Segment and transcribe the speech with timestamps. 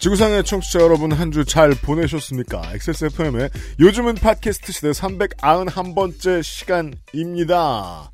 [0.00, 2.72] 지구상의 청취자 여러분 한 주 잘 보내셨습니까?
[2.74, 3.50] XSFM의
[3.80, 8.10] 요즘은 팟캐스트 시대 391번째 시간입니다.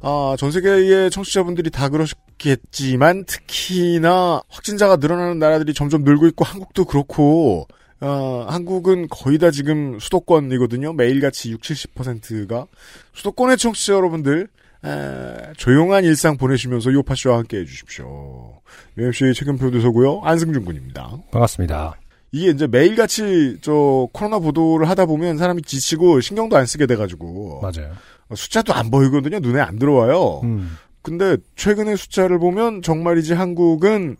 [0.00, 7.68] 아, 전 세계의 청취자분들이 다 그러셨겠지만 특히나 확진자가 늘어나는 나라들이 점점 늘고 있고 한국도 그렇고
[8.00, 10.92] 어, 한국은 거의 다 지금 수도권이거든요.
[10.94, 12.66] 매일같이 60, 70%가
[13.14, 14.48] 수도권의 청취자 여러분들
[14.84, 18.60] 에, 조용한 일상 보내시면서 요파쇼와 함께 해주십시오.
[18.96, 20.20] UMC 책임표도서고요.
[20.22, 21.10] 안승준 군입니다.
[21.32, 21.94] 반갑습니다.
[22.30, 27.92] 이게 이제 매일같이 저 코로나 보도를 하다 보면 사람이 지치고 신경도 안 쓰게 돼가지고 맞아요.
[28.34, 29.38] 숫자도 안 보이거든요.
[29.40, 30.40] 눈에 안 들어와요.
[30.44, 34.16] 음, 근데 최근의 숫자를 보면 정말이지 한국은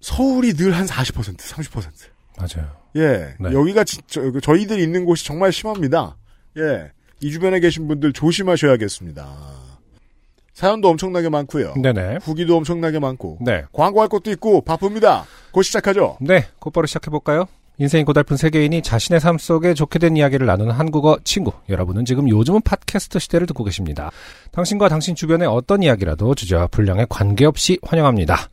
[0.00, 1.84] 서울이 늘 한 40%, 30%.
[2.36, 2.68] 맞아요.
[2.96, 3.34] 예.
[3.38, 3.52] 네.
[3.52, 6.16] 여기가 진짜 그 저희들 있는 곳이 정말 심합니다.
[6.58, 6.90] 예.
[7.20, 9.24] 이 주변에 계신 분들 조심하셔야겠습니다.
[10.54, 11.74] 사연도 엄청나게 많고요.
[11.74, 12.18] 네네.
[12.22, 13.64] 후기도 엄청나게 많고 네.
[13.72, 15.24] 광고할 것도 있고 바쁩니다.
[15.50, 16.16] 곧 시작하죠.
[16.20, 17.46] 네, 곧바로 시작해 볼까요?
[17.76, 21.52] 인생이 고달픈 세계인이 자신의 삶 속에 좋게 된 이야기를 나누는 한국어 친구.
[21.68, 24.12] 여러분은 지금 요즘은 팟캐스트 시대를 듣고 계십니다.
[24.52, 28.48] 당신과 당신 주변의 어떤 이야기라도 주제와 분량에 관계없이 환영합니다.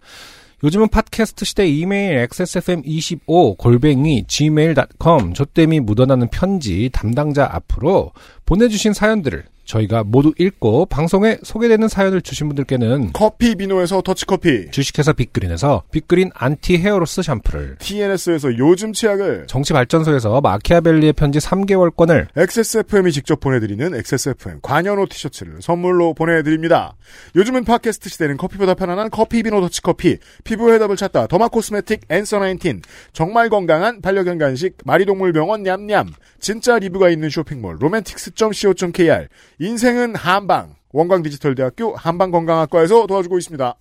[0.64, 8.12] 요즘은 팟캐스트 시대 이메일 xsfm25 골뱅이 gmail.com 조땜이 묻어나는 편지 담당자 앞으로
[8.46, 15.84] 보내주신 사연들을 저희가 모두 읽고 방송에 소개되는 사연을 주신 분들께는 커피 비노에서 터치커피, 주식회사 빅그린에서
[15.92, 23.96] 빅그린 anti hair loss 샴푸를 TNS에서 요즘 치약을 정치발전소에서 마키아벨리의 편지 3개월권을 XSFM이 직접 보내드리는
[23.96, 26.96] XSFM 관여노 티셔츠를 선물로 보내드립니다.
[27.36, 32.82] 요즘은 팟캐스트 시대는 커피보다 편안한 커피 비노 터치커피, 피부의 답을 찾다 derma cosmetic Answer 19,
[33.14, 39.28] 정말 건강한 반려견 간식 마리동물병원 냠냠, 진짜 리뷰가 있는 쇼핑몰 로맨틱스.co.kr,
[39.62, 43.76] 인생은 한방, 원광디지털대학교 한방건강학과에서 도와주고 있습니다.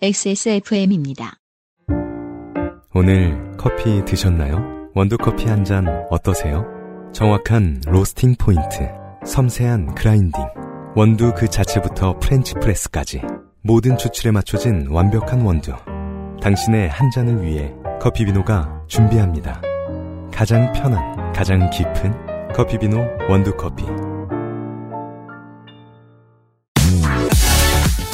[0.00, 1.34] XSFM입니다.
[2.94, 4.88] 오늘 커피 드셨나요?
[4.94, 6.64] 원두커피 한 잔 어떠세요?
[7.12, 8.88] 정확한 로스팅 포인트,
[9.26, 10.42] 섬세한 grinding,
[10.96, 13.20] 원두 그 자체부터 French press까지
[13.62, 15.72] 모든 추출에 맞춰진 완벽한 원두.
[16.40, 19.60] 당신의 한 잔을 위해 커피비노가 준비합니다.
[20.32, 22.29] 가장 편한, 가장 깊은
[22.60, 23.86] 커피 비노 원두 커피.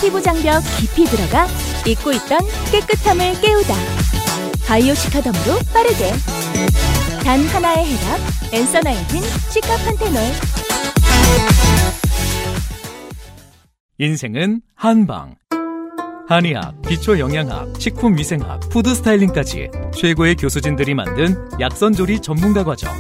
[0.00, 1.48] 피부 장벽 깊이 들어가
[1.84, 2.38] 잊고 있던
[2.70, 3.74] 깨끗함을 깨우다.
[4.68, 6.12] 바이오 시카덤으로 빠르게.
[7.24, 8.20] 단 하나의 해답.
[8.52, 9.20] 엔서 나인틴
[9.50, 10.22] 시카판테놀.
[13.98, 15.34] 인생은 한방.
[16.28, 22.92] 한의학, 기초영양학, 식품위생학, 푸드스타일링까지 최고의 교수진들이 만든 약선조리 전문가 과정.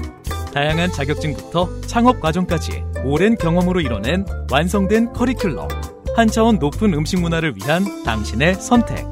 [0.56, 5.68] 다양한 자격증부터 창업 과정까지 오랜 경험으로 이뤄낸 완성된 커리큘럼.
[6.16, 9.04] 한 차원 높은 음식 문화를 위한 당신의 선택.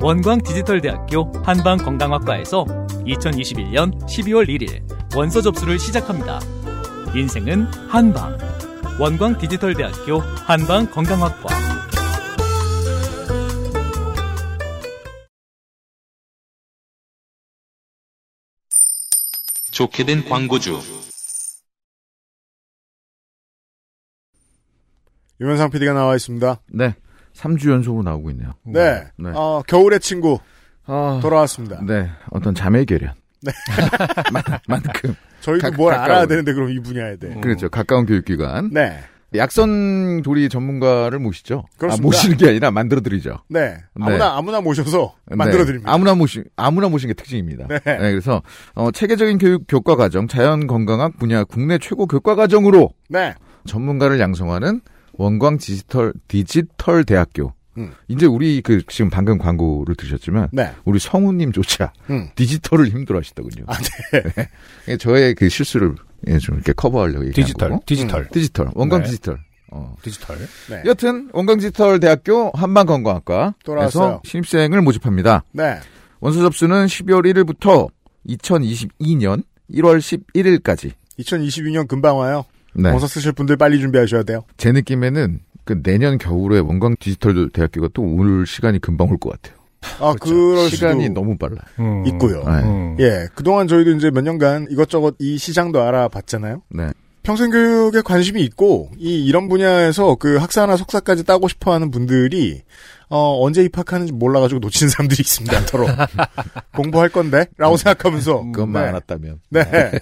[0.00, 2.64] 원광 디지털대학교 한방건강학과에서
[3.08, 6.38] 2021년 12월 1일 원서 접수를 시작합니다.
[7.12, 8.38] 인생은 한방.
[9.00, 11.73] 원광 디지털대학교 한방건강학과.
[19.74, 20.80] 좋게 된 광고주.
[25.40, 26.60] 유면상 PD가 나와 있습니다.
[26.72, 26.94] 네.
[27.34, 28.52] 3주 연속으로 나오고 있네요.
[28.64, 29.04] 네.
[29.18, 29.30] 네.
[29.34, 30.38] 어, 겨울의 친구
[30.86, 31.80] 아, 돌아왔습니다.
[31.84, 32.08] 네.
[32.30, 33.14] 어떤 자매 결연.
[33.42, 33.50] 네.
[34.32, 35.16] 만- 만큼.
[35.40, 36.10] 저희도 가- 뭘 가까운.
[36.10, 37.34] 알아야 되는데 그럼 이 분야에 대해.
[37.40, 37.68] 그렇죠.
[37.68, 38.70] 가까운 교육기관.
[38.72, 39.02] 네.
[39.36, 41.64] 약선 조리 전문가를 모시죠.
[41.76, 42.02] 그렇습니다.
[42.02, 43.38] 아, 모시는 게 아니라 만들어 드리죠.
[43.48, 43.60] 네.
[43.70, 43.76] 네.
[44.00, 45.36] 아무나 아무나 모셔서 네.
[45.36, 45.92] 만들어 드립니다.
[45.92, 47.66] 아무나 모시, 아무나 모신 게 특징입니다.
[47.68, 47.80] 네.
[47.84, 48.42] 그래서,
[48.74, 53.34] 어, 체계적인 교육 교과 과정, 자연 건강학 분야 국내 최고 교과 과정으로 네.
[53.66, 54.80] 전문가를 양성하는
[55.14, 57.52] 원광 디지털, 디지털 대학교.
[57.76, 57.92] 음.
[58.06, 60.70] 이제 우리 그, 지금 방금 광고를 들으셨지만, 네.
[60.84, 62.28] 우리 성우님조차 음.
[62.36, 63.64] 디지털을 힘들어 하시더군요.
[63.66, 63.74] 아,
[64.12, 64.46] 네.
[64.88, 65.94] 예, 저의 그 실수를
[66.28, 67.82] 예, 좀 이렇게 커버하려고 얘기한 디지털, 거고.
[67.86, 69.06] 디지털, 디지털, 원광 네.
[69.10, 69.38] 디지털.
[69.70, 69.94] 어.
[70.02, 70.36] 디지털.
[70.70, 70.82] 네.
[70.86, 74.20] 여튼 원광 디지털 대학교 한방건강학과에서 돌아왔어요.
[74.24, 75.42] 신입생을 모집합니다.
[75.52, 75.78] 네.
[76.20, 77.88] 원서 접수는 12월 1일부터
[78.28, 79.42] 2022년
[79.72, 80.92] 1월 11일까지.
[81.18, 82.44] 2022년 금방 와요.
[82.74, 82.90] 네.
[82.90, 84.44] 원서 쓰실 분들 빨리 준비하셔야 돼요.
[84.56, 89.58] 제 느낌에는 그 내년 겨울에 원광 디지털 대학교가 또 올 시간이 금방 올 것 같아요.
[90.00, 91.56] 아, 그럴 시간이 너무 빨라.
[91.78, 92.04] 음.
[92.06, 92.44] 있고요.
[92.44, 92.62] 네.
[92.62, 92.96] 음.
[93.00, 96.62] 예, 그동안 저희도 이제 몇 년간 이것저것 이 시장도 알아봤잖아요.
[96.70, 96.90] 네.
[97.22, 102.62] 평생교육에 관심이 있고 이 이런 분야에서 그 학사나 석사까지 따고 싶어하는 분들이
[103.08, 105.66] 어, 언제 입학하는지 몰라가지고 놓치는 사람들이 있습니다.
[105.66, 105.86] 더러
[106.74, 108.88] 공부할 건데라고 생각하면서 그것만 네.
[108.88, 109.40] 알았다면.
[109.50, 109.92] 네,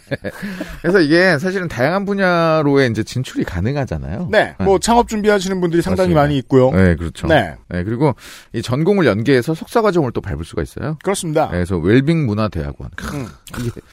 [0.81, 4.29] 그래서 이게 사실은 다양한 분야로의 이제 진출이 가능하잖아요.
[4.31, 6.21] 네, 뭐 창업 준비하시는 분들이 상당히 맞습니다.
[6.23, 6.71] 많이 있고요.
[6.73, 7.27] 네, 그렇죠.
[7.29, 8.15] 네, 네, 그리고
[8.53, 10.99] 이 전공을 연계해서 석사 과정을 또 밟을 수가 있어요.
[11.03, 11.47] 그렇습니다.
[11.47, 12.91] 네, 그래서 웰빙 문화대학원.
[13.15, 13.29] 음.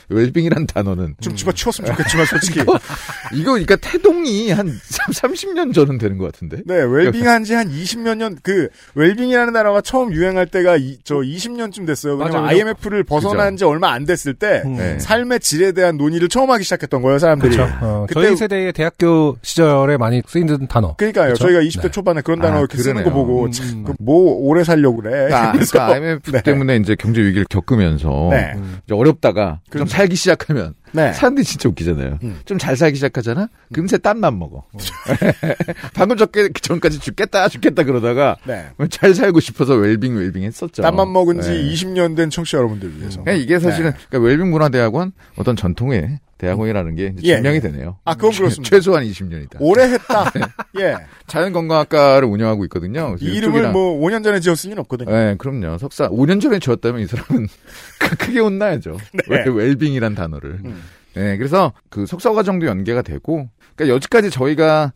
[0.10, 2.60] 웰빙이란 단어는 좀 집어치웠으면 좋겠지만 솔직히
[3.34, 4.68] 이거 그러니까 태동이 한
[5.14, 6.62] 30년 전은 되는 것 같은데.
[6.66, 11.88] 네, 웰빙한 지 한 20몇 년, 그, 웰빙이라는 단어가 처음 유행할 때가 이, 저 20년쯤
[11.88, 12.16] 됐어요.
[12.16, 12.48] 왜냐면 맞아요.
[12.48, 14.75] IMF를 벗어난 지 얼마 안 됐을 때, 음.
[14.75, 15.00] 네.
[15.00, 17.56] 삶의 질에 대한 논의를 처음 하기 시작했던 거예요, 사람들이.
[17.56, 17.74] 그렇죠.
[17.81, 20.96] 어, 그때- 저희 세대의 대학교 시절에 많이 쓰이는 단어.
[20.98, 21.28] 그러니까요.
[21.34, 21.44] 그렇죠?
[21.46, 21.92] 저희가 20대 네.
[21.92, 23.25] 초반에 그런 아, 단어 이렇게 쓰는 거 그러네요.
[23.25, 23.84] 보고, 음, 참, 음.
[23.86, 25.12] 그 뭐, 오래 살려고 그래.
[25.28, 26.42] 그러니까, 그래서- 그러니까 IMF 네.
[26.44, 28.54] 때문에 이제 경제 위기를 겪으면서 네.
[28.86, 31.13] 이제 어렵다가 좀 그럼- 살기 시작하면 네.
[31.13, 32.19] 사람들이 진짜 웃기잖아요.
[32.24, 32.39] 음.
[32.45, 33.50] 좀잘 살기 시작하잖아.
[33.74, 34.63] 금세 땀만 먹어.
[35.94, 38.68] 방금 전까- 전까지 죽겠다 죽겠다 그러다가 네.
[38.89, 40.81] 잘 살고 싶어서 웰빙 웰빙 했었죠.
[40.81, 41.71] 땀만 먹은 지 네.
[41.74, 43.21] 20년 된 청취자 여러분들 위해서.
[43.21, 43.97] 그러니까 이게 사실은 네.
[44.09, 47.36] 그러니까 웰빙 문화대학원 어떤 전통의 대학원이라는 게 예.
[47.36, 47.97] 증명이 되네요.
[48.06, 48.69] 아, 그건 그렇습니다.
[48.69, 49.57] 최소한 20년이다.
[49.59, 50.31] 오래 했다.
[50.80, 50.95] 예.
[51.27, 53.15] 자연건강학과를 운영하고 있거든요.
[53.21, 55.12] 이 이름을 뭐 5년 전에 지었을 리는 없거든요.
[55.12, 55.77] 네, 그럼요.
[55.77, 57.47] 석사 5년 전에 지었다면 이 사람은
[58.00, 58.97] 크- 크게 혼나야죠.
[59.13, 59.24] 네.
[59.27, 60.59] 웰- 웰빙이란 단어를.
[60.65, 60.81] 음.
[61.13, 64.94] 네, 그래서 그 석사 과정도 연계가 되고, 그러니까 여지까지 저희가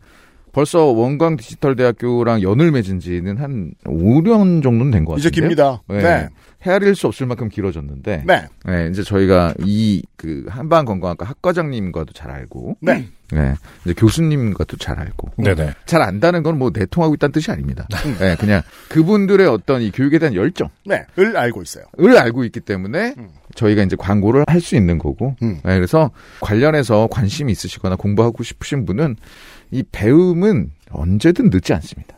[0.54, 5.48] 벌써 원광 디지털 대학교랑 연을 맺은 지는 한 5년 정도는 된것 이제 같은데요.
[5.48, 5.82] 깁니다.
[5.88, 6.02] 네.
[6.02, 6.28] 네.
[6.64, 8.46] 헤아릴 수 없을 만큼 길어졌는데, 네.
[8.64, 13.06] 네, 이제 저희가 이 그 한방 건강학과 학과장님과도 잘 알고, 네.
[13.30, 13.54] 네,
[13.84, 15.74] 이제 교수님과도 잘 알고, 네네.
[15.84, 17.86] 잘 안다는 건 뭐 내통하고 있다는 뜻이 아닙니다.
[18.18, 20.70] 네, 그냥 그분들의 어떤 이 교육에 대한 열정.
[20.86, 21.04] 네.
[21.18, 21.84] 을 알고 있어요.
[22.00, 23.28] 을 알고 있기 때문에 음.
[23.54, 25.58] 저희가 이제 광고를 할 수 있는 거고 음.
[25.62, 26.10] 네, 그래서
[26.40, 29.16] 관련해서 관심이 있으시거나 공부하고 싶으신 분은
[29.74, 32.16] 이 배움은 언제든 늦지 않습니다.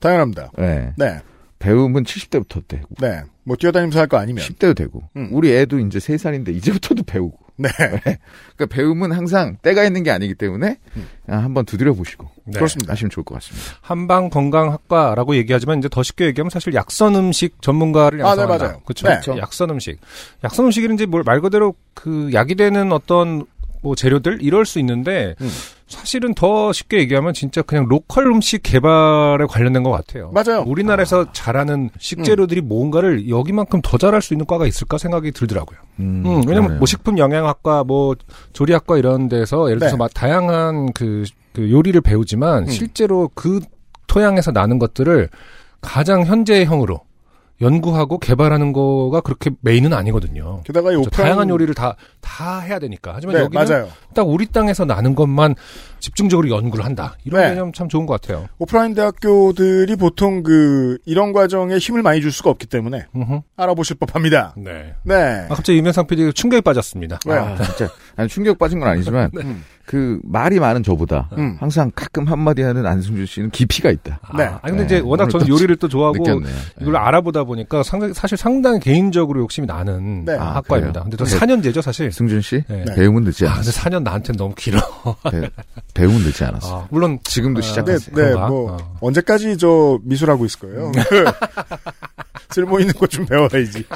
[0.00, 0.50] 당연합니다.
[0.58, 1.18] 네, 네.
[1.58, 3.22] 배움은 70대부터 되고 네.
[3.42, 4.44] 뭐 뛰어다니면서 할 거 아니면.
[4.44, 5.28] 10대도 되고 음.
[5.32, 7.70] 우리 애도 이제 3살인데 이제부터도 배우고 네.
[7.70, 11.06] 그러니까 배움은 항상 때가 있는 게 아니기 때문에 음.
[11.26, 12.52] 아, 한번 두드려 보시고 네.
[12.58, 12.92] 그렇습니다.
[12.92, 13.66] 하시면 좋을 것 같습니다.
[13.80, 18.64] 한방 건강학과라고 얘기하지만 이제 더 쉽게 얘기하면 사실 약선 음식 전문가를 아, 네, 양성한다.
[18.64, 18.80] 맞아요.
[18.84, 19.08] 그렇죠.
[19.08, 19.38] 네.
[19.40, 19.98] 약선 음식.
[20.42, 23.46] 약선 음식이 이제 뭘말 그대로 그 약이 되는 어떤
[23.80, 25.48] 뭐 재료들 이럴 수 있는데 음.
[25.86, 30.30] 사실은 더 쉽게 얘기하면 진짜 그냥 로컬 음식 개발에 관련된 것 같아요.
[30.32, 30.64] 맞아요.
[30.66, 35.78] 우리나라에서 잘하는 식재료들이 뭔가를 여기만큼 더 잘할 수 있는 과가 있을까 생각이 들더라고요.
[36.00, 36.78] 음, 음, 왜냐면.
[36.78, 38.14] 뭐 식품 영양학과 뭐
[38.52, 39.98] 조리학과 이런 데서 예를 들어서 네.
[39.98, 42.68] 막 다양한 그, 그 요리를 배우지만 음.
[42.68, 43.60] 실제로 그
[44.06, 45.28] 토양에서 나는 것들을
[45.80, 47.00] 가장 현재형으로
[47.60, 50.62] 연구하고 개발하는 거가 그렇게 메인은 아니거든요.
[50.64, 50.88] 게다가.
[50.90, 53.12] 오프라인 다양한 요리를 다, 다 해야 되니까.
[53.14, 53.88] 하지만 네, 여기는 맞아요.
[54.14, 55.54] 딱 우리 땅에서 나는 것만
[56.04, 57.16] 집중적으로 연구를 한다.
[57.24, 57.48] 이런 네.
[57.50, 58.46] 개념 참 좋은 것 같아요.
[58.58, 63.40] 오프라인 대학교들이 보통 그 이런 과정에 힘을 많이 줄 수가 없기 때문에 음흠.
[63.56, 64.54] 알아보실 법합니다.
[64.58, 64.94] 네.
[65.02, 65.46] 네.
[65.48, 67.20] 아, 갑자기 유명상 PD 충격에 빠졌습니다.
[67.26, 67.40] 왜요?
[67.40, 69.64] 아, 진짜 아니, 충격 빠진 건 아니지만 음.
[69.86, 71.56] 그 말이 많은 저보다 음.
[71.60, 74.18] 항상 가끔 한마디 하는 안승준 씨는 깊이가 있다.
[74.22, 74.44] 아, 네.
[74.44, 74.84] 아니, 근데 네.
[74.84, 76.54] 이제 워낙 오늘 저는 또 요리를 또 좋아하고 느꼈네요.
[76.80, 80.36] 이걸 알아보다 보니까 상당히, 사실 상당히 개인적으로 욕심이 나는 네.
[80.36, 81.02] 아, 아, 학과입니다.
[81.02, 81.04] 그래요?
[81.04, 81.38] 근데 저 네.
[81.38, 82.10] 4년제죠, 사실.
[82.12, 82.84] 승준 씨 네.
[82.86, 82.94] 네.
[82.94, 83.80] 배움은 늦지 아, 근데 않았어.
[83.82, 84.80] 4년 나한테는 너무 길어.
[85.94, 86.82] 배, 배움은 늦지 않았어.
[86.82, 88.14] 아, 물론 지금도 아, 네, 시작했어요.
[88.16, 88.48] 네, 그런가?
[88.48, 88.96] 뭐 어.
[89.00, 90.92] 언제까지 저 미술하고 있을 거예요.
[92.50, 93.84] 쓸모 있는 것 좀 배워야지.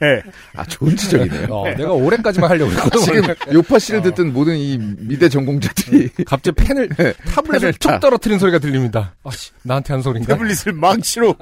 [0.00, 0.22] 네.
[0.56, 1.46] 아 좋은 지적이네요.
[1.50, 3.00] 어, 내가 올해까지만 하려고 했거든.
[3.00, 8.38] 지금 요파 씨를 듣던 모든 이 미대 전공자들이 갑자기 펜을 타블렛을 펜을 툭 다- 떨어뜨린
[8.40, 9.14] 소리가 들립니다.
[9.24, 10.34] 아씨, 나한테 한 소리인가?
[10.34, 11.34] 태블릿을 망치로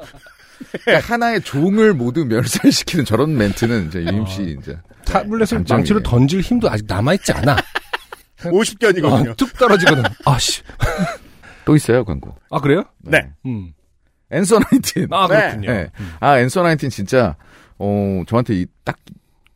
[0.85, 4.77] 그러니까 하나의 종을 모두 멸살시키는 저런 멘트는 이제 유임 씨 이제
[5.07, 5.65] 타블렛을.
[5.69, 7.57] 망치로 던질 힘도 아직 남아있지 않아.
[8.39, 9.31] 50견이거든요.
[9.31, 10.03] 어, 툭 떨어지거든.
[10.25, 10.63] 아씨.
[11.65, 12.35] 또 있어요 광고.
[12.51, 12.85] 아, 그래요?
[13.03, 13.31] 네.
[13.47, 13.73] 음.
[14.31, 15.09] 앤서 나인틴.
[15.13, 15.37] 아, 네.
[15.41, 15.71] 그렇군요.
[15.73, 15.91] 네.
[16.21, 17.37] 아 앤서 나인틴 진짜
[17.79, 18.99] 어 저한테 이 딱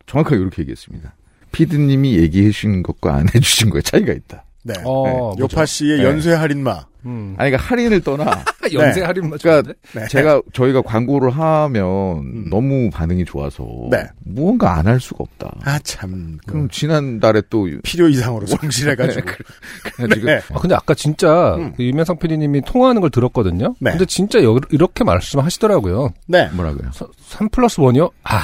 [0.06, 1.14] 정확하게 이렇게 얘기했습니다.
[1.52, 4.44] 피드님이 얘기해 주신 것과 안 해주신 거에 차이가 있다.
[4.62, 4.74] 네.
[4.84, 6.04] 어, 요파 씨의 네.
[6.04, 6.84] 연쇄 할인마.
[7.06, 7.34] 음.
[7.38, 10.06] 아니 그러니까 할인을 떠나 연세 할인 그러니까 네.
[10.08, 14.04] 제가 저희가 광고를 하면 너무 반응이 좋아서 네.
[14.22, 15.50] 무언가 안 할 수가 없다.
[15.64, 16.36] 아, 참.
[16.46, 19.24] 그럼 지난달에 또 필요 이상으로 성실해가지고.
[19.96, 20.40] 그래가지고 네.
[20.52, 21.72] 아, 근데 아까 진짜 음.
[21.74, 23.74] 그 유명상 PD님이 통화하는 걸 들었거든요.
[23.78, 23.92] 네.
[23.92, 26.10] 근데 진짜 여- 이렇게 말씀하시더라고요.
[26.26, 26.50] 네.
[26.52, 26.90] 뭐라고요?
[27.28, 28.10] 3 플러스 1이요?
[28.24, 28.40] 아.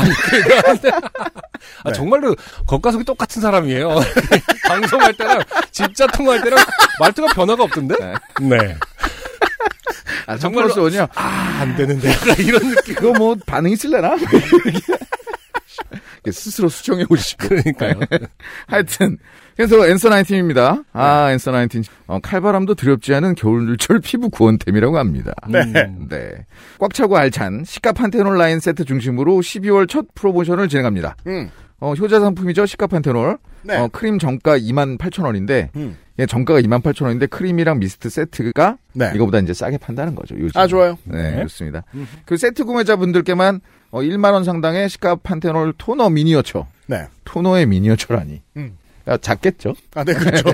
[0.00, 1.92] 아니, 그러는데 아, 네.
[1.92, 2.34] 정말로
[2.66, 3.96] 겉가속이 똑같은 사람이에요.
[4.68, 6.64] 방송할 때랑 진짜 통화할 때랑
[7.00, 7.94] 말투가 변화가 없던데?
[8.42, 8.76] 네.
[10.26, 11.08] 아, 정말로- 정말로 원이요.
[11.14, 12.12] 안 되는데.
[12.42, 12.94] 이런 느낌.
[12.94, 14.16] 그거 뭐 반응 있을래나?
[16.30, 17.48] 스스로 수정해 보시고.
[17.48, 17.94] 그러니까요.
[18.66, 19.18] 하여튼
[19.58, 20.84] 그래서 Answer Nineteen입니다.
[20.92, 25.32] 아 Answer Nineteen 어, 칼바람도 두렵지 않은 겨울철 피부 구원템이라고 합니다.
[25.48, 25.64] 네.
[26.08, 26.46] 네.
[26.78, 31.16] 꽉 차고 알찬 cica panthenol 라인 세트 중심으로 12월 첫 프로모션을 진행합니다.
[31.26, 31.50] 음.
[31.80, 32.66] 어, 효자 상품이죠.
[32.66, 33.38] cica panthenol.
[33.62, 33.76] 네.
[33.76, 35.96] 어, 크림 정가 28,000원인데 음.
[36.20, 39.10] 예, 정가가 28,000원인데 크림이랑 미스트 세트가 네.
[39.16, 40.36] 이거보다 이제 싸게 판다는 거죠.
[40.38, 40.60] 요즘.
[40.60, 40.96] 아, 좋아요.
[41.02, 41.42] 네, 네.
[41.42, 41.82] 좋습니다.
[42.26, 43.60] 그 세트 구매자분들께만
[43.90, 46.64] 어, 1만 원 상당의 cica panthenol 토너 미니어처.
[46.86, 47.08] 네.
[47.24, 48.40] 토너의 미니어처라니.
[48.56, 48.76] 음.
[49.08, 49.74] 야, 작겠죠?
[49.94, 50.50] 아, 네, 그렇죠.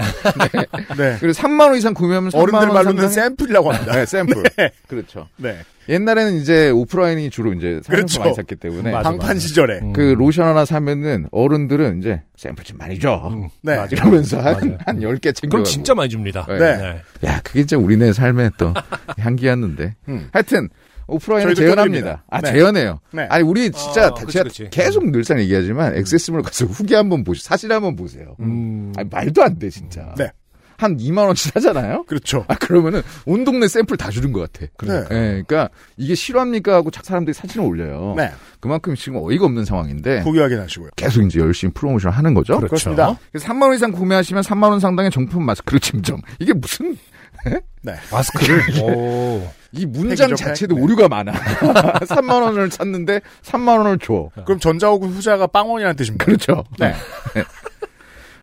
[0.97, 1.17] 네.
[1.19, 3.93] 그리고 3만 원 이상 구매하면 3만 어른들 원 말로는 샘플이라고 합니다.
[3.95, 4.43] 네, 샘플.
[4.87, 5.29] 그렇죠.
[5.37, 5.59] 네.
[5.89, 8.21] 옛날에는 이제 오프라인이 주로 이제 그렇죠.
[8.21, 9.81] 많이 샀기 때문에 맞아, 방판 시절에.
[9.81, 9.93] 음.
[9.93, 13.29] 그 로션 하나 사면은 어른들은 이제 샘플 좀 많이 줘.
[13.31, 13.49] 음.
[13.61, 13.75] 네.
[13.75, 13.89] 맞아요.
[13.91, 14.79] 이러면서 한, 맞아요.
[14.87, 15.49] 한 10개 챙겨.
[15.57, 16.47] 그럼 진짜 많이 줍니다.
[16.49, 17.01] 네.
[17.27, 18.73] 야, 그게 진짜 우리네 삶의 또
[19.19, 19.95] 향기였는데.
[20.09, 20.29] 음.
[20.33, 20.69] 하여튼
[21.07, 22.25] 오프라인을 재현합니다.
[22.31, 22.53] 아, 네.
[22.53, 23.01] 재현해요.
[23.13, 23.27] 네.
[23.31, 24.69] 아니, 우리 진짜 어, 그치, 제가 그치.
[24.71, 28.37] 계속 늘상 얘기하지만 액세스몰 가서 후기 한번 보시, 사진 한번 보세요.
[28.41, 28.93] 음.
[28.97, 30.15] 아니, 말도 안 돼, 진짜.
[30.17, 30.31] 네.
[30.77, 32.03] 한 2만 원치 하잖아요?
[32.03, 32.45] 그렇죠.
[32.49, 34.67] 아, 그러면은 온 동네 샘플 다 주는 것 같아.
[34.85, 34.95] 네.
[35.03, 35.05] 예,
[35.47, 38.15] 그러니까 이게 실화입니까 하고 자- 사람들이 사진을 올려요.
[38.17, 38.33] 네.
[38.59, 40.91] 그만큼 지금 어이가 없는 상황인데 후기 확인하시고요.
[40.97, 42.57] 계속 이제 열심히 프로모션을 하는 거죠.
[42.57, 42.67] 그렇죠.
[42.71, 43.17] 그렇습니다.
[43.31, 46.21] 그래서 3만 원 이상 구매하시면 3만 원 상당의 정품 마스크를 증정.
[46.41, 46.97] 이게 무슨
[47.83, 47.95] 네.
[48.11, 48.61] 마스크를.
[48.83, 49.49] 오.
[49.77, 50.83] 이 문장 팩이죠, 자체도 팩.
[50.83, 51.33] 오류가 많아.
[52.07, 54.31] 3만 원을 샀는데 3만 원을 줘.
[54.45, 56.25] 그럼 전자 혹은 후자가 빵원이라는 뜻입니다.
[56.25, 56.65] 그렇죠.
[56.79, 56.95] 네.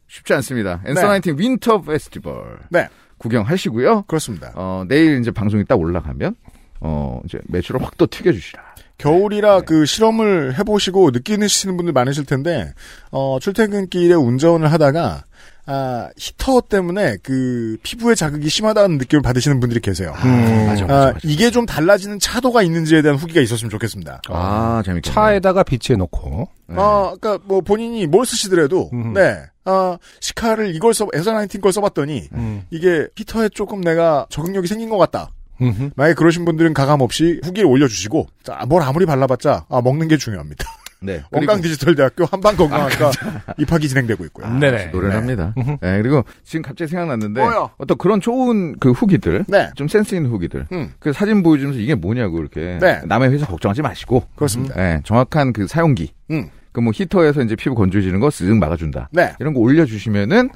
[0.08, 0.82] 쉽지 않습니다.
[0.86, 1.08] Answer 네.
[1.08, 2.88] Nineteen winter festival 네.
[3.18, 4.04] 구경하시고요.
[4.04, 4.52] 그렇습니다.
[4.56, 6.36] 어, 내일 이제 방송이 딱 올라가면
[6.82, 8.62] 어, 이제 매출을 확또 튀겨 주시라.
[8.98, 9.66] 겨울이라 네.
[9.66, 12.74] 그 실험을 해보시고 느끼시는 분들 많으실 텐데,
[13.12, 15.24] 어, 출퇴근길에 운전을 하다가,
[15.66, 20.14] 아, 히터 때문에 그 피부에 자극이 심하다는 느낌을 받으시는 분들이 계세요.
[20.24, 20.66] 음.
[20.68, 24.22] 맞아, 아, 이게 좀 달라지는 차도가 있는지에 대한 후기가 있었으면 좋겠습니다.
[24.30, 25.14] 아, 재밌겠네.
[25.14, 26.50] 차에다가 비치해 놓고.
[26.68, 26.76] 네.
[26.78, 29.14] 어, 그니까 뭐 본인이 뭘 쓰시더라도, 음.
[29.14, 32.64] 네, 아, 시카를 이걸 써, 에서 나인틴 걸 써봤더니, 음.
[32.72, 35.30] 이게 히터에 조금 내가 적응력이 생긴 것 같다.
[35.62, 35.92] 음흠.
[35.96, 40.66] 만약에 그러신 분들은 가감 없이 후기를 올려주시고, 자, 뭘 아무리 발라봤자, 아, 먹는 게 중요합니다.
[41.02, 41.24] 네.
[41.32, 43.12] 원광 디지털 대학교 한방 건강학과
[43.58, 44.48] 입학이 진행되고 있고요.
[44.60, 44.88] 네네.
[44.88, 45.16] 노래를 네.
[45.16, 45.54] 합니다.
[45.58, 45.78] 음흠.
[45.82, 47.72] 네, 그리고 지금 갑자기 생각났는데 뭐요?
[47.78, 49.72] 어떤 그런 좋은 그 후기들, 네.
[49.76, 50.94] 좀 센스 있는 후기들, 음.
[51.00, 53.02] 그 사진 보여주면서 이게 뭐냐고 이렇게 네.
[53.06, 54.76] 남의 회사 걱정하지 마시고, 그렇습니다.
[54.76, 56.50] 네, 정확한 그 사용기, 음.
[56.72, 59.10] 그뭐 히터에서 이제 피부 건조해지는 거 쓱 막아준다.
[59.12, 59.34] 네.
[59.40, 60.50] 이런 거 올려주시면은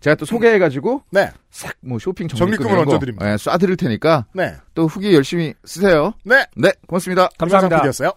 [0.00, 1.30] 제가 또 소개해가지고 네.
[1.50, 3.24] 싹뭐 쇼핑 거, 얹어드립니다.
[3.24, 4.54] 네, 쏴드릴 테니까 네.
[4.74, 6.12] 또 후기 열심히 쓰세요.
[6.24, 6.44] 네.
[6.56, 7.28] 네, 고맙습니다.
[7.38, 7.76] 감사합니다.
[7.78, 8.12] PD였어요.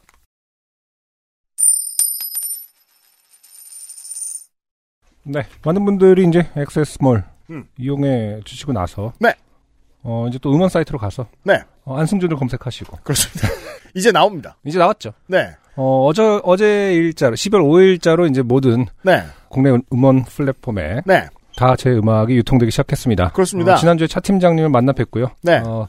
[5.28, 5.44] 네.
[5.64, 7.66] 많은 분들이 이제 액세스몰 음.
[7.78, 9.14] 이용해 주시고 나서.
[9.20, 9.34] 네.
[10.04, 11.28] 어, 이제 또 음원 사이트로 가서.
[11.44, 11.60] 네.
[11.84, 13.00] 어, 안승준을 검색하시고.
[13.04, 13.48] 그렇습니다.
[13.96, 14.58] 이제 나옵니다.
[14.66, 15.14] 이제 나왔죠.
[15.28, 15.50] 네.
[15.76, 19.24] 어, 어제, 어제 일자로, 12월 5일자로 이제 모든 네.
[19.50, 21.28] 국내 음원 플랫폼에 네.
[21.56, 23.30] 다 제 음악이 유통되기 시작했습니다.
[23.32, 23.74] 그렇습니다.
[23.74, 25.32] 어, 지난주에 차 팀장님을 만나 뵀고요.
[25.42, 25.58] 네.
[25.66, 25.88] 어,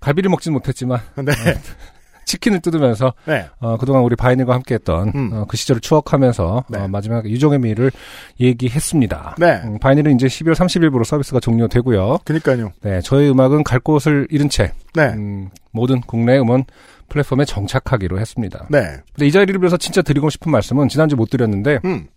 [0.00, 1.32] 갈비를 먹지는 못했지만 네.
[2.28, 3.48] 치킨을 뜯으면서 네.
[3.58, 5.30] 어, 그동안 우리 바이닐과 함께했던 음.
[5.32, 6.78] 어, 그 시절을 추억하면서 네.
[6.78, 7.90] 어, 마지막 유종의 미를
[8.38, 9.36] 얘기했습니다.
[9.38, 9.62] 네.
[9.64, 12.18] 음, 바이닐은 이제 12월 30일부로 서비스가 종료되고요.
[12.24, 12.72] 그니까요.
[12.82, 15.06] 네, 저희 음악은 갈 곳을 잃은 채 네.
[15.14, 16.64] 음, 모든 국내 음원
[17.08, 18.66] 플랫폼에 정착하기로 했습니다.
[18.68, 18.98] 네.
[19.14, 22.08] 근데 이 자리를 빌어서 진짜 드리고 싶은 말씀은 지난주 못 드렸는데 음.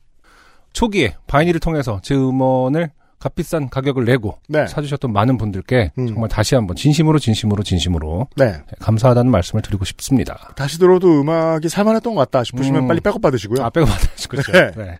[0.73, 2.91] 초기에 바이닐을 통해서 제 음원을
[3.21, 4.65] 값비싼 가격을 내고 네.
[4.67, 6.07] 사주셨던 많은 분들께 음.
[6.07, 8.55] 정말 다시 한번 진심으로 진심으로 진심으로 네.
[8.79, 10.51] 감사하다는 말씀을 드리고 싶습니다.
[10.55, 12.87] 다시 들어도 음악이 살만했던 것 같다 싶으시면 음.
[12.87, 13.63] 빨리 백업 받으시고요.
[13.63, 14.51] 아, 빼고 받으시고 그렇죠.
[14.51, 14.71] 네.
[14.75, 14.99] 네.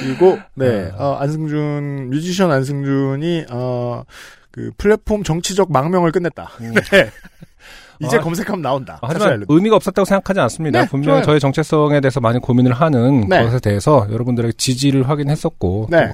[0.00, 0.90] 그리고 네, 네.
[0.98, 4.02] 어, 안승준 뮤지션 안승준이 어,
[4.50, 6.50] 그 플랫폼 정치적 망명을 끝냈다.
[6.60, 7.10] 네.
[8.00, 8.98] 이제 아, 검색하면 나온다.
[9.02, 9.44] 하지만.
[9.48, 10.80] 의미가 없었다고 생각하지 않습니다.
[10.80, 11.24] 네, 분명히 좋아요.
[11.24, 13.44] 저의 정체성에 대해서 많이 고민을 하는 네.
[13.44, 16.12] 것에 대해서 여러분들에게 지지를 확인했었고 네.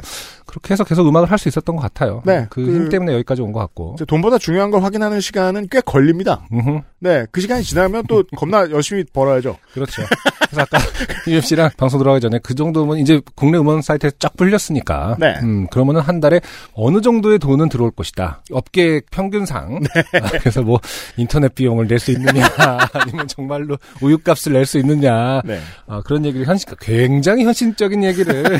[0.51, 2.23] 또 그렇게 해서 계속 음악을 할 수 있었던 것 같아요.
[2.27, 3.97] 네, 그 그- 힘 때문에 여기까지 온 것 같고.
[4.07, 6.45] 돈보다 중요한 걸 확인하는 시간은 꽤 걸립니다.
[6.53, 9.57] 음흠, 네, 그 시간이 지나면 또 겁나 열심히 벌어야죠.
[9.73, 10.03] 그렇죠.
[10.51, 10.79] 그래서 아까
[11.31, 15.17] 유엽 씨랑 방송 들어가기 전에 그 정도면 이제 국내 음원 사이트에 쫙 불렸으니까.
[15.19, 15.35] 네.
[15.43, 16.41] 음, 그러면은 한 달에
[16.75, 18.43] 어느 정도의 돈은 들어올 것이다.
[18.53, 19.81] 업계 평균상.
[19.81, 20.03] 네.
[20.21, 20.79] 아, 그래서 뭐
[21.17, 22.45] 인터넷 비용을 낼 수 있느냐,
[22.95, 25.41] 아니면 정말로 우유값을 낼 수 있느냐.
[25.45, 25.59] 네.
[25.87, 28.59] 아, 그런 얘기를 현실, 굉장히 현실적인 얘기를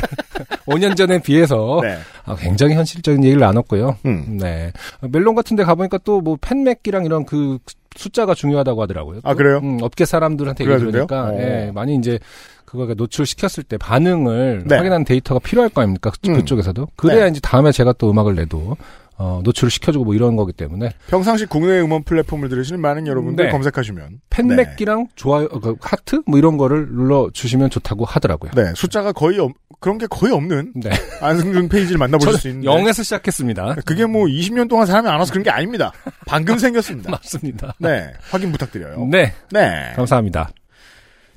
[0.67, 1.97] 5년 전에 비해서 네.
[2.25, 3.97] 아, 굉장히 현실적인 얘기를 나눴고요.
[4.05, 4.37] 음.
[4.39, 4.71] 네.
[5.11, 7.57] 멜론 같은 데 가보니까 또 뭐 팬맥기랑 이런 그
[7.95, 9.19] 숫자가 중요하다고 하더라고요.
[9.23, 9.37] 아, 또.
[9.37, 9.59] 그래요?
[9.63, 10.85] 음, 업계 사람들한테 얘기?
[10.85, 11.37] 들으니까, 어.
[11.39, 12.19] 예, 많이 이제
[12.65, 14.75] 그거가 노출시켰을 때 반응을 네.
[14.77, 16.09] 확인하는 데이터가 필요할 거 아닙니까?
[16.23, 16.35] 그- 음.
[16.35, 16.87] 그쪽에서도.
[16.95, 17.31] 그래야 네.
[17.31, 18.77] 이제 다음에 제가 또 음악을 내도
[19.23, 23.51] 어, 노출을 시켜주고 뭐 이런 거기 때문에 평상시 국내 음원 플랫폼을 들으시는 많은 여러분들 네.
[23.51, 28.49] 검색하시면 팬맥기랑 좋아요, 어, 그 하트 뭐 이런 거를 눌러 주시면 좋다고 하더라고요.
[28.55, 30.89] 네, 네, 숫자가 거의 없- 그런 게 거의 없는 네.
[31.21, 33.75] 안승준 페이지를 만나보실 수 있는데 0에서 시작했습니다.
[33.85, 35.91] 그게 뭐 20년 동안 사람이 안 와서 그런 게 아닙니다.
[36.25, 37.11] 방금 생겼습니다.
[37.11, 37.75] 맞습니다.
[37.79, 39.05] 네, 확인 부탁드려요.
[39.11, 39.93] 네, 네.
[39.95, 40.49] 감사합니다.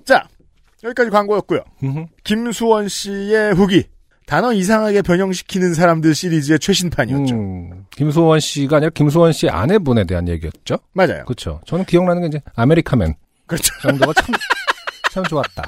[0.07, 0.27] 자,
[0.83, 1.61] 여기까지 광고였고요.
[2.25, 3.85] 김수원 씨의 후기.
[4.27, 7.35] 단어 이상하게 변형시키는 사람들 시리즈의 최신판이었죠.
[7.35, 10.79] 음, 김소원 씨가 아니라 김소원 씨 아내분에 대한 얘기였죠.
[10.93, 11.25] 맞아요.
[11.25, 11.61] 그렇죠.
[11.67, 13.15] 저는 기억나는 게 이제 아메리카맨
[13.47, 13.73] 그렇죠.
[13.83, 14.35] 정도가 참,
[15.13, 15.63] 참 좋았다.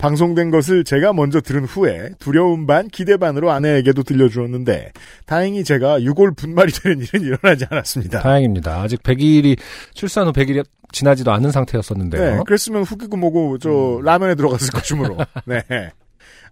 [0.00, 4.92] 방송된 것을 제가 먼저 들은 후에 두려움 반 기대 반으로 아내에게도 들려주었는데
[5.26, 8.20] 다행히 제가 유골 분말이 되는 일은 일어나지 않았습니다.
[8.20, 8.80] 다행입니다.
[8.80, 9.58] 아직 100일이
[9.92, 12.36] 출산 후 100일이 지나지도 않은 상태였었는데요.
[12.36, 15.18] 네, 그랬으면 후기고 뭐고 저 라면에 들어갔을 것이므로.
[15.44, 15.62] 네.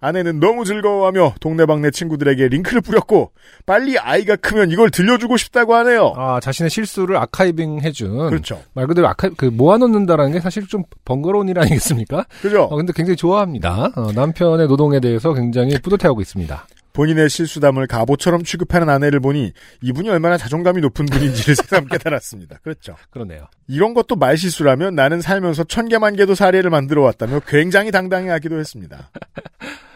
[0.00, 3.32] 아내는 너무 즐거워하며 동네방네 친구들에게 링크를 뿌렸고
[3.66, 6.12] 빨리 아이가 크면 이걸 들려주고 싶다고 하네요.
[6.16, 8.28] 아, 자신의 실수를 아카이빙 해준.
[8.28, 8.62] 그렇죠.
[8.74, 12.26] 말 그대로 아카, 그, 모아놓는다라는 게 사실 좀 번거로운 일 아니겠습니까?
[12.42, 12.62] 그죠?
[12.62, 13.92] 어, 근데 굉장히 좋아합니다.
[13.96, 16.66] 어, 남편의 노동에 대해서 굉장히 뿌듯해하고 있습니다.
[16.98, 19.52] 본인의 실수담을 가보처럼 취급하는 아내를 보니
[19.82, 22.58] 이분이 얼마나 자존감이 높은 분인지를 새삼 깨달았습니다.
[22.62, 22.96] 그렇죠.
[23.10, 23.46] 그러네요.
[23.68, 29.10] 이런 것도 말실수라면 나는 살면서 천 개만 개도 사례를 만들어 왔다며 굉장히 당당해하기도 했습니다.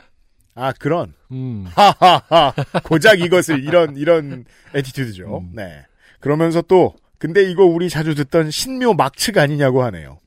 [0.54, 1.66] 아 그런 음.
[1.74, 2.52] 하하하
[2.84, 5.38] 고작 이것을 이런 이런 attitude죠.
[5.38, 5.50] 음.
[5.54, 5.84] 네.
[6.20, 10.18] 그러면서 또 근데 이거 우리 자주 듣던 신묘 막측 아니냐고 하네요.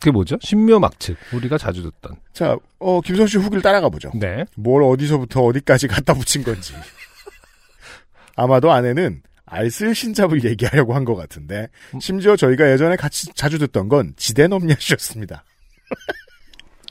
[0.00, 0.38] 그게 뭐죠?
[0.40, 1.16] 신묘 막측.
[1.32, 2.16] 우리가 자주 듣던.
[2.32, 4.10] 자, 어 김선 씨 후기를 따라가 보죠.
[4.14, 4.44] 네.
[4.56, 6.72] 뭘 어디서부터 어디까지 갖다 붙인 건지.
[8.36, 11.68] 아마도 아내는 알쓸 신잡을 얘기하려고 한 것 같은데
[12.00, 15.42] 심지어 저희가 예전에 같이 자주 듣던 건 지대넘냐셨습니다.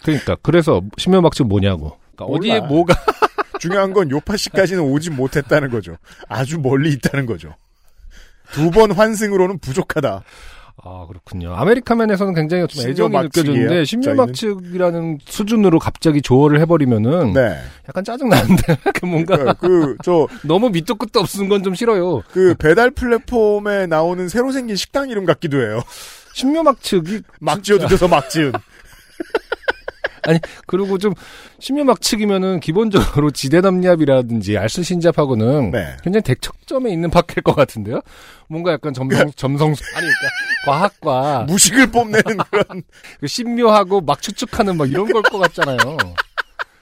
[0.04, 0.36] 그러니까.
[0.42, 1.98] 그래서 신묘 막측 뭐냐고.
[2.18, 2.60] 그러니까 어디에.
[2.62, 2.96] 뭐가.
[3.60, 5.98] 중요한 건 요파시까지는 오지 못했다는 거죠.
[6.30, 7.56] 아주 멀리 있다는 거죠.
[8.54, 10.24] 두 번 환승으로는 부족하다.
[10.84, 11.54] 아, 그렇군요.
[11.56, 17.58] 아메리카맨에서는 굉장히 좀 애정이 느껴지는데, 신묘막측이라는 수준으로 갑자기 조어를 해버리면은, 네.
[17.90, 22.22] 약간 짜증 나는데, 그 뭔가, 그, 저, 너무 밑도 끝도 없는 건 좀 싫어요.
[22.32, 25.82] 그 배달 플랫폼에 나오는 새로 생긴 식당 이름 같기도 해요.
[26.34, 28.52] 신묘막측이, 막 지어드려서 막 지은.
[30.66, 31.14] 그리고 좀,
[31.60, 35.98] 신묘막측이면은 기본적으로 지대남yap이라든지 알쓸신잡하고는 네.
[36.04, 38.02] 굉장히 대척점에 있는 파크일 것 같은데요?
[38.48, 40.28] 뭔가 약간 점성, 점성, 아니, 그러니까,
[40.66, 42.84] 과학과, 무식을 뽐내는 그런.
[43.20, 45.78] 그 신묘하고 막 추측하는 막 이런 걸 것 같잖아요.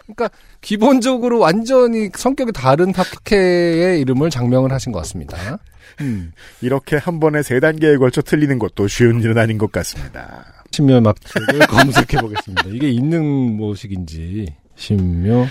[0.05, 0.29] 그러니까
[0.61, 5.59] 기본적으로 완전히 성격이 다른 파케의 이름을 장명을 하신 것 같습니다.
[6.01, 6.31] 음.
[6.61, 10.45] 이렇게 한 번에 세 단계에 걸쳐 틀리는 것도 쉬운 일은 아닌 것 같습니다.
[10.75, 12.63] 신묘 막측을 검색해 보겠습니다.
[12.67, 15.47] 이게 있는 모식인지 신묘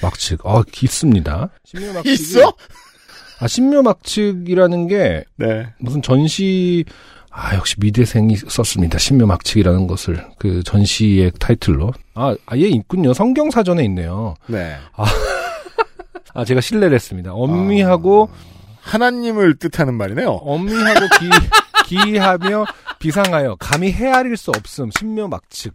[0.00, 0.46] 막측.
[0.46, 1.50] 아 있습니다.
[1.64, 2.54] 신묘 막측 있어?
[3.38, 5.66] 아 신묘 막측이라는 게 네.
[5.78, 6.86] 무슨 전시
[7.30, 8.96] 아 역시 미대생이 썼습니다.
[8.96, 13.12] 신묘 막측이라는 것을 그 전시의 타이틀로 아 아예 있군요.
[13.12, 14.36] 성경 사전에 있네요.
[14.46, 14.74] 네.
[16.32, 17.34] 아 제가 신뢰를 했습니다.
[17.34, 18.30] 엄미하고
[18.80, 20.30] 하나님을 뜻하는 말이네요.
[20.30, 22.64] 엄미하고 기, 기하며
[22.98, 25.74] 비상하여 감히 헤아릴 수 없음 신묘 막측.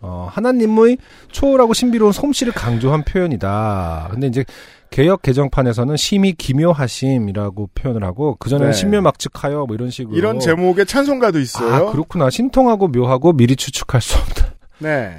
[0.00, 0.98] 어, 하나님의
[1.32, 4.08] 초월하고 신비로운 솜씨를 강조한 표현이다.
[4.12, 4.44] 근데 이제
[4.90, 8.76] 개혁 개정판에서는 심히 기묘하심이라고 표현을 하고 그전에는 네.
[8.76, 11.74] 신묘막측하여 뭐 이런 식으로 이런 제목의 찬송가도 있어요.
[11.74, 14.54] 아 그렇구나 신통하고 묘하고 미리 추측할 수 없다.
[14.78, 15.18] 네.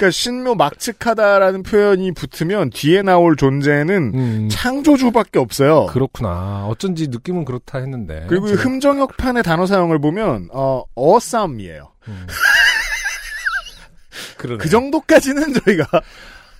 [0.00, 5.86] 그러니까 신묘 막측하다라는 표현이 붙으면 뒤에 나올 존재는 음, 창조주밖에 없어요.
[5.86, 6.64] 그렇구나.
[6.68, 8.24] 어쩐지 느낌은 그렇다 했는데.
[8.26, 11.92] 그리고 이 제가- 흠정역판의 단어 사용을 보면 어 어쌈이에요.
[12.08, 12.26] 음.
[14.38, 15.84] 그 정도까지는 저희가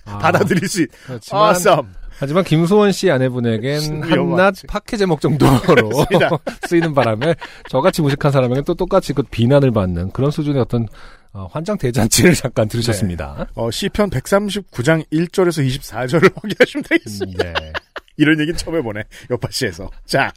[0.05, 0.89] 아, 받아들일 수 있.
[1.07, 1.93] 그렇지만 어쌈.
[2.19, 4.67] 하지만 김소원 씨 아내분에겐 한낱.
[4.67, 5.49] 파케 제목 정도로.
[6.69, 7.33] 쓰이는 바람에
[7.69, 10.87] 저같이 무식한 사람에겐 또 똑같이 그 비난을 받는 그런 수준의 어떤
[11.33, 13.47] 어, 환장 대잔치를 잠깐 들으셨습니다.
[13.55, 17.43] 어, 시편 139장 1절에서 24절을 확인하시면 되겠습니다.
[17.53, 17.73] 네.
[18.17, 19.03] 이런 얘기는 처음 해보네.
[19.29, 19.89] 여파시에서.
[20.05, 20.31] 자.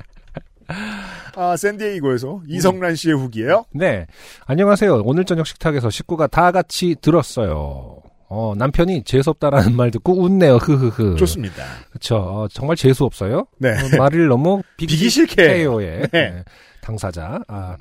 [1.37, 3.65] 아, 샌디에이고에서 이성란 씨의 후기예요.
[3.73, 4.07] 네.
[4.47, 5.03] 안녕하세요.
[5.05, 8.01] 오늘 저녁 식탁에서 식구가 다 같이 들었어요.
[8.29, 10.57] 어, 남편이 재수없다라는 말 듣고 웃네요.
[10.57, 11.17] 흐흐흐.
[11.17, 11.63] 좋습니다.
[11.91, 12.17] 그쵸.
[12.17, 13.47] 어, 정말 재수없어요.
[13.59, 13.71] 네.
[13.73, 15.43] 어, 말을 너무 비기, 비기 싫게.
[15.43, 16.31] 해요의 네.
[16.31, 16.45] 네,
[16.81, 17.41] 당사자.
[17.49, 17.77] 아,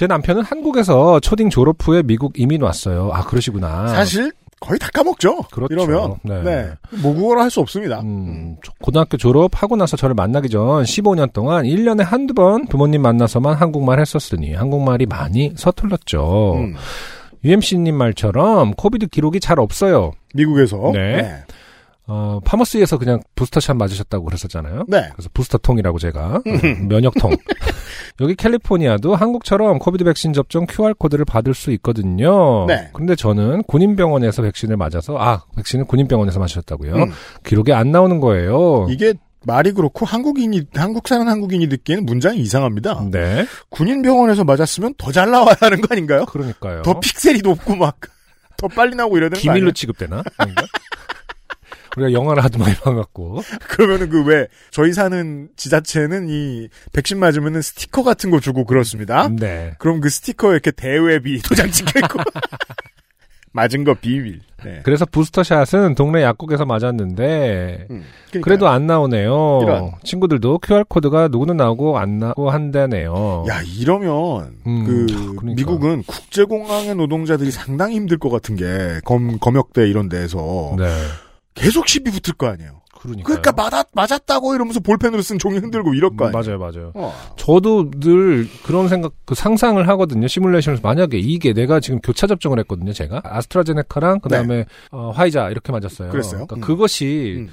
[0.00, 3.10] 제 남편은 한국에서 초딩 졸업 후에 미국 이민 왔어요.
[3.12, 3.88] 아 그러시구나.
[3.88, 5.42] 사실 거의 다 까먹죠.
[5.52, 5.74] 그렇죠.
[5.74, 6.42] 이러면 네.
[6.42, 6.70] 네.
[7.02, 8.00] 모국어로 할 수 없습니다.
[8.00, 14.00] 음, 고등학교 졸업하고 나서 저를 만나기 전 15년 동안 1년에 한두 번 부모님 만나서만 한국말
[14.00, 16.54] 했었으니 한국말이 많이 서툴렀죠.
[16.54, 16.76] 음,
[17.44, 20.12] UMC님 말처럼 COVID 기록이 잘 없어요.
[20.32, 21.44] 미국에서 네.
[22.12, 24.86] 어, pharmacy에서 그냥 booster shot 맞으셨다고 그랬었잖아요.
[24.88, 25.10] 네.
[25.12, 26.42] 그래서 booster통이라고 제가 어,
[26.88, 27.30] 면역통.
[28.20, 32.66] 여기 캘리포니아도 한국처럼 코비드 백신 접종 QR 코드를 받을 수 있거든요.
[32.66, 32.88] 네.
[32.92, 36.96] 그런데 저는 군인병원에서 백신을 맞아서 아 백신은 군인병원에서 맞으셨다고요.
[36.96, 37.12] 음.
[37.44, 38.88] 기록에 안 나오는 거예요.
[38.90, 39.14] 이게
[39.46, 43.06] 말이 그렇고 한국인이 한국 사는 한국인이 듣기에는 문장이 이상합니다.
[43.12, 43.46] 네.
[43.68, 46.24] 군인 병원에서 맞았으면 더 잘 나와야 하는 거 아닌가요?
[46.26, 46.82] 그러니까요.
[46.82, 48.00] 더 픽셀이 높고 막
[48.60, 49.72] 더 빨리 나오고 거 기밀로 아니에요?
[49.72, 50.22] 취급되나?
[51.96, 53.42] 우리가 영화를 하도 많이 봐갖고.
[53.68, 59.28] 그러면은 그 왜 저희 사는 지자체는 이 백신 맞으면은 스티커 같은 거 주고 그렇습니다.
[59.28, 59.74] 네.
[59.78, 62.18] 그럼 그 스티커에 이렇게 대외비 도장 찍혀 있고
[63.52, 64.40] 맞은 거 비밀.
[64.64, 64.80] 네.
[64.84, 68.04] 그래서 부스터샷은 동네 약국에서 맞았는데 음.
[68.42, 69.60] 그래도 안 나오네요.
[69.62, 69.90] 이런.
[70.04, 73.46] 친구들도 QR 코드가 누구는 나오고 안 나오고 한다네요.
[73.48, 75.54] 야 이러면 음, 그 그러니까.
[75.56, 80.86] 미국은 국제공항의 노동자들이 상당히 힘들 것 같은 게 검 검역대 이런 데에서 네.
[81.60, 82.80] 계속 시비 붙을 거 아니에요.
[83.00, 86.58] 그러니까 그러니까 맞았 맞았다고 이러면서 볼펜으로 쓴 종이 흔들고 이럴 거 아니에요.
[86.58, 86.92] 맞아요, 맞아요.
[86.94, 87.14] 어.
[87.36, 90.28] 저도 늘 그런 생각, 그 상상을 하거든요.
[90.28, 92.92] 시뮬레이션에서 만약에 이게 내가 지금 교차 접종을 했거든요.
[92.92, 96.08] 제가 아스트라제네카랑 그다음에 어, 화이자 이렇게 맞았어요.
[96.08, 96.12] 네.
[96.12, 96.46] 그랬어요?
[96.46, 96.60] 그러니까 음.
[96.60, 97.48] 그것이 음.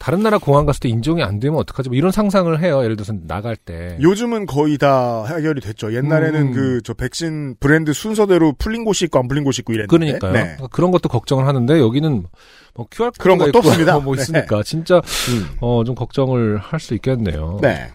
[0.00, 1.90] 다른 나라 공항 갔을 때 인종이 안 되면 어떡하지?
[1.90, 2.82] 뭐 이런 상상을 해요.
[2.82, 3.98] 예를 들어서 나갈 때.
[4.00, 5.94] 요즘은 거의 다 해결이 됐죠.
[5.94, 6.52] 옛날에는 음.
[6.52, 9.94] 그저 백신 브랜드 순서대로 풀린 곳이 있고 안 풀린 곳이 있고 이랬는데.
[9.96, 10.32] 그러니까요.
[10.32, 10.40] 네.
[10.56, 12.24] 그러니까 그런 것도 걱정을 하는데 여기는
[12.74, 13.98] 뭐 QR 그런 것도 없습니다.
[14.00, 14.22] 뭐 네.
[14.22, 15.48] 있으니까 진짜 음.
[15.60, 17.58] 어좀 걱정을 할 수 있겠네요.
[17.60, 17.90] 네.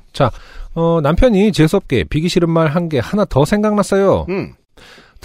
[0.75, 4.27] 어 남편이 재수없게 뵈기 싫은 말 한 게 하나 더 생각났어요.
[4.29, 4.53] 음.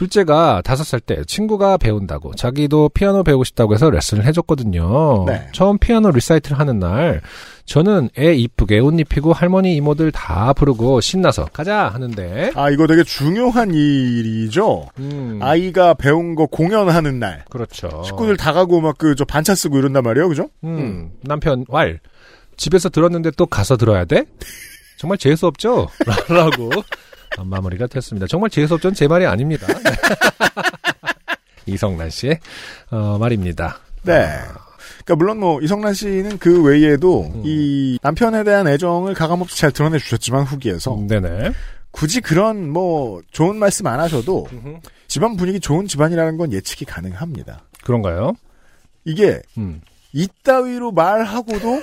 [0.01, 5.25] 둘째가 다섯 살 때 친구가 배운다고 자기도 피아노 배우고 싶다고 해서 레슨을 해줬거든요.
[5.27, 5.47] 네.
[5.53, 7.21] 처음 피아노 recital을 하는 날
[7.67, 13.03] 저는 애 이쁘게 옷 입히고 할머니 이모들 다 부르고 신나서 가자 하는데 아 이거 되게
[13.05, 14.89] 중요한 일이죠.
[14.99, 17.45] 음, 아이가 배운 거 공연하는 날.
[17.51, 18.03] 그렇죠.
[18.05, 20.49] 식구들 다 가고 막 그 저 반차 쓰고 이런단 말이에요, 그죠?
[20.65, 22.01] 음, 남편 왈
[22.57, 24.25] 집에서 들었는데 또 가서 들어야 돼?
[24.99, 25.89] 정말 재수 없죠?
[26.29, 26.71] 라고
[27.39, 28.27] 마무리가 됐습니다.
[28.27, 29.67] 정말 재수 없전 제 말이 아닙니다.
[31.67, 32.41] 이성란 씨의
[32.91, 33.79] 어, 말입니다.
[34.03, 34.29] 네.
[35.05, 37.43] 그러니까 물론 뭐 이성란 씨는 그 외에도 음.
[37.45, 41.53] 이 남편에 대한 애정을 가감없이 잘 드러내 주셨지만 후기에서 음, 네네.
[41.91, 44.47] 굳이 그런 뭐 좋은 말씀 안 하셔도
[45.09, 47.65] 집안 분위기 좋은 집안이라는 건 예측이 가능합니다.
[47.83, 48.35] 그런가요?
[49.05, 49.81] 이게 음.
[50.13, 51.83] 이따위로 말하고도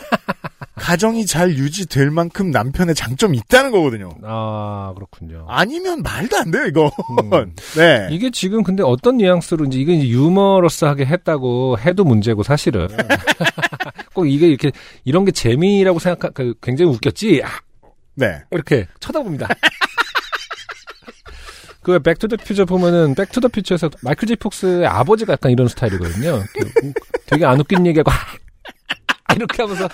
[0.78, 4.12] 가정이 잘 유지될 만큼 남편의 장점이 있다는 거거든요.
[4.24, 5.46] 아 그렇군요.
[5.50, 6.92] 아니면 말도 안 돼요, 이거.
[7.34, 7.54] 음.
[7.76, 8.08] 네.
[8.12, 12.88] 이게 지금 근데 어떤 뉘앙스로 이게 이제 유머러스하게 했다고 해도 문제고 사실은
[14.14, 14.72] 꼭 이게 이렇게
[15.04, 17.50] 이런 게 재미라고 생각하 그 굉장히 웃겼지 아,
[18.16, 18.40] 네.
[18.52, 19.48] 이렇게 쳐다봅니다.
[21.82, 26.44] 그 Back to the Future 보면은 백투더퓨처에서 마이클 제이 폭스의 아버지가 약간 이런 스타일이거든요.
[26.54, 26.94] 그
[27.26, 28.12] 되게 안 웃긴 얘기하고
[29.36, 29.88] 이렇게 하면서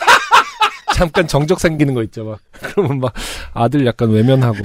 [0.94, 2.24] 잠깐 정적 생기는 거 있죠.
[2.26, 3.14] 막 그러면 막
[3.54, 4.64] 아들 약간 외면하고 막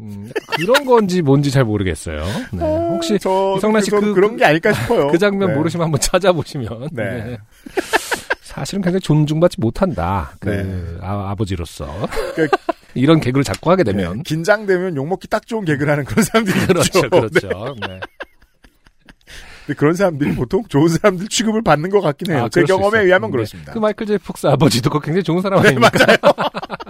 [0.00, 2.24] 음, 그런 건지 뭔지 잘 모르겠어요.
[2.52, 2.64] 네.
[2.64, 5.08] 혹시 저 이성란 씨 그- 그런 게 아닐까 싶어요.
[5.08, 5.54] 그 장면 네.
[5.56, 7.04] 모르시면 한번 찾아보시면 네.
[7.24, 7.38] 네.
[8.42, 10.32] 사실은 굉장히 존중받지 못한다.
[10.40, 10.98] 그 네.
[11.02, 11.86] 아, 버지로서
[12.34, 12.48] 그-
[12.94, 13.92] 이런 개그를 자꾸 하게 네.
[13.92, 17.10] 되면 긴장되면 욕 먹기 딱 좋은 개그를 하는 그런 사람들이 그렇죠, 있죠.
[17.10, 17.76] 그렇죠.
[17.86, 18.00] 네.
[19.68, 22.44] 근데 그런 사람들이 보통 좋은 사람들 취급을 받는 것 같긴 해요.
[22.44, 23.02] 아, 제 경험에 있어요.
[23.02, 23.36] 의하면 네.
[23.36, 23.72] 그렇습니다.
[23.74, 25.90] 그 마이클 제이 폭스 아버지도 그거 굉장히 좋은 사람 네, 아닙니까?
[26.06, 26.18] 맞아요.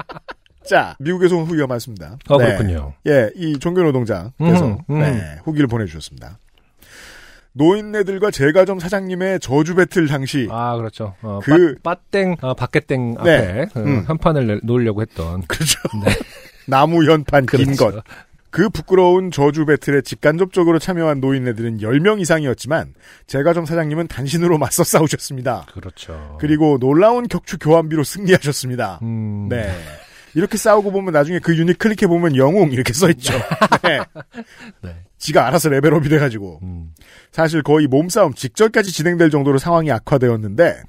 [0.65, 2.19] 자, 미국에서 온 후기가 많습니다.
[2.29, 2.45] 어, 네.
[2.57, 2.93] 그렇군요.
[3.09, 5.01] 예, 이 종교노동자께서 음, 음.
[5.01, 6.39] 네, 후기를 보내주셨습니다.
[7.55, 11.15] 노인네들과 제과점 사장님의 저주 배틀 당시 아, 그렇죠.
[11.23, 12.55] 어, 그- 빠, 빠땡, 어,
[13.25, 13.37] 네.
[13.63, 14.05] 앞에 그 음.
[14.07, 15.43] 현판을 내- 놓으려고 했던.
[15.49, 15.81] 그렇죠.
[16.05, 16.13] 네.
[16.69, 17.91] 나무 현판 긴 그렇죠.
[17.91, 18.05] 것.
[18.51, 22.95] 그 부끄러운 저주 배틀에 직간접적으로 참여한 노인네들은 10명 이상이었지만
[23.27, 25.67] 제과점 사장님은 단신으로 맞서 싸우셨습니다.
[25.73, 26.37] 그렇죠.
[26.41, 29.01] 그리고 놀라운 격추 교환비로 승리하셨습니다.
[29.03, 29.71] 음, 네.
[30.35, 33.33] 이렇게 싸우고 보면 나중에 그 유닛 클릭해 보면 영웅 이렇게 써 있죠.
[33.83, 33.99] 네.
[34.83, 34.97] 네.
[35.19, 36.93] 지가 알아서 레벨업이 돼가지고 음,
[37.33, 40.83] 사실 거의 몸싸움 직전까지 진행될 정도로 상황이 악화되었는데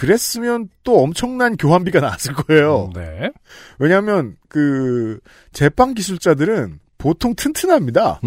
[0.00, 2.90] 그랬으면 또 엄청난 교환비가 나왔을 거예요.
[2.94, 3.30] 네.
[3.78, 5.18] 왜냐하면 그
[5.52, 8.20] 제빵 기술자들은 보통 튼튼합니다.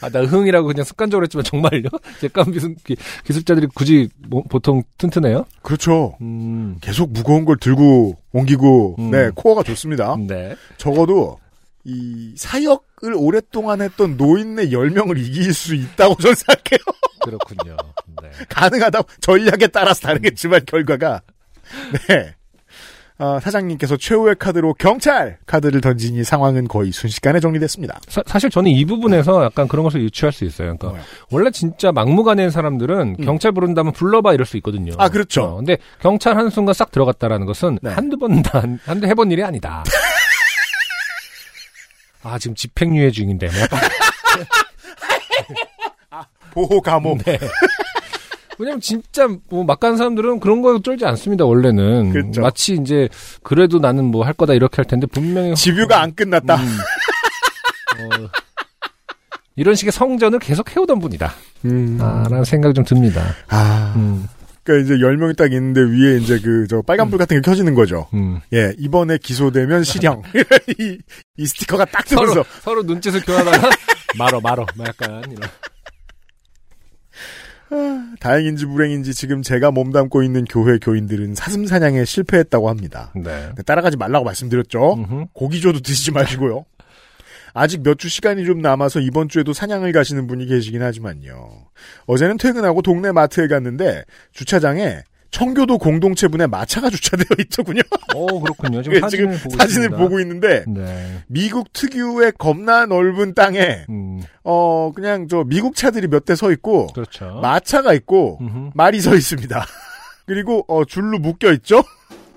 [0.00, 1.84] 아, 나 흥이라고 그냥 습관적으로 했지만 정말요?
[2.20, 5.44] 제감 기술, 기- 기술자들이 굳이 뭐- 보통 튼튼해요?
[5.62, 6.16] 그렇죠.
[6.20, 9.10] 음, 계속 무거운 걸 들고 옮기고 음.
[9.12, 10.16] 네 코어가 좋습니다.
[10.26, 10.56] 네.
[10.76, 11.38] 적어도
[11.84, 16.78] 이 사역을 오랫동안 했던 노인네 10명을 이길 수 있다고 저는 생각해요.
[17.24, 17.76] 그렇군요.
[18.22, 18.30] 네.
[18.48, 21.22] 가능하다고 전략에 따라서 다르겠지만 결과가
[22.08, 22.34] 네.
[23.18, 28.00] 어, 사장님께서 최후의 카드로 경찰 카드를 던지니 상황은 거의 순식간에 정리됐습니다.
[28.08, 30.76] 사, 실 저는 이 부분에서 약간 그런 것을 유추할 수 있어요.
[30.76, 31.02] 그러니까 뭐요?
[31.30, 33.24] 원래 진짜 막무가내인 사람들은 음.
[33.24, 34.94] 경찰 부른다면 불러봐 이럴 수 있거든요.
[34.98, 35.42] 아, 그렇죠.
[35.44, 37.90] 어, 근데 경찰 한 순간 싹 들어갔다라는 것은 네.
[37.90, 39.84] 한두 번, 한- 한두 해본 일이 아니다.
[42.24, 43.46] 아, 지금 집행유예 중인데.
[43.46, 43.54] 뭐
[46.52, 47.18] 보호 감옥.
[47.24, 47.38] 네.
[48.58, 52.10] 왜냐면 진짜 뭐 막 가는 사람들은 그런 거 쫄지 않습니다, 원래는.
[52.12, 52.40] 그렇죠.
[52.42, 53.08] 마치 이제
[53.42, 56.56] 그래도 나는 뭐 할 거다 이렇게 할 텐데 분명히 집유가 안 끝났다.
[56.56, 56.78] 음.
[57.98, 58.28] 어,
[59.56, 61.32] 이런 식의 성전을 계속 해오던 분이다.
[61.66, 61.98] 음.
[62.00, 63.22] 아, 라는 생각이 좀 듭니다.
[63.48, 63.92] 아.
[63.96, 64.26] 음,
[64.64, 68.06] 그러니까 이제 10명이 딱 있는데 위에 이제 그 저 빨간불 같은 게 켜지는 거죠.
[68.14, 68.40] 음.
[68.52, 70.22] 예, 이번에 기소되면 실형.
[70.78, 70.98] 이,
[71.36, 73.70] 이 스티커가 딱 서로, 뜨면서 서로 눈짓을 교환하다가
[74.18, 74.66] 말어, 말어.
[74.76, 75.48] 뭐 약간 이런.
[78.20, 83.12] 다행인지 불행인지 지금 제가 몸담고 있는 교회 교인들은 사슴 사냥에 실패했다고 합니다.
[83.14, 83.50] 네.
[83.56, 84.94] 네, 따라가지 말라고 말씀드렸죠.
[84.94, 85.24] 음흠.
[85.32, 86.64] 고기조도 드시지 마시고요.
[87.54, 91.50] 아직 몇 주 시간이 좀 남아서 이번 주에도 사냥을 가시는 분이 계시긴 하지만요.
[92.06, 95.00] 어제는 퇴근하고 동네 마트에 갔는데 주차장에
[95.32, 97.80] 청교도 공동체분의 마차가 주차되어 있더군요.
[98.14, 98.82] 오, 그렇군요.
[98.82, 99.90] 지금 사진을 보고 사진을.
[99.90, 101.22] 보고 있는데 네.
[101.26, 106.86] 미국 특유의 겁나 넓은 땅에 음, 어 그냥 저 미국 차들이 몇 대 서 있고
[106.88, 107.40] 그렇죠.
[107.42, 108.70] 마차가 있고 음흠.
[108.74, 109.64] 말이 서 있습니다.
[110.26, 111.82] 그리고 어 줄로 묶여 있죠.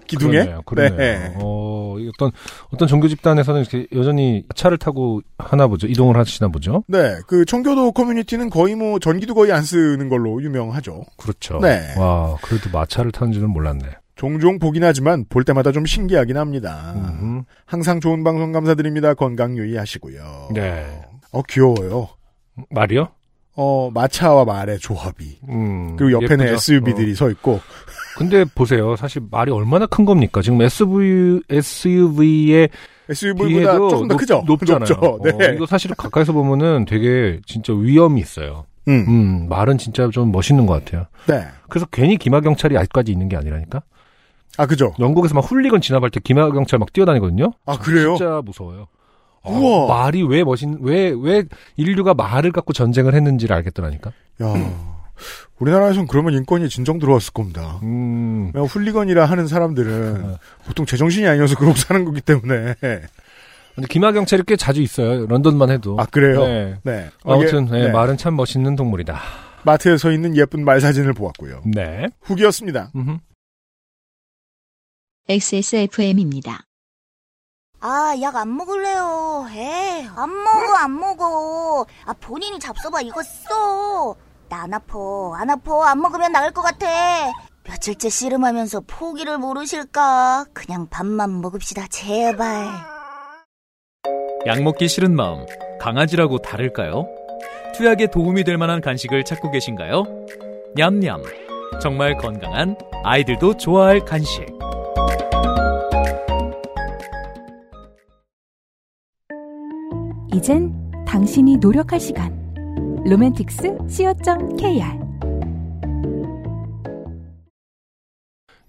[0.08, 0.32] 기둥에.
[0.32, 0.62] 그러네요.
[0.66, 0.98] 그러네요.
[0.98, 1.34] 네.
[1.42, 2.32] 어, 이 어떤,
[2.72, 5.88] 어떤 종교 집단에서는 이렇게 여전히 차를 타고 하나 보죠.
[5.88, 6.84] 이동을 하시나 보죠.
[6.88, 11.04] 네, 그 청교도 커뮤니티는 거의 뭐 전기도 거의 안 쓰는 걸로 유명하죠.
[11.18, 11.60] 그렇죠.
[11.60, 11.94] 네.
[11.98, 13.84] 와, 그래도 마차를 타는 줄은 몰랐네.
[14.16, 16.94] 종종 보긴 하지만 볼 때마다 좀 신기하긴 합니다.
[16.96, 17.44] 음흠.
[17.66, 19.14] 항상 좋은 방송 감사드립니다.
[19.14, 20.50] 건강 유의하시고요.
[20.54, 21.02] 네.
[21.32, 22.08] 어 귀여워요.
[22.70, 23.10] 말이요?
[23.58, 25.96] 어 마차와 말의 조합이 음.
[25.98, 26.56] 그리고 옆에는 예쁘죠?
[26.56, 27.16] SUV들이 어.
[27.16, 27.60] 서 있고
[28.16, 28.96] 근데 보세요.
[28.96, 30.42] 사실 말이 얼마나 큰 겁니까?
[30.42, 32.70] 지금 SUV, SUV의
[33.10, 34.44] SUV보다 조금 더 높, 크죠.
[34.46, 34.88] 높 잖아요.
[34.90, 35.20] 높죠.
[35.38, 35.48] 네.
[35.48, 38.66] 어, 이거 사실 가까이서 보면은 되게 진짜 위험이 있어요.
[38.88, 39.06] 음.
[39.08, 41.08] 음, 말은 진짜 좀 멋있는 것 같아요.
[41.28, 41.46] 네.
[41.70, 43.82] 그래서 괜히 기마 경찰이 아직까지 있는 게 아니라니까?
[44.58, 44.94] 아 그죠.
[45.00, 47.52] 영국에서 막 훌리건 진압할 때 기마 경찰 막 뛰어다니거든요?
[47.66, 48.16] 아 그래요.
[48.16, 48.88] 진짜 무서워요.
[49.42, 49.88] 어, 우와.
[50.04, 51.44] 말이 왜 멋있, 왜, 왜
[51.76, 54.12] 인류가 말을 갖고 전쟁을 했는지를 알겠더라니까?
[54.42, 54.54] 야.
[55.60, 57.80] 우리나라에선 그러면 인권이 진정 들어왔을 겁니다.
[57.84, 60.38] 음, 훌리건이라 하는 사람들은 어.
[60.66, 62.76] 보통 제정신이 아니어서 그러고 사는 거기 때문에.
[63.76, 65.26] 근데 기마 경찰이 꽤 자주 있어요.
[65.28, 65.98] 런던만 해도.
[66.00, 66.46] 아 그래요.
[66.46, 66.80] 네.
[66.84, 67.10] 네.
[67.24, 67.92] 아무튼, 이게, 네, 네.
[67.92, 69.20] 말은 참 멋있는 동물이다.
[69.64, 71.62] 마트에 서 있는 예쁜 말 사진을 보았고요.
[71.66, 72.08] 네.
[72.22, 72.92] 후기였습니다.
[72.96, 73.18] 음흠.
[75.28, 76.62] XSFM입니다.
[77.82, 79.48] 아, 약 안 먹을래요.
[79.52, 81.86] 에이, 안 먹어, 안 먹어.
[82.06, 84.16] 아, 본인이 잡숴봐, 이거 써.
[84.50, 84.98] 나 안 아파,
[85.38, 85.90] 안 아파.
[85.90, 86.88] 안 먹으면 나을 것 같아.
[87.68, 90.46] 며칠째 씨름하면서 포기를 모르실까?
[90.54, 92.68] 그냥 밥만 먹읍시다, 제발.
[94.46, 95.46] 약 먹기 싫은 마음,
[95.80, 97.08] 강아지라고 다를까요?
[97.76, 100.04] 투약에 도움이 될 만한 간식을 찾고 계신가요?
[100.76, 101.24] 냠냠.
[101.82, 104.46] 정말 건강한 아이들도 좋아할 간식.
[110.34, 110.74] 이젠
[111.08, 112.45] 당신이 노력할 시간.
[113.06, 114.84] 로맨틱스 co.kr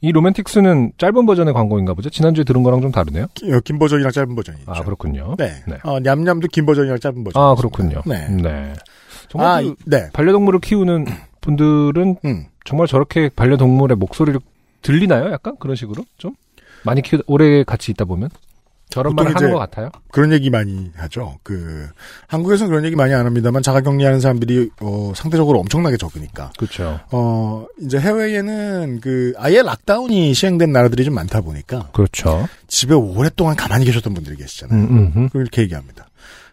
[0.02, 2.10] 이 로맨틱스는 짧은 버전의 광고인가 보죠?
[2.10, 3.26] 지난주에 들은 거랑 좀 다르네요?
[3.34, 4.70] 기- 어, 긴 버전이랑 짧은 버전이 있죠.
[4.70, 5.34] 아, 그렇군요.
[5.38, 5.52] 네.
[5.66, 5.78] 네.
[5.84, 7.42] 어, 냠냠도 긴 버전이랑 짧은 버전.
[7.42, 8.02] 아, 그렇군요.
[8.04, 8.28] 네.
[8.28, 8.74] 네.
[9.28, 10.10] 정말 아, 그 이- 네.
[10.12, 11.06] 반려동물을 키우는
[11.40, 12.44] 분들은 음.
[12.64, 14.38] 정말 저렇게 반려동물의 목소리를
[14.82, 15.32] 들리나요?
[15.32, 16.34] 약간 그런 식으로 좀
[16.84, 18.28] 많이 키우 오래 같이 있다 보면
[18.88, 19.90] 저런 말을 하는 것 같아요.
[20.10, 21.38] 그런 얘기 많이 하죠.
[21.42, 21.88] 그
[22.28, 26.52] 한국에서는 그런 얘기 많이 안 합니다만 자가격리하는 사람들이 어, 상대적으로 엄청나게 적으니까.
[26.56, 27.00] 그렇죠.
[27.10, 32.48] 어 이제 해외에는 그 아예 락다운이 시행된 나라들이 좀 많다 보니까 그렇죠.
[32.68, 34.78] 집에 오랫동안 가만히 계셨던 분들이 계시잖아요.
[34.78, 35.28] 음, 음, 음.
[35.30, 36.06] 그렇게 얘기합니다.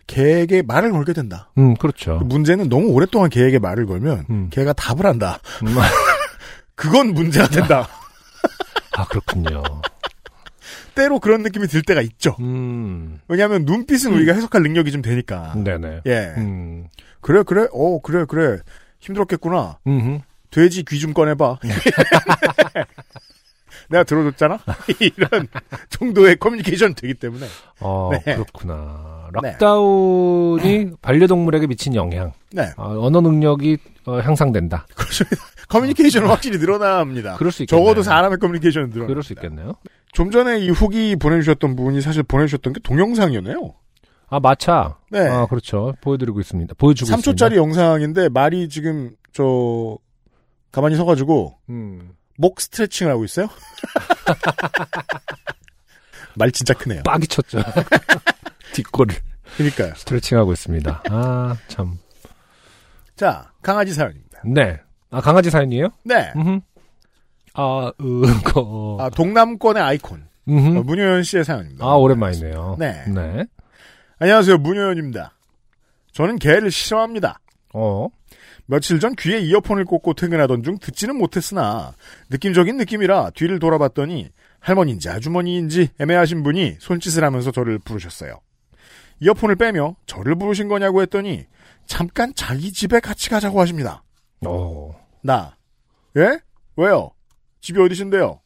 [0.07, 1.49] 개에게 말을 걸게 된다.
[1.57, 2.19] 음, 그렇죠.
[2.25, 4.47] 문제는 너무 오랫동안 개에게 말을 걸면 음.
[4.51, 5.39] 개가 답을 한다.
[5.63, 5.67] 음,
[6.75, 7.87] 그건 문제가 된다.
[8.97, 9.63] 아, 그렇군요.
[10.95, 12.35] 때로 그런 느낌이 들 때가 있죠.
[12.39, 15.53] 음, 왜냐하면 눈빛은 우리가 해석할 능력이 좀 되니까.
[15.55, 16.01] 네네.
[16.05, 16.33] 예.
[16.37, 16.87] 음,
[17.21, 17.67] 그래 그래.
[17.71, 18.59] 어 그래 그래.
[18.99, 19.79] 힘들었겠구나.
[19.87, 21.59] 음, 돼지 귀 좀 꺼내봐.
[23.89, 24.59] 내가 들어줬잖아?
[24.99, 25.47] 이런
[25.89, 27.45] 정도의 커뮤니케이션 되기 때문에.
[27.81, 28.35] 어, 네.
[28.35, 29.29] 그렇구나.
[29.41, 29.49] 네.
[29.51, 32.71] 락다운이 반려동물에게 미친 영향, 네.
[32.77, 34.85] 어, 언어 능력이 어, 향상된다.
[35.69, 37.35] 커뮤니케이션은 확실히 늘어납니다.
[37.37, 37.83] 그럴 수 있겠네요.
[37.85, 39.07] 적어도 사람의 커뮤니케이션은 늘어납니다.
[39.11, 39.75] 그럴 수 있겠네요.
[40.13, 43.75] 좀 전에 이 후기 보내주셨던 분이 사실 보내주셨던 게 동영상이었네요.
[44.29, 44.97] 아, 맞아.
[45.11, 45.27] 네.
[45.27, 45.93] 아, 그렇죠.
[46.01, 46.73] 보여드리고 있습니다.
[46.77, 47.55] 보여주고 3초짜리 있습니다.
[47.55, 49.97] 영상인데 말이 지금 저
[50.71, 52.13] 가만히 서가지고 음.
[52.37, 53.47] 목 스트레칭을 하고 있어요.
[56.35, 57.03] 말 진짜 크네요.
[57.03, 57.59] 빡이 쳤죠.
[58.73, 59.15] 뒷골을
[59.55, 59.93] 그러니까요.
[59.95, 61.03] 스트레칭하고 있습니다.
[61.09, 61.99] 아, 참.
[63.15, 64.41] 자, 강아지 사연입니다.
[64.45, 64.79] 네.
[65.11, 65.89] 아, 강아지 사연이에요?
[66.03, 66.31] 네.
[66.35, 66.61] 음.
[67.53, 68.97] 아, 으, 거.
[68.99, 70.27] 아, 동남권의 아이콘.
[70.49, 70.77] 음.
[70.77, 71.85] 어, 문효연 씨의 사연입니다.
[71.85, 72.77] 아, 오랜만이네요.
[72.79, 73.03] 네.
[73.07, 73.45] 네.
[74.19, 74.57] 안녕하세요.
[74.57, 75.33] 문효연입니다.
[76.11, 77.39] 저는 개를 싫어합니다.
[77.73, 78.07] 어.
[78.65, 81.93] 며칠 전 귀에 이어폰을 꽂고 퇴근하던 중 듣지는 못했으나
[82.29, 88.39] 느낌적인 느낌이라 뒤를 돌아봤더니 할머니인지 아주머니인지 애매하신 분이 손짓을 하면서 저를 부르셨어요.
[89.19, 91.45] 이어폰을 빼며 저를 부르신 거냐고 했더니
[91.85, 94.03] 잠깐 자기 집에 같이 가자고 하십니다.
[94.45, 94.95] 어.
[95.21, 95.57] 나.
[96.15, 96.39] 예?
[96.77, 97.11] 왜요?
[97.63, 98.39] 집이 어디신데요?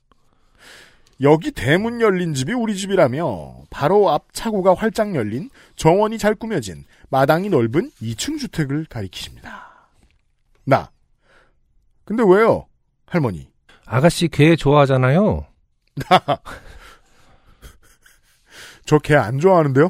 [1.21, 7.49] 여기 대문 열린 집이 우리 집이라며 바로 앞 차고가 활짝 열린 정원이 잘 꾸며진 마당이
[7.49, 9.89] 넓은 2층 주택을 가리키십니다.
[10.65, 10.91] 나.
[12.05, 12.67] 근데 왜요?
[13.07, 13.49] 할머니.
[13.87, 15.47] 아가씨 개 좋아하잖아요.
[18.85, 19.89] 저 개 안 좋아하는데요?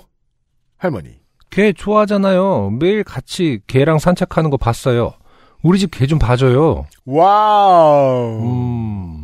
[0.78, 1.20] 할머니.
[1.50, 2.70] 개 좋아하잖아요.
[2.80, 5.14] 매일 같이 개랑 산책하는 거 봤어요.
[5.64, 6.86] 우리 집 개 좀 봐줘요.
[7.06, 8.40] 와우.
[8.42, 9.17] 음.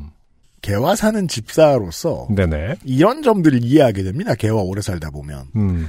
[0.63, 2.77] 개와 사는 집사로서 네네.
[2.85, 4.33] 이런 점들을 이해하게 됩니다.
[4.33, 5.47] 개와 오래 살다 보면.
[5.55, 5.87] 음.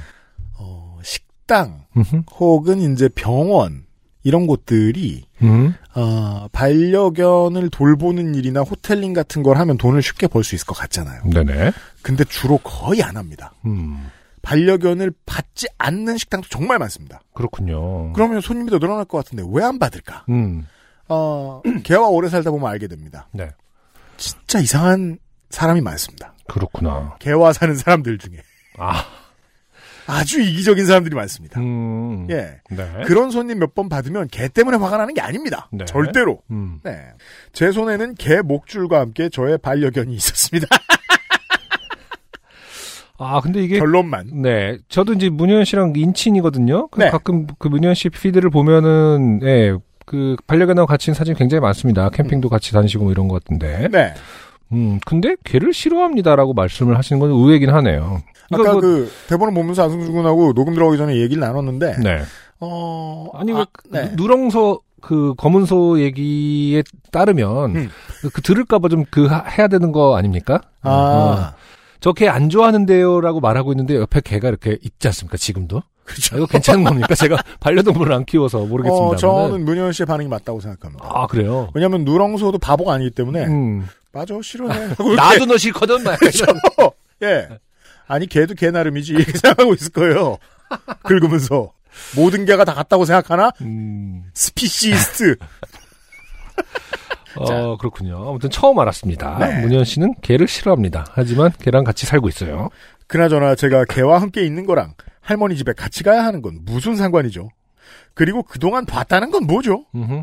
[0.59, 2.23] 어, 식당 음흠.
[2.39, 3.85] 혹은 이제 병원
[4.23, 5.73] 이런 곳들이 음.
[5.95, 11.23] 어, 반려견을 돌보는 일이나 호텔링 같은 걸 하면 돈을 쉽게 벌 수 있을 것 같잖아요.
[11.33, 11.71] 네네.
[12.01, 13.53] 근데 주로 거의 안 합니다.
[13.65, 14.09] 음.
[14.41, 17.21] 반려견을 받지 않는 식당도 정말 많습니다.
[17.33, 18.11] 그렇군요.
[18.13, 20.25] 그러면 손님이 더 늘어날 것 같은데 왜 안 받을까?
[20.29, 20.67] 음.
[21.07, 23.27] 어, 개와 오래 살다 보면 알게 됩니다.
[23.31, 23.49] 네.
[24.17, 25.17] 진짜 이상한
[25.49, 26.33] 사람이 많습니다.
[26.47, 27.15] 그렇구나.
[27.19, 28.37] 개와 사는 사람들 중에
[28.77, 29.03] 아.
[30.07, 31.59] 아주 이기적인 사람들이 많습니다.
[31.59, 32.27] 음.
[32.29, 32.59] 예.
[32.69, 33.01] 네.
[33.07, 35.67] 그런 손님 몇 번 받으면 개 때문에 화가 나는 게 아닙니다.
[35.71, 35.85] 네.
[35.85, 36.41] 절대로.
[36.51, 36.79] 음.
[36.83, 37.07] 네.
[37.53, 40.67] 제 손에는 개 목줄과 함께 저의 반려견이 있었습니다.
[43.17, 44.41] 아, 근데 이게 결론만.
[44.41, 44.77] 네.
[44.89, 46.89] 저도 이제 문현 씨랑 인친이거든요.
[46.89, 47.09] 그 네.
[47.09, 49.73] 가끔 그 문현 씨 피드를 보면은 예.
[50.05, 52.09] 그 반려견하고 같이 있는 사진 굉장히 많습니다.
[52.09, 53.87] 캠핑도 같이 다니시고 뭐 이런 것 같은데.
[53.91, 54.13] 네.
[54.71, 58.21] 음, 근데 개를 싫어합니다라고 말씀을 하시는 건 의외긴 하네요.
[58.51, 62.21] 이거 아까 뭐- 그 대본을 보면서 안승준 군하고 녹음 들어가기 전에 얘기를 나눴는데 네.
[62.59, 64.15] 어 아니 아, 왜 네.
[64.15, 67.89] 누- 누렁소 그 검은소 얘기에 따르면 음.
[68.33, 70.61] 그 들을까봐 좀 그 해야 되는 거 아닙니까?
[70.83, 71.51] 어.
[71.97, 75.37] 아저개 안 좋아하는데요라고 말하고 있는데 옆에 개가 이렇게 있지 않습니까?
[75.37, 75.81] 지금도?
[76.05, 76.35] 그렇죠.
[76.35, 77.15] 아, 이거 괜찮은 겁니까?
[77.15, 79.05] 제가 반려동물을 안 키워서 모르겠습니다.
[79.05, 81.05] 어, 저는 문현 씨의 반응이 맞다고 생각합니다.
[81.09, 81.69] 아 그래요.
[81.73, 83.87] 왜냐하면 누렁소도 바보가 아니기 때문에 음.
[84.11, 84.89] 맞아 싫어해.
[85.17, 86.03] 나도 너 싫거든.
[86.03, 86.45] 막 그렇죠.
[87.23, 87.49] 예.
[88.07, 90.37] 아니 개도 개 나름이지 이렇게 생각하고 있을 거예요.
[91.03, 91.71] 긁으면서
[92.15, 93.51] 모든 개가 다 같다고 생각하나?
[93.61, 94.25] 음.
[94.33, 95.35] speciesist.
[97.37, 98.29] 어 그렇군요.
[98.29, 99.39] 아무튼 처음 알았습니다.
[99.39, 99.59] 네.
[99.61, 101.05] 문현 씨는 개를 싫어합니다.
[101.11, 102.69] 하지만 개랑 같이 살고 있어요.
[103.07, 104.93] 그나저나 제가 개와 함께 있는 거랑
[105.25, 107.49] 할머니 집에 같이 가야 하는 건 무슨 상관이죠?
[108.13, 109.85] 그리고 그동안 봤다는 건 뭐죠?
[109.95, 110.21] 음흠.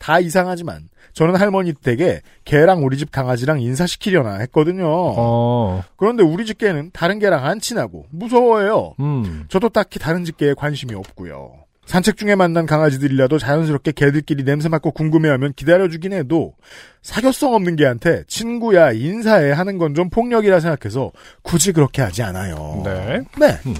[0.00, 4.86] 다 이상하지만 저는 할머니 댁에 개랑 우리 집 강아지랑 인사시키려나 했거든요.
[4.88, 5.84] 어.
[5.96, 8.94] 그런데 우리 집 개는 다른 개랑 안 친하고 무서워해요.
[8.98, 9.44] 음.
[9.48, 11.52] 저도 딱히 다른 집 개에 관심이 없고요.
[11.90, 16.54] 산책 중에 만난 강아지들이라도 자연스럽게 개들끼리 냄새 맡고 궁금해하면 기다려주긴 해도
[17.02, 21.10] 사교성 없는 개한테 친구야 인사해 하는 건 좀 폭력이라 생각해서
[21.42, 22.80] 굳이 그렇게 하지 않아요.
[22.84, 23.22] 네.
[23.40, 23.58] 네.
[23.66, 23.74] 음.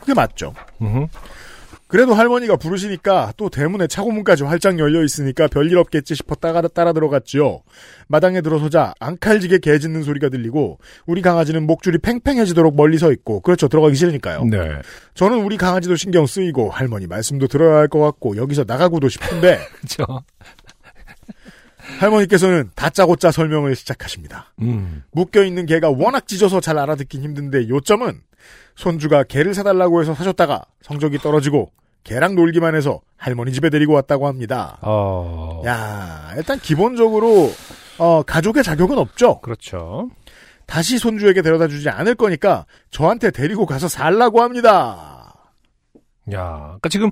[0.00, 0.52] 그게 맞죠.
[0.82, 1.06] 음흠.
[1.94, 7.60] 그래도 할머니가 부르시니까 또 대문에 차고문까지 활짝 열려 있으니까 별일 없겠지 싶어 따라, 따라 들어갔지요.
[8.08, 13.68] 마당에 들어서자 앙칼지게 개 짖는 소리가 들리고 우리 강아지는 목줄이 팽팽해지도록 멀리 서 있고 그렇죠
[13.68, 14.44] 들어가기 싫으니까요.
[14.46, 14.80] 네.
[15.14, 20.24] 저는 우리 강아지도 신경 쓰이고 할머니 말씀도 들어야 할 것 같고 여기서 나가고도 싶은데 그렇죠.
[22.00, 24.52] 할머니께서는 다짜고짜 설명을 시작하십니다.
[24.62, 25.04] 음.
[25.12, 28.20] 묶여있는 개가 워낙 짖어서 잘 알아듣긴 힘든데 요점은
[28.74, 31.70] 손주가 개를 사달라고 해서 사줬다가 성적이 떨어지고
[32.04, 34.78] 개랑 놀기만 해서 할머니 집에 데리고 왔다고 합니다.
[34.82, 35.62] 어.
[35.66, 37.50] 야 일단 기본적으로
[37.98, 39.40] 어, 가족의 자격은 없죠.
[39.40, 40.10] 그렇죠.
[40.66, 45.34] 다시 손주에게 데려다 주지 않을 거니까 저한테 데리고 가서 살라고 합니다.
[46.32, 47.10] 야, 그러니까 지금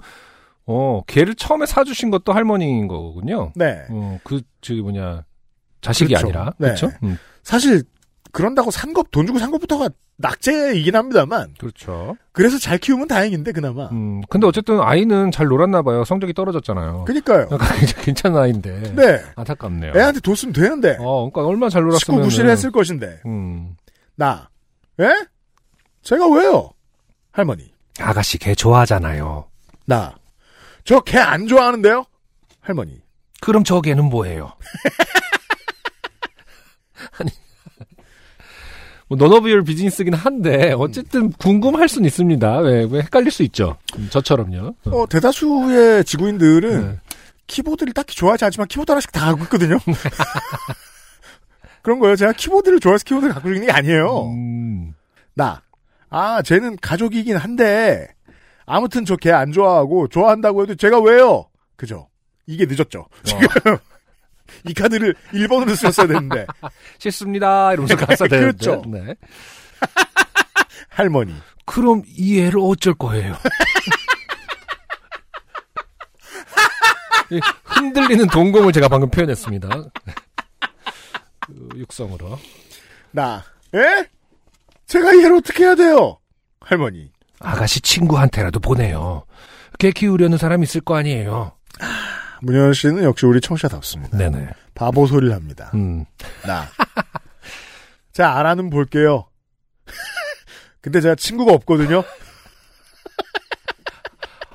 [0.65, 3.53] 어 개를 처음에 사주신 것도 할머니인 거군요.
[3.57, 3.85] 네.
[3.91, 5.25] 어, 그 저기 뭐냐
[5.81, 6.27] 자식이 그렇죠.
[6.27, 6.69] 아니라 네.
[6.69, 6.91] 그렇죠.
[7.03, 7.83] 음, 사실
[8.33, 12.17] 그런다고 산 것 돈 주고 산 것부터가 낙제이긴 합니다만 그렇죠.
[12.33, 13.89] 그래서 잘 키우면 다행인데 그나마.
[13.89, 16.05] 음, 근데 어쨌든 아이는 잘 놀았나 봐요.
[16.05, 17.05] 성적이 떨어졌잖아요.
[17.05, 17.49] 그니까요.
[17.49, 18.95] 그러니까 괜찮은 아이인데.
[18.95, 19.23] 네.
[19.37, 19.93] 안타깝네요.
[19.97, 20.97] 애한테 뒀으면 되는데.
[21.01, 22.29] 어, 그러니까 얼마나 잘 19, 놀았으면.
[22.29, 23.21] 9실 했을 것인데.
[23.27, 23.77] 음.
[24.15, 24.49] 나.
[25.01, 25.11] 예?
[26.03, 26.71] 제가 왜요?
[27.33, 27.73] 할머니.
[28.01, 29.47] 아가씨 개 좋아하잖아요.
[29.87, 30.15] 나.
[30.85, 32.05] 저 개 안 좋아하는데요?
[32.61, 33.01] 할머니.
[33.41, 34.53] 그럼 저 개는 뭐예요?
[37.19, 37.31] 아니.
[39.13, 42.59] 뭐 너너브열 비즈니스긴 한데 어쨌든 궁금할 수는 있습니다.
[42.61, 43.77] 왜, 왜 헷갈릴 수 있죠.
[43.99, 44.75] 음, 저처럼요.
[44.87, 44.91] 어.
[44.91, 46.99] 어, 대다수의 지구인들은 네.
[47.47, 49.79] 키보드를 딱히 좋아하지 않지만 키보드 하나씩 다 갖고 있거든요.
[51.83, 52.17] 그런 거예요.
[52.17, 54.29] 제가 키보드를 좋아해서 키보드를 갖고 있는 게 아니에요.
[54.31, 54.95] 음,
[55.35, 55.61] 나.
[56.09, 58.09] 아, 쟤는 가족이긴 한데,
[58.65, 61.47] 아무튼 저 걔 안 좋아하고, 좋아한다고 해도 제가 왜요?
[61.77, 62.09] 그죠?
[62.47, 63.07] 이게 늦었죠.
[63.25, 63.47] 지금.
[64.67, 66.47] 이 카드를 1번으로 썼어야 되는데,
[66.99, 67.73] 싫습니다.
[67.73, 68.59] 이러면서 갔어야 되는데.
[68.67, 68.83] 그렇죠.
[68.89, 69.15] 네.
[70.89, 71.35] 할머니.
[71.65, 73.37] 그럼 이 애를 어쩔 거예요?
[77.31, 79.69] 이 흔들리는 동공을 제가 방금 표현했습니다.
[81.41, 82.39] 그 육성으로.
[83.11, 83.43] 나.
[83.75, 84.05] 에?
[84.87, 86.19] 제가 얘를 어떻게 해야 돼요?
[86.61, 87.11] 할머니.
[87.41, 89.25] 아가씨 친구한테라도 보내요.
[89.79, 91.53] 개 키우려는 사람 있을 거 아니에요.
[92.43, 94.19] 문현 씨는 역시 우리 청취자답습니다.
[94.19, 94.49] 네네.
[94.75, 95.71] 바보 소리를 합니다.
[95.75, 96.05] 음.
[96.47, 96.69] 나.
[98.13, 99.27] 자, 알아는 볼게요.
[100.83, 102.03] 근데 제가 친구가 없거든요.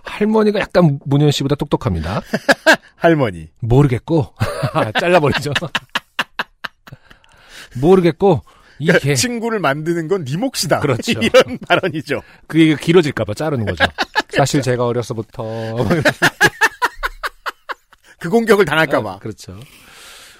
[0.03, 2.21] 할머니가 약간 문현 씨보다 똑똑합니다.
[2.95, 3.49] 할머니.
[3.61, 4.33] 모르겠고
[4.99, 5.53] 잘라버리죠.
[7.79, 8.41] 모르겠고
[8.79, 9.15] 이 그러니까 개.
[9.15, 10.79] 친구를 만드는 건 네 몫이다.
[10.79, 11.11] 그렇죠.
[11.21, 12.21] 이런 발언이죠.
[12.47, 13.85] 그 얘기가 길어질까봐 자르는 거죠.
[14.29, 15.43] 사실 제가 어려서부터
[18.19, 19.11] 그 공격을 당할까봐.
[19.13, 19.59] 아, 그렇죠.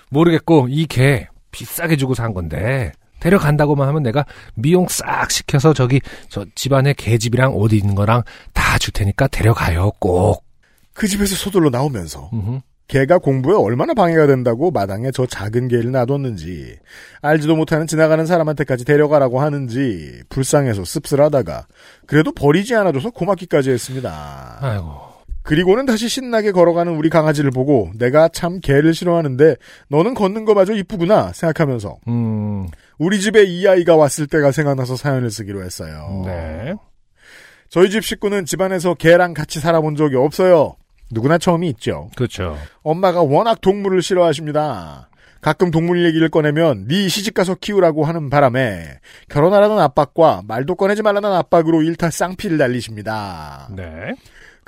[0.09, 5.99] 모르겠고 이 개 비싸게 주고 산 건데 데려간다고만 하면 내가 미용 싹 시켜서 저기
[6.30, 8.23] 저 집안에 개집이랑 옷 있는 거랑
[8.53, 10.43] 다 줄 테니까 데려가요 꼭.
[10.93, 12.59] 그 집에서 소돌로 나오면서 음흠.
[12.88, 16.78] 개가 공부에 얼마나 방해가 된다고 마당에 저 작은 개를 놔뒀는지
[17.21, 21.67] 알지도 못하는 지나가는 사람한테까지 데려가라고 하는지 불쌍해서 씁쓸하다가
[22.05, 24.57] 그래도 버리지 않아줘서 고맙기까지 했습니다.
[24.61, 25.06] 아이고.
[25.47, 29.55] 그리고는 다시 신나게 걸어가는 우리 강아지를 보고 내가 참 개를 싫어하는데
[29.87, 32.67] 너는 걷는 거 마저 이쁘구나 생각하면서 음.
[32.97, 36.23] 우리 집에 이 아이가 왔을 때가 생각나서 사연을 쓰기로 했어요.
[36.25, 36.75] 네.
[37.69, 40.75] 저희 집 식구는 집안에서 개랑 같이 살아본 적이 없어요.
[41.11, 42.09] 누구나 처음이 있죠.
[42.17, 42.57] 그렇죠.
[42.83, 45.09] 엄마가 워낙 동물을 싫어하십니다.
[45.39, 51.83] 가끔 동물 얘기를 꺼내면 네 시집가서 키우라고 하는 바람에 결혼하라는 압박과 말도 꺼내지 말라는 압박으로
[51.83, 53.69] 일타 쌍피를 날리십니다.
[53.73, 54.15] 네.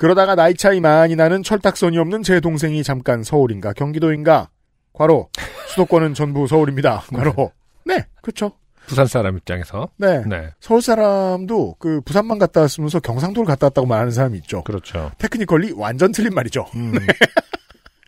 [0.00, 4.48] 그러다가 나이 차이 많이 나는 철딱선이 없는 제 동생이 잠깐 서울인가 경기도인가
[4.94, 5.28] 과로
[5.68, 7.02] 수도권은 전부 서울입니다.
[7.14, 7.52] 과로
[7.84, 8.52] 네 그렇죠.
[8.86, 9.90] 부산 사람 입장에서.
[9.98, 10.22] 네.
[10.26, 10.54] 네.
[10.58, 14.64] 서울 사람도 그 부산만 갔다 왔으면서 경상도를 갔다 왔다고 말하는 사람이 있죠.
[14.64, 15.10] 그렇죠.
[15.18, 16.64] 테크니컬리 완전 틀린 말이죠.
[16.76, 16.94] 음.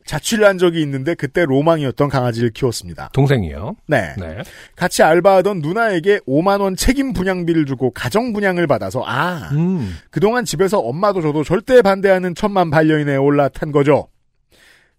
[0.07, 3.11] 자취를 한 적이 있는데 그때 로망이었던 강아지를 키웠습니다.
[3.13, 3.77] 동생이요.
[3.87, 4.15] 네.
[4.19, 4.39] 네.
[4.77, 9.97] 같이 알바하던 누나에게 5만 원 책임 분양비를 주고 가정 분양을 받아서 아 음.
[10.11, 14.09] 그동안 집에서 엄마도 저도 절대 반대하는 천만 반려인에 올라탄 거죠.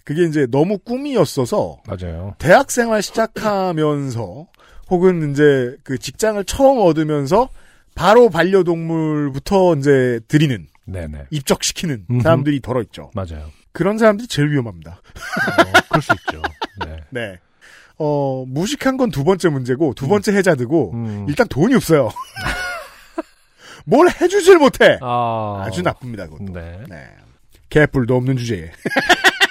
[0.04, 2.36] 그게 이제 너무 꿈이었어서 맞아요.
[2.38, 4.48] 대학 생활 시작하면서
[4.90, 7.50] 혹은 이제 그 직장을 처음 얻으면서
[7.96, 11.26] 바로 반려동물부터 이제 드리는 네네.
[11.32, 12.06] 입적시키는.
[12.22, 13.12] 사람들이 덜어 있죠.
[13.14, 13.46] 맞아요.
[13.74, 14.92] 그런 사람들이 제일 위험합니다.
[15.02, 16.42] 어, 그럴 수 있죠.
[16.86, 16.98] 네.
[17.12, 17.40] 네.
[17.98, 21.26] 어, 무식한 건 두 번째 문제고, 두 번째 해자드고, 음.
[21.28, 22.10] 일단 돈이 없어요.
[23.86, 24.98] 뭘 해주질 못해!
[25.02, 25.64] 아.
[25.66, 26.54] 아주 나쁩니다, 그것도.
[26.54, 26.84] 네.
[26.90, 27.10] 네.
[27.70, 28.72] 개뿔도 없는 주제에.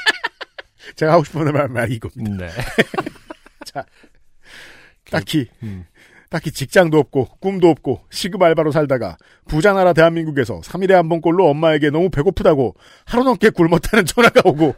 [0.97, 2.47] 제가 하고 싶은 말, 말이 이겁니다.
[2.47, 2.51] 네.
[5.11, 5.85] 딱히, 음.
[6.33, 11.91] 딱히 직장도 없고, 꿈도 없고, 시급 알바로 살다가, 부자 나라 대한민국에서 3일에 한 번꼴로 엄마에게
[11.91, 12.75] 너무 배고프다고
[13.05, 14.75] 하루 넘게 굶었다는 전화가 오고,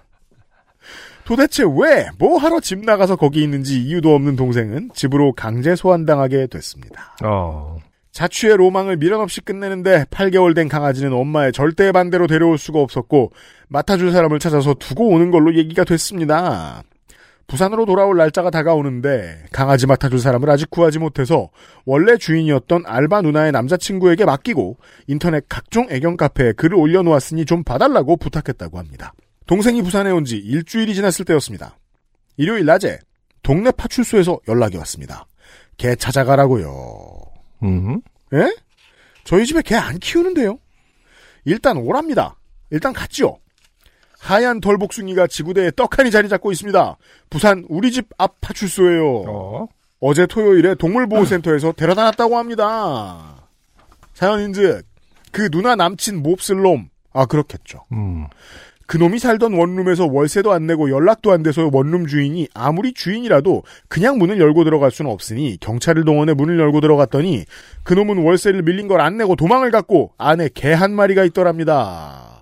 [1.24, 7.16] 도대체 왜, 뭐 하러 집 나가서 거기 있는지 이유도 없는 동생은 집으로 강제 소환당하게 됐습니다.
[7.24, 7.78] 어.
[8.10, 13.30] 자취의 로망을 미련 없이 끝내는데 8개월 된 강아지는 엄마의 절대 반대로 데려올 수가 없었고
[13.68, 16.82] 맡아줄 사람을 찾아서 두고 오는 걸로 얘기가 됐습니다.
[17.46, 21.50] 부산으로 돌아올 날짜가 다가오는데 강아지 맡아줄 사람을 아직 구하지 못해서
[21.84, 28.78] 원래 주인이었던 알바 누나의 남자친구에게 맡기고 인터넷 각종 애견 카페에 글을 올려놓았으니 좀 봐달라고 부탁했다고
[28.78, 29.12] 합니다.
[29.46, 31.76] 동생이 부산에 온 지 일주일이 지났을 때였습니다.
[32.38, 32.98] 일요일 낮에
[33.42, 35.26] 동네 파출소에서 연락이 왔습니다.
[35.76, 37.20] 개 찾아가라고요.
[37.62, 38.00] 음.
[38.32, 38.56] 예?
[39.24, 40.58] 저희 집에 개 안 키우는데요?
[41.44, 42.36] 일단 오랍니다.
[42.70, 43.38] 일단 갔죠.
[44.24, 46.96] 하얀 덜복숭이가 지구대에 떡하니 자리 잡고 있습니다.
[47.28, 49.24] 부산 우리 집 앞 파출소예요.
[49.28, 49.68] 어.
[50.00, 53.46] 어제 토요일에 동물보호센터에서 데려다 놨다고 합니다.
[54.14, 54.86] 사연인즉
[55.30, 56.88] 그 누나 남친 몹쓸 놈.
[57.12, 57.84] 아 그렇겠죠.
[57.92, 58.26] 음.
[58.86, 64.38] 그놈이 살던 원룸에서 월세도 안 내고 연락도 안 돼서 원룸 주인이 아무리 주인이라도 그냥 문을
[64.40, 67.44] 열고 들어갈 수는 없으니 경찰을 동원해 문을 열고 들어갔더니
[67.82, 72.33] 그놈은 월세를 밀린 걸 안 내고 도망을 갔고 안에 개 한 마리가 있더랍니다.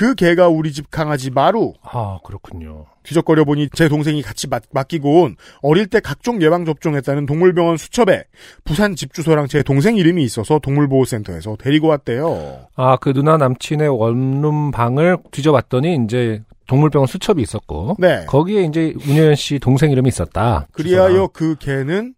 [0.00, 1.74] 그 개가 우리 집 강아지 마루.
[1.82, 2.86] 아, 그렇군요.
[3.02, 8.24] 뒤적거려 보니 제 동생이 같이 맡, 맡기고 온 어릴 때 각종 예방 접종했다는 동물병원 수첩에
[8.64, 12.60] 부산 집 주소랑 제 동생 이름이 있어서 동물보호센터에서 데리고 왔대요.
[12.76, 18.24] 아, 그 누나 남친의 원룸 방을 뒤져봤더니 이제 동물병원 수첩이 있었고 네.
[18.24, 20.66] 거기에 이제 문효연 씨 동생 이름이 있었다.
[20.72, 22.14] 그리하여 그 개는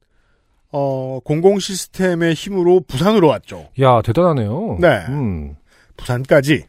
[0.70, 3.70] 어 공공 시스템의 힘으로 부산으로 왔죠.
[3.80, 4.78] 야, 대단하네요.
[4.80, 5.04] 네.
[5.08, 5.56] 음.
[5.96, 6.66] 부산까지.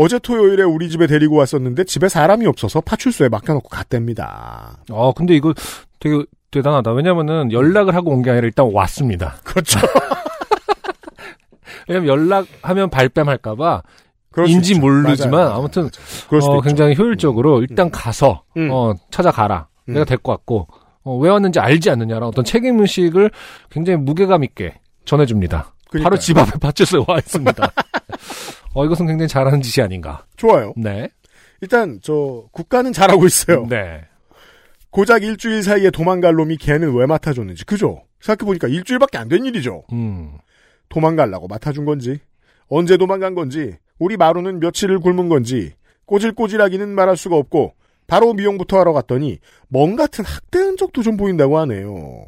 [0.00, 4.76] 어제 토요일에 우리 집에 데리고 왔었는데 집에 사람이 없어서 파출소에 맡겨놓고 갔답니다.
[4.90, 5.52] 아, 근데 이거
[5.98, 6.22] 되게
[6.52, 6.92] 대단하다.
[6.92, 9.34] 왜냐면은 연락을 하고 온 게 아니라 일단 왔습니다.
[9.44, 9.80] 그렇죠.
[11.88, 13.82] 왜냐면 연락하면 발뺌할까봐
[14.46, 14.78] 인지.
[14.78, 15.54] 모르지만 맞아요.
[15.56, 15.90] 아무튼
[16.40, 16.60] 수도 어.
[16.60, 18.68] 굉장히 효율적으로 일단 가서 음.
[18.70, 19.66] 어, 찾아가라.
[19.88, 19.94] 음.
[19.94, 20.68] 내가 데리고 왔고
[21.02, 23.32] 어, 왜 왔는지 알지 않느냐라는 어떤 책임 의식을
[23.68, 25.72] 굉장히 무게감 있게 전해줍니다.
[25.90, 26.04] 그러니까요.
[26.04, 27.72] 바로 집 앞에 파출소에 와 있습니다.
[28.78, 30.24] 어, 이것은 굉장히 잘하는 짓이 아닌가.
[30.36, 30.72] 좋아요.
[30.76, 31.08] 네.
[31.60, 33.66] 일단 저 국가는 잘하고 있어요.
[33.68, 34.02] 네.
[34.90, 38.04] 고작 일주일 사이에 도망갈 놈이 걔는 왜 맡아줬는지 그죠?
[38.20, 39.82] 생각해보니까 일주일밖에 안 된 일이죠.
[39.92, 40.38] 음.
[40.88, 42.20] 도망가려고 맡아준 건지
[42.68, 45.74] 언제 도망간 건지 우리 마루는 며칠을 굶은 건지
[46.06, 47.74] 꼬질꼬질하기는 말할 수가 없고
[48.06, 52.24] 바로 미용부터 하러 갔더니 멍 같은 학대 흔적도 좀 보인다고 하네요.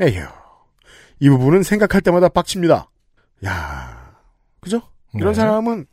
[0.00, 0.24] 에휴
[1.20, 2.90] 이 부분은 생각할 때마다 빡칩니다.
[3.44, 4.14] 야
[4.60, 4.82] 그죠?
[5.14, 5.34] 이런 네.
[5.34, 5.86] 사람은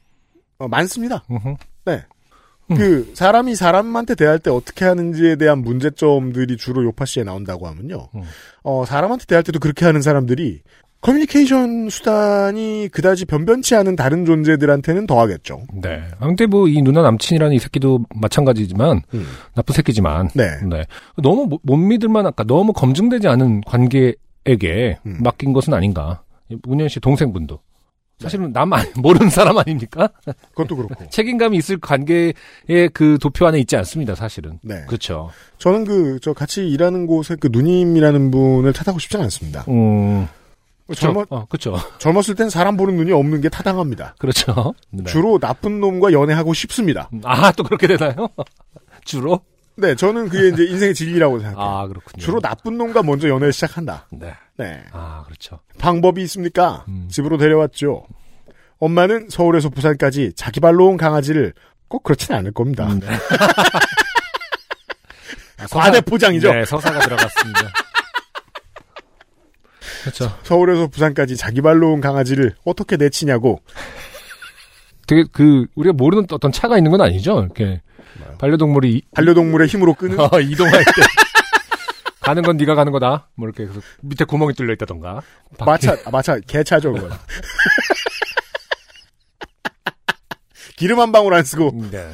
[0.59, 1.23] 어, 많습니다.
[1.29, 1.55] 음흠.
[2.75, 8.09] 그 사람이 사람한테 대할 때 어떻게 하는지에 대한 문제점들이 주로 요파 씨에 나온다고 하면요.
[8.13, 8.23] 음.
[8.63, 10.59] 어 사람한테 대할 때도 그렇게 하는 사람들이
[10.99, 15.61] 커뮤니케이션 수단이 그다지 변변치 않은 다른 존재들한테는 더하겠죠.
[15.81, 16.01] 네.
[16.19, 19.25] 아, 근데 뭐이 누나 남친이라는 이 새끼도 마찬가지지만 음.
[19.55, 20.57] 나쁜 새끼지만 네.
[20.69, 20.83] 네.
[21.23, 25.19] 너무 못- 못 믿을만 아까 너무 검증되지 않은 관계에게 음.
[25.21, 26.21] 맡긴 것은 아닌가.
[26.63, 27.59] 문현 씨 동생분도
[28.19, 30.09] 사실은 남 모르는 사람 아닙니까?
[30.51, 30.95] 그것도 그렇고.
[31.09, 32.33] 책임감이 있을 관계의
[32.93, 34.15] 그 도표 안에 있지 않습니다.
[34.15, 34.59] 사실은.
[34.63, 34.83] 네.
[34.87, 35.29] 그렇죠.
[35.59, 39.63] 저는 그 저 같이 일하는 곳에 그 누님이라는 분을 탓하고 싶지 않습니다.
[39.69, 40.27] 음.
[40.95, 41.77] 젊었 어, 그렇죠.
[41.99, 44.15] 젊었을 땐 사람 보는 눈이 없는 게 타당합니다.
[44.19, 44.73] 그렇죠.
[44.89, 45.03] 네.
[45.05, 47.09] 주로 나쁜 놈과 연애하고 싶습니다.
[47.23, 48.29] 아, 또 그렇게 되나요?
[49.03, 49.41] 주로?
[49.75, 51.61] 네, 저는 그게 이제 인생의 진리라고 생각해요.
[51.61, 52.23] 아, 그렇군요.
[52.23, 54.07] 주로 나쁜 놈과 먼저 연애를 시작한다.
[54.11, 54.33] 네.
[54.57, 54.83] 네.
[54.91, 55.59] 아, 그렇죠.
[55.79, 56.83] 방법이 있습니까?
[56.87, 57.07] 음.
[57.11, 58.05] 집으로 데려왔죠.
[58.79, 61.53] 엄마는 서울에서 부산까지 자기 발로 온 강아지를
[61.87, 62.85] 꼭 그렇진 않을 겁니다.
[62.87, 63.07] 음, 네.
[65.57, 66.53] 아, 과대 포장이죠.
[66.53, 67.61] 네, 서사가 들어갔습니다.
[70.01, 70.37] 그렇죠.
[70.43, 73.61] 서울에서 부산까지 자기 발로 온 강아지를 어떻게 내치냐고.
[75.07, 77.41] 되게 그 우리가 모르는 어떤 차가 있는 건 아니죠.
[77.41, 77.81] 이렇게
[78.39, 80.91] 반려동물이 이- 반려동물의 힘으로 끄는 어, 이동할 때
[82.27, 83.29] 가는 건 네가 가는 거다.
[83.35, 85.21] 뭐 이렇게 그래서 밑에 구멍이 뚫려 있다던가.
[85.65, 87.11] 마차, 아, 마차, 개차죠, 그건.
[90.75, 92.05] 기름 한 방울 안 쓰고 네.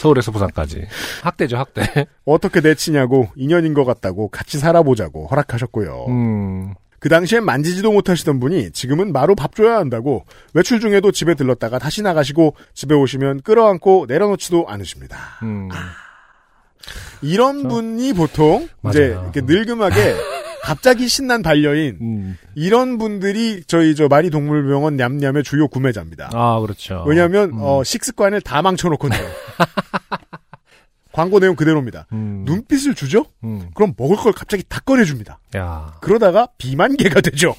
[0.00, 0.86] 서울에서 부산까지
[1.22, 2.06] 학대죠 학대.
[2.24, 6.06] 어떻게 내치냐고 인연인 것 같다고 같이 살아보자고 허락하셨고요.
[6.08, 6.74] 음.
[7.00, 12.02] 그 당시엔 만지지도 못하시던 분이 지금은 마루 밥 줘야 한다고 외출 중에도 집에 들렀다가 다시
[12.02, 15.18] 나가시고 집에 오시면 끌어안고 내려놓지도 않으십니다.
[15.42, 15.68] 음.
[17.22, 18.90] 이런 분이 보통 맞아요.
[18.92, 20.14] 이제 이렇게 늙음하게
[20.62, 22.38] 갑자기 신난 반려인 음.
[22.54, 26.30] 이런 분들이 저희 저 마리 동물병원 냠냠의 주요 구매자입니다.
[26.34, 27.04] 아 그렇죠.
[27.06, 27.58] 왜냐하면 음.
[27.60, 29.18] 어, 식습관을 다 망쳐놓거든요.
[31.12, 32.06] 광고 내용 그대로입니다.
[32.12, 32.44] 음.
[32.46, 33.26] 눈빛을 주죠?
[33.42, 33.70] 음.
[33.74, 35.40] 그럼 먹을 걸 갑자기 다 꺼내줍니다.
[35.56, 35.96] 야.
[36.00, 37.56] 그러다가 비만개가 되죠.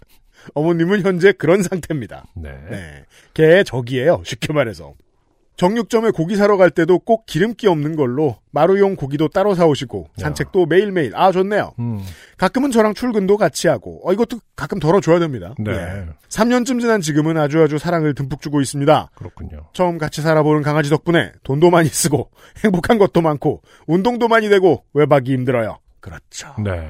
[0.54, 2.26] 어머님은 현재 그런 상태입니다.
[2.34, 2.50] 네.
[2.70, 3.04] 네.
[3.34, 4.22] 걔의 적이에요.
[4.24, 4.92] 쉽게 말해서.
[5.58, 11.16] 정육점에 고기 사러 갈 때도 꼭 기름기 없는 걸로 마루용 고기도 따로 사오시고 산책도 매일매일
[11.16, 11.72] 아 좋네요.
[11.80, 12.00] 음.
[12.36, 15.54] 가끔은 저랑 출근도 같이 하고 어 이것도 가끔 덜어줘야 됩니다.
[15.58, 16.06] 네.
[16.28, 19.10] 3년쯤 지난 지금은 아주 아주 사랑을 듬뿍 주고 있습니다.
[19.16, 19.66] 그렇군요.
[19.72, 22.30] 처음 같이 살아보는 강아지 덕분에 돈도 많이 쓰고
[22.62, 25.80] 행복한 것도 많고 운동도 많이 되고 외박이 힘들어요.
[25.98, 26.54] 그렇죠.
[26.62, 26.88] 네.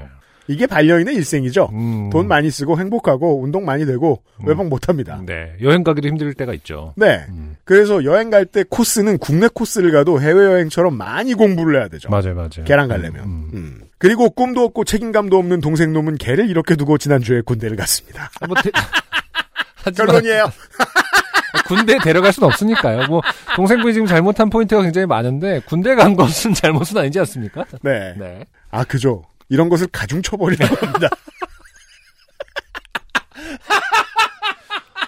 [0.48, 1.68] 이게 반려인의 일생이죠.
[1.72, 2.10] 음.
[2.10, 5.20] 돈 많이 쓰고 행복하고 운동 많이 되고 외박 못합니다.
[5.24, 5.52] 네.
[5.62, 6.94] 여행 가기도 힘들 때가 있죠.
[6.96, 7.24] 네.
[7.28, 7.56] 음.
[7.64, 12.08] 그래서 여행 갈 때 코스는 국내 코스를 가도 해외 여행처럼 많이 공부를 해야 되죠.
[12.08, 12.64] 맞아요, 맞아요.
[12.64, 13.24] 걔랑 가려면.
[13.24, 13.50] 음.
[13.52, 13.80] 음.
[13.98, 18.30] 그리고 꿈도 없고 책임감도 없는 동생 놈은 걔를 이렇게 두고 지난주에 군대를 갔습니다.
[18.40, 18.70] 아, 뭐 대...
[19.94, 20.50] 결론이에요.
[21.66, 23.06] 군대 데려갈 수는 없으니까요.
[23.08, 23.20] 뭐
[23.56, 27.64] 동생분이 지금 잘못한 포인트가 굉장히 많은데 군대 간 것은 잘못은 아니지 않습니까?
[27.82, 28.14] 네.
[28.18, 28.44] 네.
[28.70, 29.22] 아, 그죠.
[29.48, 31.08] 이런 것을 가중 처벌이라고 합니다.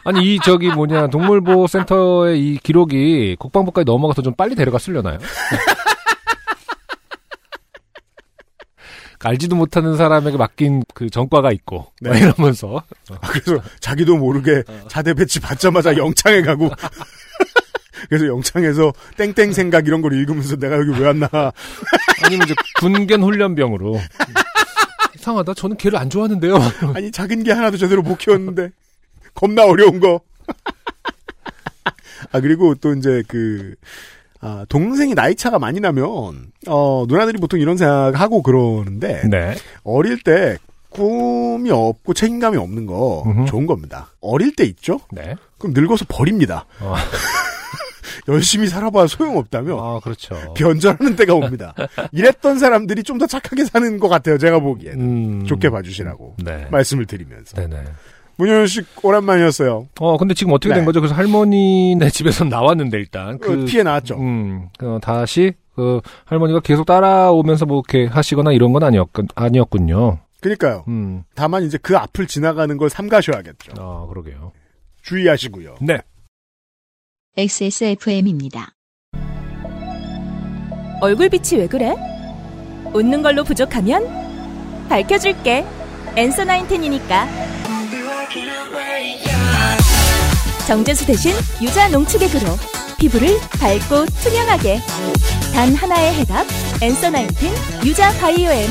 [0.05, 5.19] 아니 이 저기 뭐냐 동물보호센터의 이 기록이 국방부까지 넘어가서 좀 빨리 데려갔으려나요?
[9.31, 12.21] 알지도 못하는 사람에게 맡긴 그 전과가 있고 막 네.
[12.21, 12.83] 이러면서
[13.21, 16.71] 아, 그래서 자기도 모르게 자대 배치 받자마자 영창에 가고
[18.11, 21.29] 그래서 영창에서 땡땡 생각 이런 걸 읽으면서 내가 여기 왜 왔나.
[22.25, 24.01] 아니면 이제 군견 훈련병으로.
[25.15, 25.55] 이상하다.
[25.55, 26.59] 저는 개를 안 좋아하는데요.
[26.95, 28.71] 아니, 작은 게 하나도 제대로 못 키웠는데.
[29.33, 30.21] 겁나 어려운 거.
[32.33, 33.77] 아, 그리고 또 이제 그,
[34.41, 39.55] 아, 동생이 나이 차가 많이 나면, 어, 누나들이 보통 이런 생각하고 그러는데, 네.
[39.85, 40.59] 어릴 때
[40.89, 43.47] 꿈이 없고 책임감이 없는 거 음흠.
[43.47, 44.09] 좋은 겁니다.
[44.21, 44.99] 어릴 때 있죠?
[45.13, 45.37] 네.
[45.59, 46.67] 그럼 늙어서 버립니다.
[46.81, 46.97] 어.
[48.29, 50.35] 열심히 살아봐야 소용없다며 아, 그렇죠.
[50.55, 51.75] 변절하는 때가 옵니다.
[52.13, 54.39] 이랬던 사람들이 좀 더 착하게 사는 것 같아요.
[54.39, 54.99] 제가 보기엔.
[54.99, 55.45] 음.
[55.47, 56.67] 좋게 봐주시라고 네.
[56.71, 57.55] 말씀을 드리면서.
[57.55, 57.85] 네네.
[58.37, 59.89] 문효연 씨 오랜만이었어요.
[60.01, 60.87] 어, 근데 지금 어떻게 된 네.
[60.87, 61.01] 거죠?
[61.03, 63.39] 그래서 할머니네 집에서 나왔는데 일단.
[63.39, 64.17] 그 피해 나왔죠.
[64.19, 70.19] 음, 그 다시 그 할머니가 계속 따라오면서 뭐 이렇게 하시거나 이런 건 아니었, 아니었군요.
[70.41, 70.85] 그러니까요.
[70.89, 71.25] 음.
[71.35, 73.73] 다만 이제 그 앞을 지나가는 걸 삼가셔야겠죠.
[73.79, 74.53] 아, 그러게요.
[75.03, 75.75] 주의하시고요.
[75.83, 75.99] 네.
[77.41, 78.75] XSFM입니다.
[81.01, 81.97] 얼굴빛이 왜 그래?
[82.93, 84.07] 웃는 걸로 부족하면
[84.91, 85.65] 밝혀줄게.
[86.17, 87.27] 엔서 나인텐이니까.
[90.67, 91.33] 정제수 대신
[91.63, 92.47] 유자 농축액으로
[92.99, 93.29] 피부를
[93.59, 94.81] 밝고 투명하게.
[95.55, 96.47] 단 하나의 해답.
[96.83, 97.55] 엔서 나인텐
[97.87, 98.69] 유자 바이오엠.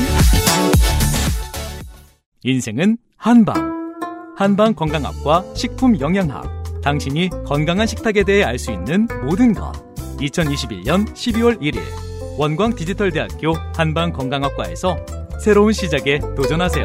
[2.44, 3.96] 인생은 한방.
[4.36, 6.59] 한방 건강학과 식품 영양학.
[6.82, 9.72] 당신이 건강한 식탁에 대해 알 수 있는 모든 것.
[10.18, 11.80] 2021년 12월 1일
[12.38, 14.96] 원광 디지털대학교 한방 건강학과에서
[15.42, 16.84] 새로운 시작에 도전하세요.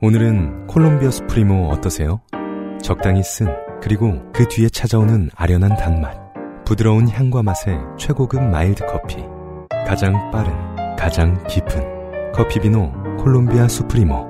[0.00, 2.20] 오늘은 콜롬비아 수프리모 어떠세요?
[2.82, 3.48] 적당히 쓴
[3.82, 6.16] 그리고 그 뒤에 찾아오는 아련한 단맛
[6.64, 9.16] 부드러운 향과 맛의 최고급 마일드 커피
[9.86, 10.52] 가장 빠른
[10.96, 14.29] 가장 깊은 커피 비노 콜롬비아 수프리모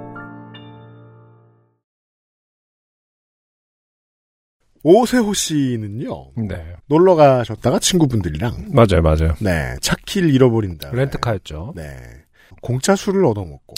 [4.83, 6.33] 오세호 씨는요.
[6.49, 6.74] 네.
[6.87, 9.35] 놀러 가셨다가 친구분들이랑 맞아요, 맞아요.
[9.41, 10.91] 네 차키를 잃어버린다.
[10.93, 11.74] 렌트카였죠.
[11.76, 11.97] 네
[12.62, 13.74] 공짜 술을 얻어먹고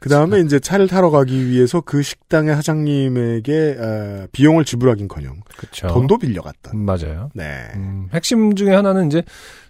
[0.00, 5.88] 그 다음에 이제 차를 타러 가기 위해서 그 식당의 사장님에게 어, 비용을 지불하긴커녕 그쵸.
[5.88, 6.70] 돈도 빌려갔다.
[6.74, 7.30] 음, 맞아요.
[7.34, 7.66] 네.
[7.74, 9.22] 음, 핵심 중에 하나는 이제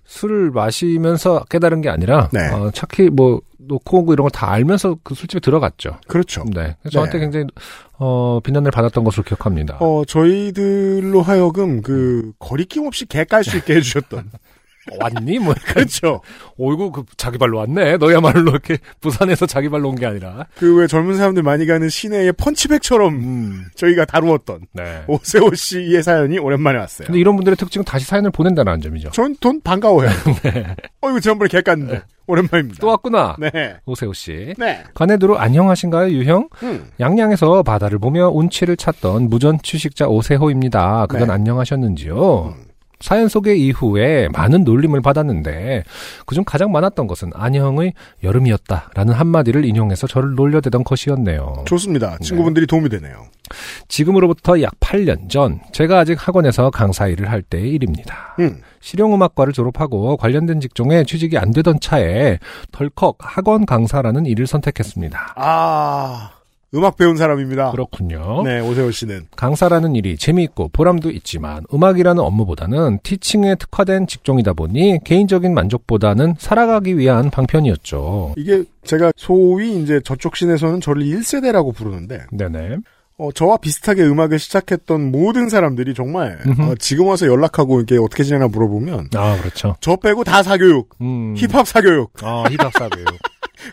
[0.08, 2.48] 술을 마시면서 깨달은 게 아니라 네.
[2.48, 5.98] 어, 차키 뭐 놓고 오고 이런 걸 다 알면서 그 술집에 들어갔죠.
[6.08, 6.44] 그렇죠.
[6.46, 6.76] 네.
[6.80, 7.24] 그래서 저한테 네.
[7.24, 7.46] 굉장히
[7.98, 9.76] 어, 비난을 받았던 것으로 기억합니다.
[9.80, 14.30] 어 저희들로 하여금 그 거리낌 없이 개 깔 수 있게 해주셨던
[15.00, 15.38] 왔니?
[15.38, 16.20] 뭐 그렇죠.
[16.58, 17.96] 어이구 그 자기 발로 왔네.
[17.98, 20.46] 너야말로 이렇게 부산에서 자기 발로 온 게 아니라.
[20.56, 23.64] 그 왜 젊은 사람들 많이 가는 시내의 펀치백처럼 음.
[23.74, 25.02] 저희가 다루었던 네.
[25.08, 27.06] 오세호 씨의 사연이 오랜만에 왔어요.
[27.06, 29.10] 근데 이런 분들의 특징은 다시 사연을 보낸다는 점이죠.
[29.10, 30.10] 전 돈 반가워해요.
[31.02, 32.02] 어 이거 지난번에 개 깠는데 네.
[32.26, 32.78] 오랜만입니다.
[32.80, 33.36] 또 왔구나.
[33.38, 33.76] 네.
[33.86, 34.52] 오세호 씨.
[34.58, 34.82] 네.
[34.94, 36.48] 관에두로 안녕하신가요, 유형?
[36.62, 36.84] 음.
[37.00, 41.06] 양양에서 바다를 보며 운치를 찾던 무전 취식자 오세호입니다.
[41.08, 41.34] 그건 네.
[41.34, 42.54] 안녕하셨는지요?
[42.56, 42.67] 음.
[43.00, 45.84] 사연 소개 이후에 많은 놀림을 받았는데
[46.26, 51.64] 그중 가장 많았던 것은 안녕의 여름이었다라는 한마디를 인용해서 저를 놀려대던 것이었네요.
[51.66, 52.18] 좋습니다.
[52.18, 53.26] 친구분들이 도움이 되네요.
[53.88, 58.36] 지금으로부터 약 8년 전 제가 아직 학원에서 강사 일을 할 때의 일입니다.
[58.40, 58.60] 음.
[58.80, 62.38] 실용음악과를 졸업하고 관련된 직종에 취직이 안 되던 차에
[62.72, 65.34] 덜컥 학원 강사라는 일을 선택했습니다.
[65.36, 66.30] 아
[66.74, 67.70] 음악 배운 사람입니다.
[67.70, 68.42] 그렇군요.
[68.44, 75.54] 네 오세호 씨는 강사라는 일이 재미있고 보람도 있지만 음악이라는 업무보다는 티칭에 특화된 직종이다 보니 개인적인
[75.54, 78.34] 만족보다는 살아가기 위한 방편이었죠.
[78.36, 82.78] 이게 제가 소위 이제 저쪽 신에서는 저를 1세대라고 부르는데 네네.
[83.20, 86.38] 어, 저와 비슷하게 음악을 시작했던 모든 사람들이 정말.
[86.60, 89.74] 어, 지금 와서 연락하고 이게 어떻게 지내나 물어보면 아, 그렇죠.
[89.80, 91.34] 저 빼고 다 사교육, 음.
[91.36, 92.12] 힙합 사교육.
[92.22, 93.08] 아, 힙합 사교육.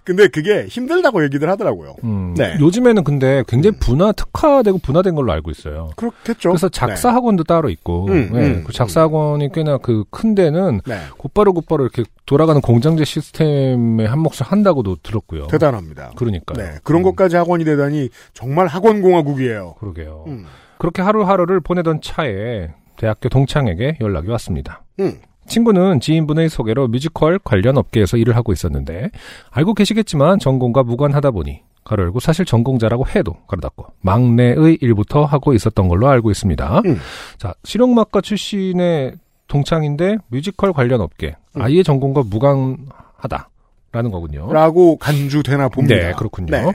[0.03, 1.95] 근데 그게 힘들다고 얘기들 하더라고요.
[2.03, 2.33] 음.
[2.35, 2.57] 네.
[2.59, 5.91] 요즘에는 근데 굉장히 분화, 특화되고 분화된 걸로 알고 있어요.
[5.95, 6.49] 그렇겠죠.
[6.49, 10.81] 그래서 작사 학원도 따로 있고, 음, 네, 음, 그 작사 학원이 꽤나 그 큰 데는
[10.85, 10.95] 네.
[10.95, 11.01] 네.
[11.17, 15.47] 곧바로 곧바로 이렇게 돌아가는 공장제 시스템에 한 몫을 한다고도 들었고요.
[15.47, 16.11] 대단합니다.
[16.15, 16.57] 그러니까요.
[16.65, 16.79] 네.
[16.83, 19.75] 그런 것까지 학원이 되다니 정말 학원 공화국이에요.
[19.79, 20.23] 그러게요.
[20.27, 20.45] 음.
[20.77, 24.83] 그렇게 하루하루를 보내던 차에 대학교 동창에게 연락이 왔습니다.
[24.99, 25.19] 음.
[25.47, 29.09] 친구는 지인분의 소개로 뮤지컬 관련 업계에서 일을 하고 있었는데
[29.51, 35.53] 알고 계시겠지만 전공과 무관하다 보니 가로 열고 사실 전공자라고 해도 가로 닫고 막내의 일부터 하고
[35.53, 36.81] 있었던 걸로 알고 있습니다.
[36.85, 36.97] 음.
[37.37, 39.13] 자 실용음악과 출신의
[39.47, 41.61] 동창인데 뮤지컬 관련 업계 음.
[41.61, 44.51] 아예 전공과 무관하다라는 거군요.
[44.51, 45.95] 라고 간주되나 봅니다.
[45.95, 46.51] 네, 그렇군요.
[46.51, 46.71] 네.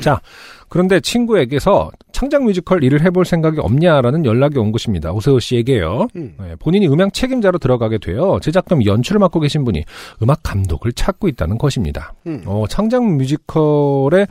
[0.00, 0.20] 자,
[0.68, 5.12] 그런데 친구에게서 창작 뮤지컬 일을 해볼 생각이 없냐라는 연락이 온 것입니다.
[5.12, 6.08] 오세호 씨에게요.
[6.16, 6.34] 음.
[6.40, 9.84] 네, 본인이 음향 책임자로 들어가게 되어 제작 겸 연출을 맡고 계신 분이
[10.22, 12.14] 음악 감독을 찾고 있다는 것입니다.
[12.26, 12.42] 음.
[12.46, 14.26] 어, 창작 뮤지컬에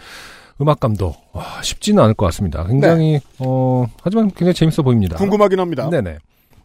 [0.62, 2.66] 음악 감독 와, 쉽지는 않을 것 같습니다.
[2.66, 5.18] 굉장히 어 하지만 굉장히 재밌어 보입니다.
[5.18, 5.90] 궁금하긴 합니다.
[5.90, 6.18] 네네.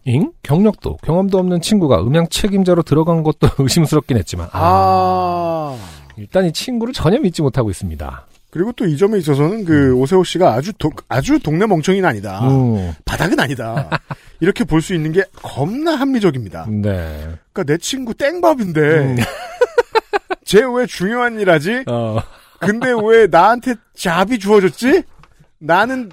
[0.04, 0.32] 잉?
[0.42, 5.78] 경력도 경험도 없는 친구가 음향 책임자로 들어간 것도 의심스럽긴 했지만 아, 아.
[6.16, 8.26] 일단 이 친구를 전혀 믿지 못하고 있습니다.
[8.50, 12.40] 그리고 또 이 점에 있어서는 그 오세호 씨가 아주 도, 아주 동네 멍청이는 아니다.
[12.48, 13.88] 음, 바닥은 아니다.
[14.40, 16.66] 이렇게 볼 수 있는 게 겁나 합리적입니다.
[16.68, 17.28] 네.
[17.52, 19.16] 그러니까 내 친구 땡밥인데 음.
[20.44, 21.84] 쟤왜 중요한 일 하지?
[21.86, 22.20] 어,
[22.58, 25.02] 근데 왜 나한테 잡이 주어졌지?
[25.58, 26.10] 나는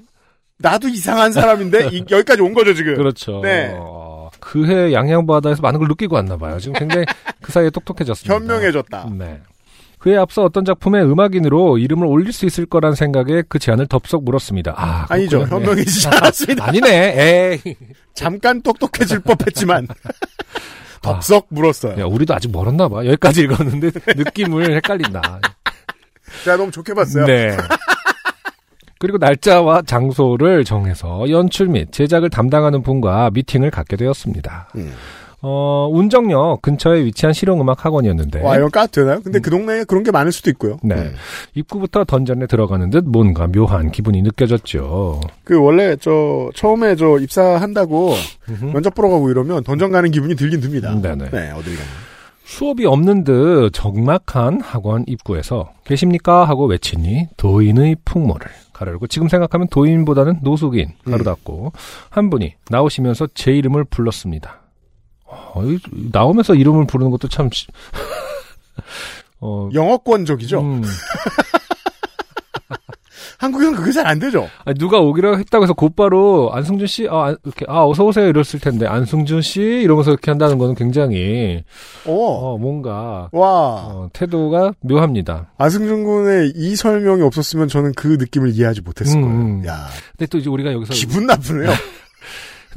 [0.59, 2.95] 나도 이상한 사람인데 이- 여기까지 온 거죠 지금.
[2.95, 3.41] 그렇죠.
[3.41, 3.71] 네.
[3.75, 6.59] 어, 그해 양양바다에서 많은 걸 느끼고 왔나 봐요.
[6.59, 7.05] 지금 굉장히
[7.41, 8.33] 그 사이에 똑똑해졌습니다.
[8.35, 9.09] 현명해졌다.
[9.17, 9.41] 네.
[9.99, 14.73] 그에 앞서 어떤 작품의 음악인으로 이름을 올릴 수 있을 거란 생각에 그 제안을 덥석 물었습니다.
[14.77, 15.39] 아, 아니죠.
[15.39, 15.45] 네.
[15.45, 16.65] 현명해지지 않았습니다.
[16.69, 17.59] 아니네.
[17.65, 17.75] 에이.
[18.13, 19.87] 잠깐 똑똑해질 법했지만
[21.01, 21.99] 덥석 물었어요.
[22.01, 23.05] 야, 우리도 아직 멀었나 봐.
[23.05, 25.39] 여기까지 읽었는데 느낌을 헷갈린다.
[26.43, 27.25] 제가 너무 좋게 봤어요.
[27.25, 27.55] 네.
[28.99, 34.69] 그리고 날짜와 장소를 정해서 연출 및 제작을 담당하는 분과 미팅을 갖게 되었습니다.
[34.75, 34.93] 음.
[35.49, 39.21] 어, 운정역 근처에 위치한 실용음악 학원이었는데 와 이런 까도 되나요?
[39.21, 40.77] 근데 그 동네에 그런 게 많을 수도 있고요.
[40.83, 40.95] 네.
[40.95, 41.15] 음.
[41.55, 45.21] 입구부터 던전에 들어가는 듯 뭔가 묘한 기분이 느껴졌죠.
[45.45, 48.13] 그 원래 저 처음에 저 입사한다고
[48.49, 48.65] 음흠.
[48.73, 50.93] 면접 보러 가고 이러면 던전 가는 기분이 들긴 듭니다.
[51.01, 51.29] 네네.
[51.29, 51.87] 네, 어딜 가나.
[52.43, 60.39] 수업이 없는 듯 적막한 학원 입구에서 계십니까 하고 외치니 도인의 풍모를 가르고 지금 생각하면 도인보다는
[60.41, 61.71] 노숙인 가로 닫고
[62.09, 64.66] 한 분이 나오시면서 제 이름을 불렀습니다.
[65.57, 65.79] 어, 이-
[66.11, 67.67] 나오면서 이름을 부르는 것도 참 시-
[69.39, 70.59] 어, 영어권적이죠.
[70.61, 70.83] 음.
[73.39, 74.47] 한국에는 그게 잘 안 되죠.
[74.65, 78.59] 아니, 누가 오기로 했다고 해서 곧바로 안승준 씨, 아, 안- 이렇게, 아, 어서 오세요 이랬을
[78.59, 81.63] 텐데 안승준 씨 이러면서 이렇게 한다는 거는 굉장히
[82.07, 83.47] 어, 어, 뭔가 와
[83.85, 85.51] 어, 태도가 묘합니다.
[85.59, 89.37] 안승준 군의 이 설명이 없었으면 저는 그 느낌을 이해하지 못했을 음, 거예요.
[89.37, 89.65] 음.
[89.67, 89.87] 야
[90.17, 91.69] 근데 또 이제 우리가 여기서 기분 나쁘네요.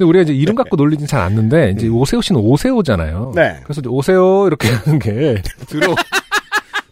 [0.01, 1.93] 근데 우리가 이제 이름 갖고 놀리진 잘 않는데 이제 음.
[1.95, 3.33] 오세호 씨는 오세호잖아요.
[3.35, 3.59] 네.
[3.63, 5.39] 그래서 오세호 이렇게 하는 게
[5.69, 5.93] 들어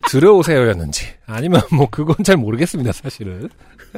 [0.10, 3.50] 들어오세요였는지 아니면 뭐 그건 잘 모르겠습니다 사실은.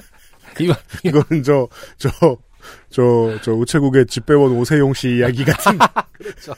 [0.62, 2.10] 이거 이거는 저 저
[2.90, 5.78] 저 저 우체국의 집배원 오세용 씨 이야기 같은.
[6.18, 6.54] 그렇죠.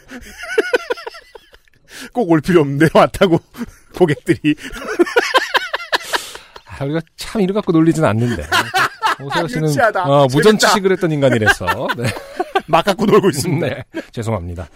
[2.13, 3.39] 꼭 올 필요 없는데 왔다고
[3.95, 4.53] 고객들이
[6.67, 8.43] 아, 우리가 참 이름 갖고 놀리진 않는데.
[9.25, 10.03] 오세호 씨는 유치하다.
[10.03, 10.35] 어, 재밌다.
[10.37, 11.65] 무전취식을 했던 인간이라서.
[11.97, 12.03] 네.
[12.67, 13.67] 막 갖고 놀고 있습니다.
[13.67, 13.83] 네.
[14.11, 14.67] 죄송합니다.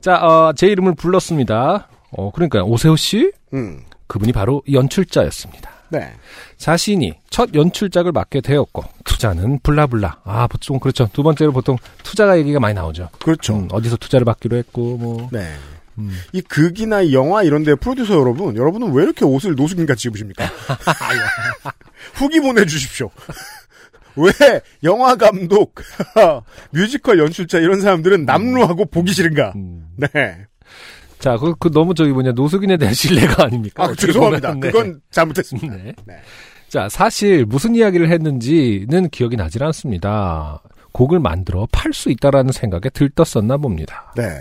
[0.00, 1.88] 자, 어, 제 이름을 불렀습니다.
[2.16, 5.70] 어, 그러니까 오세호 씨 음, 그분이 바로 연출자였습니다.
[5.90, 6.12] 네.
[6.56, 10.20] 자신이 첫 연출작을 맡게 되었고 투자는 블라블라.
[10.24, 11.08] 아 보통 그렇죠.
[11.12, 13.10] 두 번째로 보통 투자가 얘기가 많이 나오죠.
[13.22, 13.54] 그렇죠.
[13.54, 15.28] 음, 어디서 투자를 받기로 했고 뭐.
[15.32, 15.52] 네.
[15.98, 16.10] 음.
[16.32, 20.44] 이 극이나 이 영화 이런 데 프로듀서 여러분, 여러분은 왜 이렇게 옷을 노숙인같이 입으십니까?
[22.14, 23.10] 후기 보내주십시오.
[24.16, 25.74] 왜 영화 감독,
[26.70, 29.52] 뮤지컬 연출자 이런 사람들은 남루하고 보기 싫은가?
[29.56, 29.86] 음.
[29.96, 30.46] 네.
[31.18, 33.84] 자, 그, 그 너무 저기 뭐냐 노숙인에 대한 신뢰가 아닙니까?
[33.84, 34.48] 아, 죄송합니다.
[34.48, 34.70] 보면, 네.
[34.70, 35.74] 그건 잘못했습니다.
[35.74, 35.94] 네.
[36.04, 36.14] 네.
[36.68, 40.62] 자, 사실 무슨 이야기를 했는지는 기억이 나질 않습니다.
[40.92, 44.12] 곡을 만들어 팔 수 있다라는 생각에 들떴었나 봅니다.
[44.16, 44.40] 네.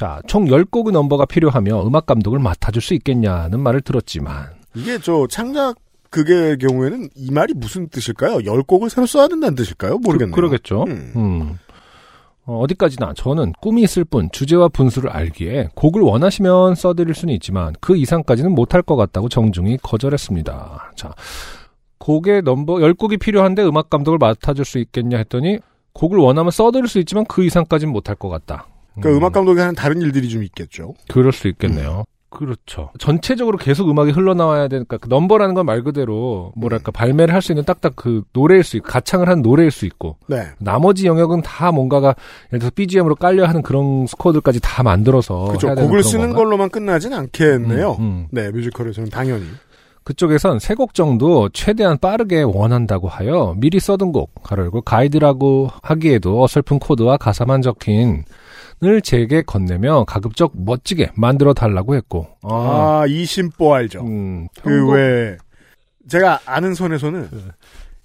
[0.00, 5.76] 자, 총 10곡의 넘버가 필요하며 음악 감독을 맡아줄 수 있겠냐는 말을 들었지만 이게 저 창작
[6.08, 8.46] 극의 경우에는 이 말이 무슨 뜻일까요?
[8.46, 9.98] 열 곡을 새로 써야 된다는 뜻일까요?
[9.98, 10.34] 모르겠네요.
[10.34, 11.12] 그, 러겠죠 음.
[11.16, 11.58] 음.
[12.46, 17.94] 어, 디까지나 저는 꿈이 있을 뿐 주제와 분수를 알기에 곡을 원하시면 써드릴 수는 있지만 그
[17.94, 20.92] 이상까지는 못할 것 같다고 정중히 거절했습니다.
[20.96, 21.14] 자,
[21.98, 25.58] 곡의 넘버 10곡이 필요한데 음악 감독을 맡아줄 수 있겠냐 했더니
[25.92, 28.66] 곡을 원하면 써드릴 수 있지만 그 이상까지는 못할 것 같다.
[28.98, 30.94] 그러니까 음 악 감독이 하는 다른 일들이 좀 있겠죠.
[31.08, 32.04] 그럴 수 있겠네요.
[32.32, 32.90] 그렇죠.
[33.00, 37.64] 전체적으로 계속 음악이 흘러나와야 되니까 그 넘버라는 건 말 그대로 뭐랄까 발매를 할 수 있는
[37.64, 40.44] 딱딱 그 노래일 수 있고 가창을 한 노래일 수 있고 네.
[40.60, 42.14] 나머지 영역은 다 뭔가가
[42.50, 45.74] 예를 들어서 BGM으로 깔려 하는 그런 스코어들까지 다 만들어서 그렇죠.
[45.74, 46.38] 곡을 쓰는 건가?
[46.38, 47.96] 걸로만 끝나진 않겠네요.
[47.98, 48.26] 음, 음.
[48.30, 49.44] 네, 뮤지컬에서는 당연히.
[50.04, 56.78] 그쪽에선 세 곡 정도 최대한 빠르게 원한다고 하여 미리 써둔 곡 가르고 가이드라고 하기에도 어설픈
[56.78, 58.24] 코드와 가사만 적힌
[58.82, 64.00] 을 제게 건네며 가급적 멋지게 만들어 달라고 했고 아, 이심보 알죠.
[64.02, 65.36] 음, 그 편곡- 왜
[66.08, 67.28] 제가 아는 선에서는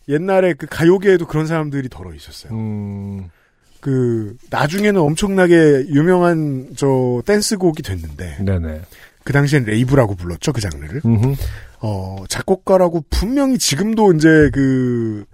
[0.10, 2.54] 옛날에 그 가요계에도 그런 사람들이 덜어 있었어요.
[2.54, 3.30] 음,
[3.80, 8.82] 그 나중에는 엄청나게 유명한 저 댄스곡이 됐는데 네네.
[9.24, 11.02] 그 당시엔 레이브라고 불렀죠 그 장르를.
[11.06, 11.36] 음흠.
[11.82, 15.26] 어 작곡가라고 분명히 지금도 이제 그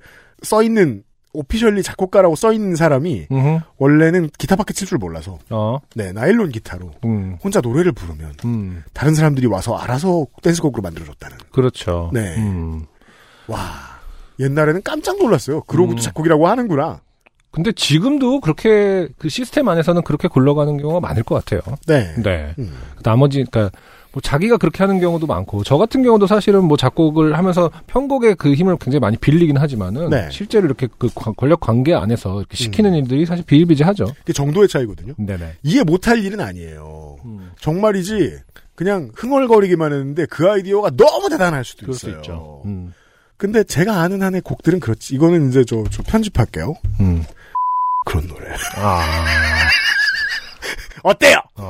[0.43, 3.59] 써 있는 오피셜리 작곡가라고 써 있는 사람이 음흠.
[3.77, 9.15] 원래는 기타밖에 칠 줄 몰라서 어, 네 나일론 기타로 음, 혼자 노래를 부르면 음, 다른
[9.15, 11.37] 사람들이 와서 알아서 댄스곡으로 만들어줬다는.
[11.51, 12.09] 그렇죠.
[12.13, 12.35] 네.
[12.37, 12.85] 음.
[13.47, 13.61] 와
[14.39, 15.61] 옛날에는 깜짝 놀랐어요.
[15.63, 16.01] 그러고도 음.
[16.01, 17.01] 작곡이라고 하는구나.
[17.51, 21.61] 근데 지금도 그렇게 그 시스템 안에서는 그렇게 굴러가는 경우가 많을 것 같아요.
[21.85, 22.13] 네.
[22.23, 22.53] 네.
[22.59, 22.73] 음.
[23.03, 23.77] 나머지 그러니까
[24.13, 28.53] 뭐 자기가 그렇게 하는 경우도 많고 저 같은 경우도 사실은 뭐 작곡을 하면서 편곡의 그
[28.53, 30.27] 힘을 굉장히 많이 빌리긴 하지만은 네.
[30.31, 34.05] 실제로 이렇게 그 관- 권력 관계 안에서 이렇게 시키는 일들이 사실 비일비재하죠.
[34.19, 35.13] 그게 정도의 차이거든요.
[35.17, 35.53] 네네.
[35.63, 37.15] 이해 못할 일은 아니에요.
[37.23, 37.51] 음.
[37.59, 38.37] 정말이지
[38.75, 42.19] 그냥 흥얼거리기만 했는데 그 아이디어가 너무 대단할 수도 그럴 수 있어요.
[42.21, 42.61] 있죠.
[42.65, 42.93] 음.
[43.37, 45.15] 근데 제가 아는 한의 곡들은 그렇지.
[45.15, 46.73] 이거는 이제 저, 저 편집할게요.
[46.99, 47.23] 음.
[48.05, 48.47] 그런 노래.
[48.75, 49.03] 아.
[51.03, 51.37] 어때요?
[51.55, 51.69] 어.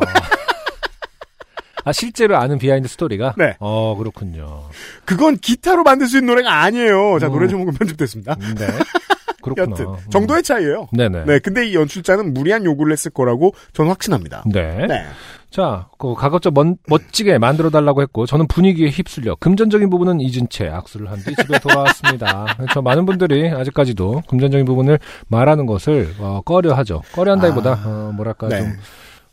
[1.84, 3.36] 아 실제로 아는 비하인드 스토리가?
[3.38, 3.56] 네.
[3.60, 4.64] 어 그렇군요.
[5.06, 7.20] 그건 기타로 만들 수 있는 노래가 아니에요.
[7.20, 7.32] 자, 음.
[7.34, 8.36] 노래 제목은 편집됐습니다.
[8.42, 8.68] 음, 네.
[9.42, 9.72] 그렇구나.
[9.72, 9.96] 여튼 음.
[10.12, 10.88] 정도의 차이예요.
[10.92, 11.26] 네네.
[11.26, 14.44] 네, 근데 이 연출자는 무리한 요구를 했을 거라고 저는 확신합니다.
[14.46, 14.86] 네.
[14.88, 15.04] 네.
[15.50, 20.68] 자, 그 가급적 먼, 멋지게 만들어 달라고 했고 저는 분위기에 휩쓸려 금전적인 부분은 잊은 채
[20.70, 22.46] 악수를 한 뒤 집에 돌아왔습니다.
[22.74, 27.02] 저 많은 분들이 아직까지도 금전적인 부분을 말하는 것을 어, 꺼려하죠.
[27.14, 27.84] 꺼려한다기보다 아.
[27.86, 28.60] 어, 뭐랄까 네.
[28.60, 28.78] 좀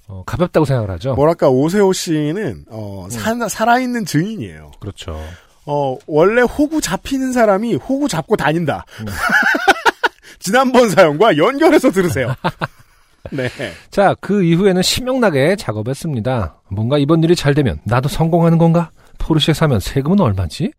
[0.08, 1.14] 어, 가볍다고 생각을 하죠.
[1.14, 4.72] 뭐랄까 오세호 씨는 어, 사- 살아있는 증인이에요.
[4.80, 5.20] 그렇죠.
[5.66, 8.84] 어, 원래 호구 잡히는 사람이 호구 잡고 다닌다.
[9.00, 9.06] 음.
[10.38, 12.34] 지난번 사연과 연결해서 들으세요.
[13.30, 13.48] 네.
[13.90, 16.60] 자, 그 이후에는 신명나게 작업했습니다.
[16.70, 18.90] 뭔가 이번 일이 잘 되면 나도 성공하는 건가?
[19.18, 20.70] 포르쉐 사면 세금은 얼마지?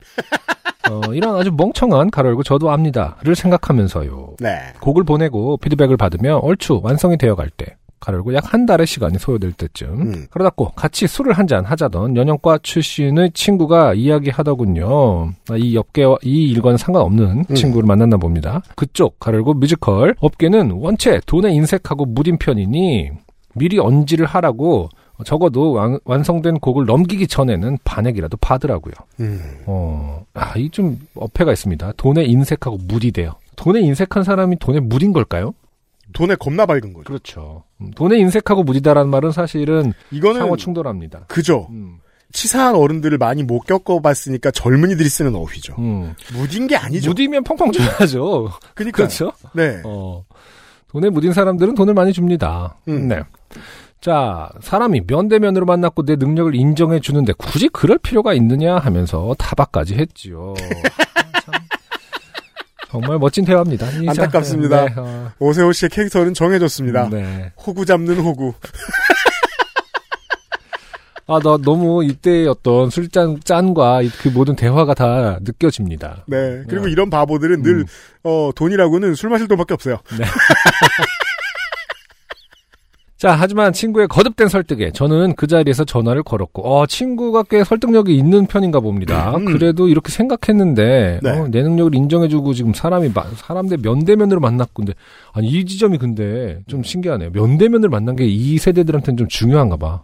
[0.89, 4.37] 어, 이런 아주 멍청한 가로 열고 저도 압니다를 생각하면서요.
[4.39, 4.73] 네.
[4.79, 9.51] 곡을 보내고 피드백을 받으며 얼추 완성이 되어갈 때 가로 열고 약 한 달의 시간이 소요될
[9.53, 10.25] 때쯤 음.
[10.31, 15.31] 그러다 고 같이 술을 한 잔 하자던 연영과 출신의 친구가 이야기하더군요.
[15.49, 17.55] 아, 이 업계와 이 일과는 상관없는 음.
[17.55, 18.61] 친구를 만났나 봅니다.
[18.75, 23.11] 그쪽 가로 열고 뮤지컬 업계는 원체 돈에 인색하고 무딘 편이니
[23.55, 24.89] 미리 언지를 하라고
[25.25, 28.93] 적어도 완, 완성된 곡을 넘기기 전에는 반액이라도 받으라고요.
[29.19, 29.41] 음.
[29.65, 31.93] 어, 아, 이 좀 어폐가 있습니다.
[31.97, 33.33] 돈에 인색하고 무디돼요.
[33.57, 35.53] 돈에 인색한 사람이 돈에 무딘 걸까요?
[36.13, 37.03] 돈에 겁나 밝은 거죠.
[37.05, 37.63] 그렇죠.
[37.81, 41.25] 음, 돈에 인색하고 무디다라는 말은 사실은 이거는 상호 충돌합니다.
[41.27, 41.67] 그죠.
[41.69, 41.99] 음,
[42.31, 45.75] 치사한 어른들을 많이 못 겪어봤으니까 젊은이들이 쓰는 어휘죠.
[45.79, 46.15] 음.
[46.33, 47.09] 무딘 게 아니죠.
[47.09, 48.51] 무디면 펑펑 줘야죠.
[48.75, 49.31] 그러니까 그렇죠.
[49.53, 49.81] 네.
[49.83, 50.23] 어,
[50.89, 52.75] 돈에 무딘 사람들은 돈을 많이 줍니다.
[52.87, 53.07] 음.
[53.07, 53.21] 네.
[54.01, 60.53] 자, 사람이 면대면으로 만났고 내 능력을 인정해 주는데 굳이 그럴 필요가 있느냐 하면서 타박까지 했지요.
[62.89, 63.85] 정말 멋진 대화입니다.
[64.07, 64.85] 안타깝습니다.
[64.85, 67.09] 네, 어, 오세호 씨의 캐릭터는 정해졌습니다.
[67.09, 67.51] 네.
[67.65, 68.53] 호구 잡는 호구.
[71.27, 76.23] 아, 나 너무 이때의 어떤 술잔 짠과 이- 그 모든 대화가 다 느껴집니다.
[76.25, 76.63] 네.
[76.67, 76.91] 그리고 네.
[76.91, 77.85] 이런 바보들은 늘 음.
[78.23, 79.99] 어, 돈이라고는 술 마실 돈밖에 없어요.
[83.19, 88.45] 자, 하지만 친구의 거듭된 설득에 저는 그 자리에서 전화를 걸었고, 어, 친구가 꽤 설득력이 있는
[88.45, 89.35] 편인가 봅니다.
[89.35, 89.43] 음.
[89.43, 91.29] 그래도 이렇게 생각했는데, 네.
[91.29, 94.93] 어, 내 능력을 인정해주고 지금 사람이, 마- 사람 대 면대면으로 만났고, 근데,
[95.33, 97.31] 아니, 이 지점이 근데 좀 신기하네요.
[97.31, 100.03] 면대면을 만난 게 이 세대들한테는 좀 중요한가 봐.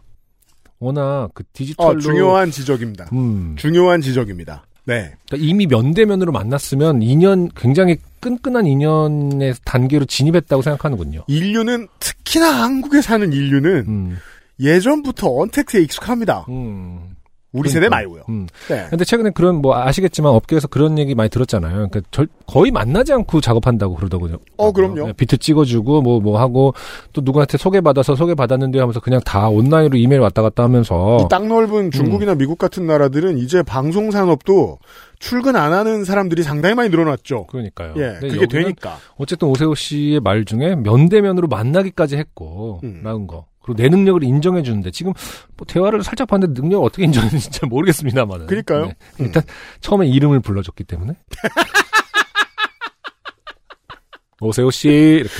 [0.80, 1.90] 워낙 그 디지털로.
[1.92, 3.06] 어, 중요한 지적입니다.
[3.14, 3.56] 음.
[3.58, 4.66] 중요한 지적입니다.
[4.86, 5.14] 네.
[5.28, 11.24] 그러니까 이미 면대면으로 만났으면 인연, 굉장히 끈끈한 인연의 단계로 진입했다고 생각하는군요.
[11.28, 14.18] 인류는 특히나 한국에 사는 인류는 음.
[14.60, 16.46] 예전부터 언택트에 익숙합니다.
[16.50, 17.15] 음.
[17.60, 17.96] 우리 세대 그러니까.
[17.98, 18.24] 말고요.
[18.30, 18.48] 음.
[18.70, 18.88] 네.
[18.90, 21.74] 근데 최근에 그런 뭐 아시겠지만 업계에서 그런 얘기 많이 들었잖아요.
[21.74, 24.38] 그러니까 절- 거의 만나지 않고 작업한다고 그러더군요.
[24.58, 25.08] 어, 그럼요.
[25.08, 26.74] 네, 비트 찍어주고 뭐뭐 하고
[27.14, 32.36] 또 누구한테 소개받아서 소개받았는데 하면서 그냥 다 온라인으로 이메일 왔다 갔다 하면서 이땅 넓은 중국이나
[32.36, 34.80] 미국 같은 나라들은 이제 방송 산업도
[35.20, 37.48] 출근 안 하는 사람들이 상당히 많이 늘어났죠.
[37.48, 37.94] 그러니까요.
[37.98, 38.98] 예, 그게 되니까.
[39.18, 43.02] 어쨌든 오세호 씨의 말 중에 면대면으로 만나기까지 했고 음.
[43.04, 43.46] 라는 거.
[43.66, 45.12] 그리고 내 능력을 인정해 주는데 지금
[45.58, 48.46] 뭐 대화를 살짝 봤는데 능력을 어떻게 인정했는지 잘 모르겠습니다만은.
[48.46, 48.86] 그러니까요.
[48.86, 48.96] 네.
[49.18, 49.42] 일단
[49.82, 51.16] 처음에 이름을 불러줬기 때문에
[54.40, 55.34] 오세호 씨 이렇게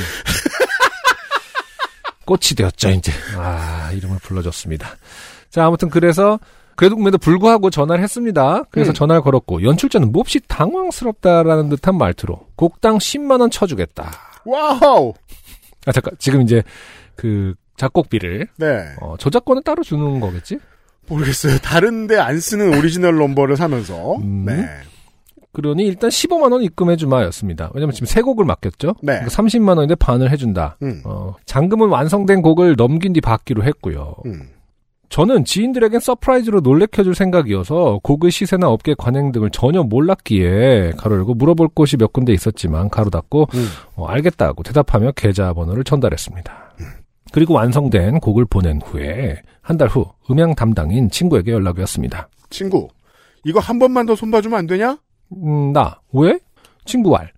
[2.26, 3.12] 꽃이 되었죠 이제.
[3.38, 4.98] 아 이름을 불러줬습니다.
[5.52, 6.40] 자 아무튼 그래서
[6.76, 8.64] 그래도 불구하고 전화를 했습니다.
[8.72, 8.94] 그래서 음.
[8.96, 14.12] 전화를 걸었고 연출자는 몹시 당황스럽다라는 듯한 말투로 곡당 10만 원 쳐주겠다.
[14.46, 15.14] 와우!
[15.86, 16.64] 아 잠깐 지금 이제
[17.16, 18.86] 그 작곡비를 네.
[19.02, 20.60] 어, 저작권을 따로 주는 거겠지?
[21.08, 21.58] 모르겠어요.
[21.60, 24.16] 다른데 안 쓰는 오리지널 넘버를 사면서.
[24.18, 24.46] 음.
[24.46, 24.68] 네.
[25.54, 27.72] 그러니 일단 15만 원 입금해 주마였습니다.
[27.74, 28.96] 왜냐면 지금 세 곡을 맡겼죠.
[29.02, 29.14] 네.
[29.14, 30.78] 그러니까 30만 원인데 반을 해준다.
[30.84, 31.02] 음.
[31.06, 34.16] 어, 잔금은 완성된 곡을 넘긴 뒤 받기로 했고요.
[34.26, 34.50] 음.
[35.08, 41.70] 저는 지인들에겐 서프라이즈로 놀래켜줄 생각이어서 곡의 시세나 업계 관행 등을 전혀 몰랐기에 가로 열고 물어볼
[41.74, 43.68] 곳이 몇 군데 있었지만 가로 닫고 음.
[43.96, 46.65] 어, 알겠다고 대답하며 계좌번호를 전달했습니다.
[47.36, 52.30] 그리고 완성된 곡을 보낸 후에 한 달 후 음향 담당인 친구에게 연락이 왔습니다.
[52.50, 52.88] 친구,
[53.44, 54.98] 이거 한 번만 더 손봐주면 안 되냐?
[55.44, 56.00] 음, 나.
[56.14, 56.40] 왜?
[56.86, 57.32] 친구 알.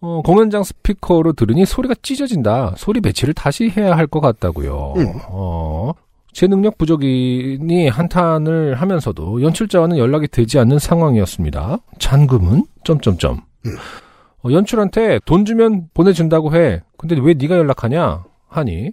[0.00, 2.74] 어, 공연장 스피커로 들으니 소리가 찢어진다.
[2.76, 4.94] 소리 배치를 다시 해야 할 것 같다고요.
[4.98, 5.06] 음.
[5.30, 5.92] 어,
[6.32, 11.78] 제 능력 부족이니 한탄을 하면서도 연출자와는 연락이 되지 않는 상황이었습니다.
[11.98, 12.66] 잔금은?
[12.84, 13.40] 점점점.
[13.66, 13.76] 음.
[14.44, 16.82] 어, 연출한테 돈 주면 보내준다고 해.
[16.98, 18.24] 근데 왜 네가 연락하냐?
[18.48, 18.92] 하니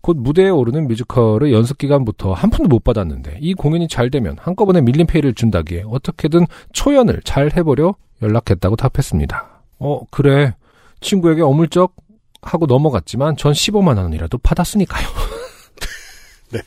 [0.00, 4.80] 곧 무대에 오르는 뮤지컬의 연습 기간부터 한 푼도 못 받았는데 이 공연이 잘 되면 한꺼번에
[4.80, 9.62] 밀린 페이를 준다기에 어떻게든 초연을 잘 해보려 연락했다고 답했습니다.
[9.80, 10.54] 어 그래
[11.00, 11.94] 친구에게 어물쩍
[12.42, 15.06] 하고 넘어갔지만 전 15만 원이라도 받았으니까요.
[16.52, 16.60] 네.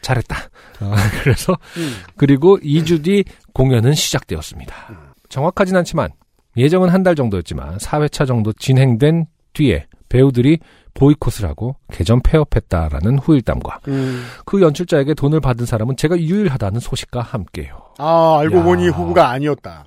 [0.00, 0.36] 잘했다.
[0.80, 1.92] 어, 그래서 음.
[2.16, 4.74] 그리고 2주 뒤 공연은 시작되었습니다.
[5.28, 6.10] 정확하진 않지만
[6.56, 10.58] 예정은 한 달 정도였지만 4회차 정도 진행된 뒤에 배우들이
[10.98, 14.24] 보이콧을 하고 개점 폐업했다라는 후일담과 음.
[14.44, 17.78] 그 연출자에게 돈을 받은 사람은 제가 유일하다는 소식과 함께요.
[17.98, 18.62] 아, 알고 야.
[18.64, 19.84] 보니 호구가 아니었다.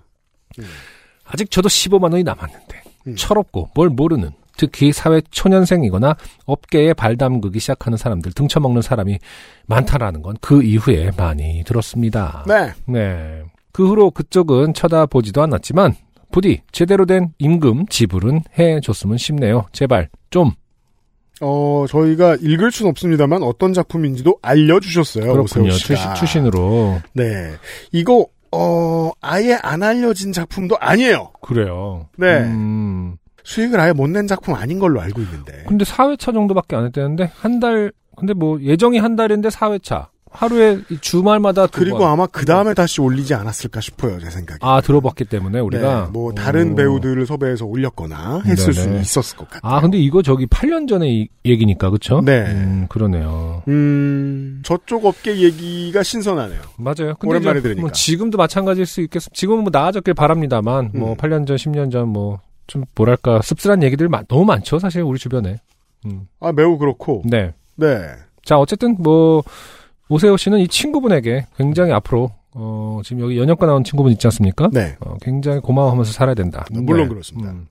[1.26, 3.16] 아직 저도 15만 원이 남았는데 음.
[3.16, 9.18] 철없고 뭘 모르는 특히 사회 초년생이거나 업계에 발담그기 시작하는 사람들 등쳐먹는 사람이
[9.68, 12.44] 많다라는 건 그 이후에 많이 들었습니다.
[12.48, 12.74] 네.
[12.86, 13.44] 네.
[13.72, 15.96] 그 후로 그쪽은 쳐다보지도 않았지만
[16.32, 19.66] 부디 제대로 된 임금 지불은 해줬으면 싶네요.
[19.72, 20.52] 제발 좀
[21.42, 25.32] 어, 저희가 읽을 순 없습니다만 어떤 작품인지도 알려주셨어요.
[25.34, 25.72] 그렇군요.
[25.72, 26.14] 씨가.
[26.14, 27.52] 출신으로 네.
[27.92, 31.32] 이거, 어, 아예 안 알려진 작품도 아니에요.
[31.42, 32.08] 그래요.
[32.18, 32.40] 네.
[32.42, 35.64] 음, 수익을 아예 못 낸 작품 아닌 걸로 알고 있는데.
[35.68, 40.98] 근데 4회차 정도밖에 안 했다는데 한 달 근데 뭐 예정이 한 달인데 4회차 하루에 이
[41.00, 42.10] 주말마다 두 그리고 번.
[42.12, 44.60] 아마 그 다음에 다시 올리지 않았을까 싶어요, 제 생각에.
[44.62, 46.76] 아 들어봤기 때문에 우리가 네, 뭐 다른 오.
[46.76, 48.84] 배우들을 섭외해서 올렸거나 했을 네네.
[48.84, 49.72] 수는 있었을 것 같아요.
[49.74, 52.22] 아 근데 이거 저기 8년 전에 이 얘기니까 그쵸?
[52.24, 52.42] 네.
[52.48, 53.62] 음, 그러네요.
[53.68, 56.62] 음, 저쪽 업계 얘기가 신선하네요.
[56.78, 57.14] 맞아요.
[57.24, 57.82] 오랜만에 이제 들으니까.
[57.82, 59.34] 뭐 지금도 마찬가지일 수 있겠습니다.
[59.36, 61.18] 지금은 뭐 나아졌길 바랍니다만 뭐 음.
[61.18, 65.58] 8년 전, 10년 전 뭐 좀 뭐랄까 씁쓸한 얘기들 마- 너무 많죠 사실 우리 주변에.
[66.06, 66.28] 음.
[66.40, 67.22] 아, 매우 그렇고.
[67.26, 67.54] 네.
[67.76, 67.98] 네.
[68.46, 69.44] 자 어쨌든 뭐
[70.12, 74.70] 오세호 씨는 이 친구분에게 굉장히 앞으로 어 지금 여기 연영과 나온 친구분 있지 않습니까?
[74.74, 74.98] 네.
[75.00, 76.66] 어, 굉장히 고마워하면서 살아야 된다.
[76.70, 77.08] 물론 네.
[77.08, 77.52] 그렇습니다.
[77.52, 77.68] 음.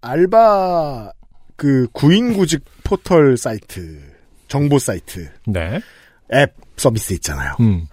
[0.00, 1.12] 알바,
[1.56, 4.00] 그, 구인구직 포털 사이트,
[4.48, 5.80] 정보 사이트, 네.
[6.32, 7.54] 앱 서비스 있잖아요.
[7.60, 7.86] 음.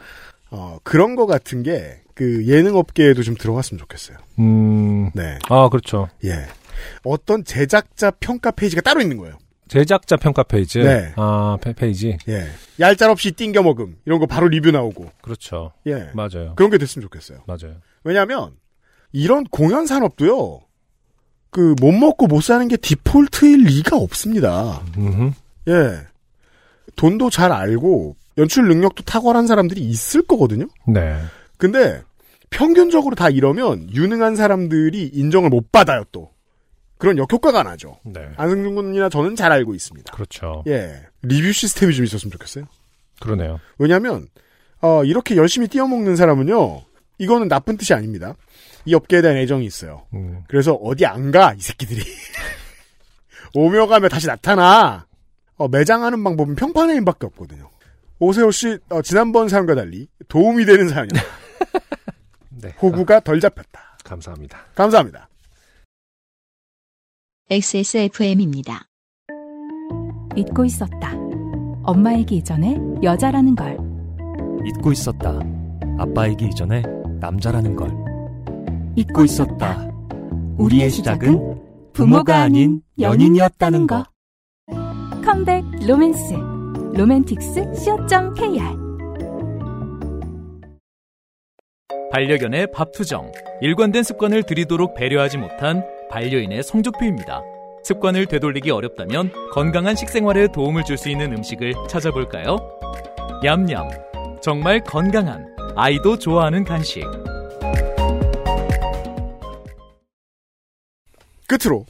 [0.50, 4.18] 어, 그런 거 같은 게, 그, 예능 업계에도 좀 들어갔으면 좋겠어요.
[4.40, 5.12] 음.
[5.14, 5.38] 네.
[5.50, 6.08] 아 그렇죠.
[6.24, 6.48] 예.
[7.04, 9.36] 어떤 제작자 평가 페이지가 따로 있는 거예요.
[9.70, 10.80] 제작자 평가 페이지.
[10.80, 11.14] 네.
[11.16, 12.18] 아 페, 페이지.
[12.28, 12.48] 예.
[12.80, 13.96] 얄짤없이 띵겨 먹음.
[14.06, 15.12] 이런 거 바로 리뷰 나오고.
[15.22, 15.72] 그렇죠.
[15.88, 16.10] 예.
[16.14, 16.56] 맞아요.
[16.56, 17.44] 그런 게 됐으면 좋겠어요.
[17.48, 17.78] 맞아요.
[18.04, 18.54] 왜냐면,
[19.12, 20.62] 이런 공연 산업도요,
[21.52, 24.82] 그, 못 먹고 못 사는 게 디폴트일 리가 없습니다.
[24.98, 25.34] 음.
[25.68, 26.00] 예.
[26.96, 30.68] 돈도 잘 알고, 연출 능력도 탁월한 사람들이 있을 거거든요?
[30.88, 31.20] 네.
[31.58, 32.02] 근데,
[32.50, 36.32] 평균적으로 다 이러면, 유능한 사람들이 인정을 못 받아요, 또.
[37.00, 37.98] 그런 역효과가 나죠.
[38.04, 38.30] 네.
[38.36, 40.14] 안승준 군이나 저는 잘 알고 있습니다.
[40.14, 40.64] 그렇죠.
[40.68, 41.02] 예.
[41.22, 42.66] 리뷰 시스템이 좀 있었으면 좋겠어요.
[43.22, 43.60] 그러네요.
[43.78, 44.28] 왜냐면,
[44.82, 46.82] 어, 이렇게 열심히 뛰어먹는 사람은요,
[47.18, 48.36] 이거는 나쁜 뜻이 아닙니다.
[48.84, 50.06] 이 업계에 대한 애정이 있어요.
[50.14, 50.44] 음.
[50.50, 52.04] 그래서 어디 안 가, 이 새끼들이.
[53.56, 55.08] 오며 가며 다시 나타나.
[55.56, 57.70] 어, 매장하는 방법은 평판회임밖에 없거든요.
[58.20, 61.22] 오세호 씨, 어, 지난번 사연과 달리 도움이 되는 사연이다.
[62.62, 62.76] 네.
[62.82, 63.80] 호구가 덜 잡혔다.
[63.80, 64.66] 아, 감사합니다.
[64.76, 65.29] 감사합니다.
[67.52, 68.86] XSFM입니다.
[70.36, 71.14] 잊고 있었다.
[71.82, 73.76] 엄마이기 이전에 여자라는 걸.
[74.68, 75.40] 잊고 있었다.
[75.98, 76.84] 아빠이기 이전에
[77.20, 77.90] 남자라는 걸.
[78.96, 79.90] 잊고 있었다.
[80.60, 84.06] 우리의 시작은 부모가 아닌 연인이었다는 거.
[85.26, 86.36] 컴백 로맨스.
[86.94, 88.78] 로맨틱스 co.kr
[92.12, 93.32] 반려견의 밥투정.
[93.62, 97.42] 일관된 습관을 들이도록 배려하지 못한 반려인의 성적표입니다.
[97.84, 102.58] 습관을 되돌리기 어렵다면 건강한 식생활에 도움을 줄 수 있는 음식을 찾아볼까요?
[103.44, 103.90] 얌얌.
[104.42, 107.04] 정말 건강한 아이도 좋아하는 간식.
[111.48, 111.86] 끝으로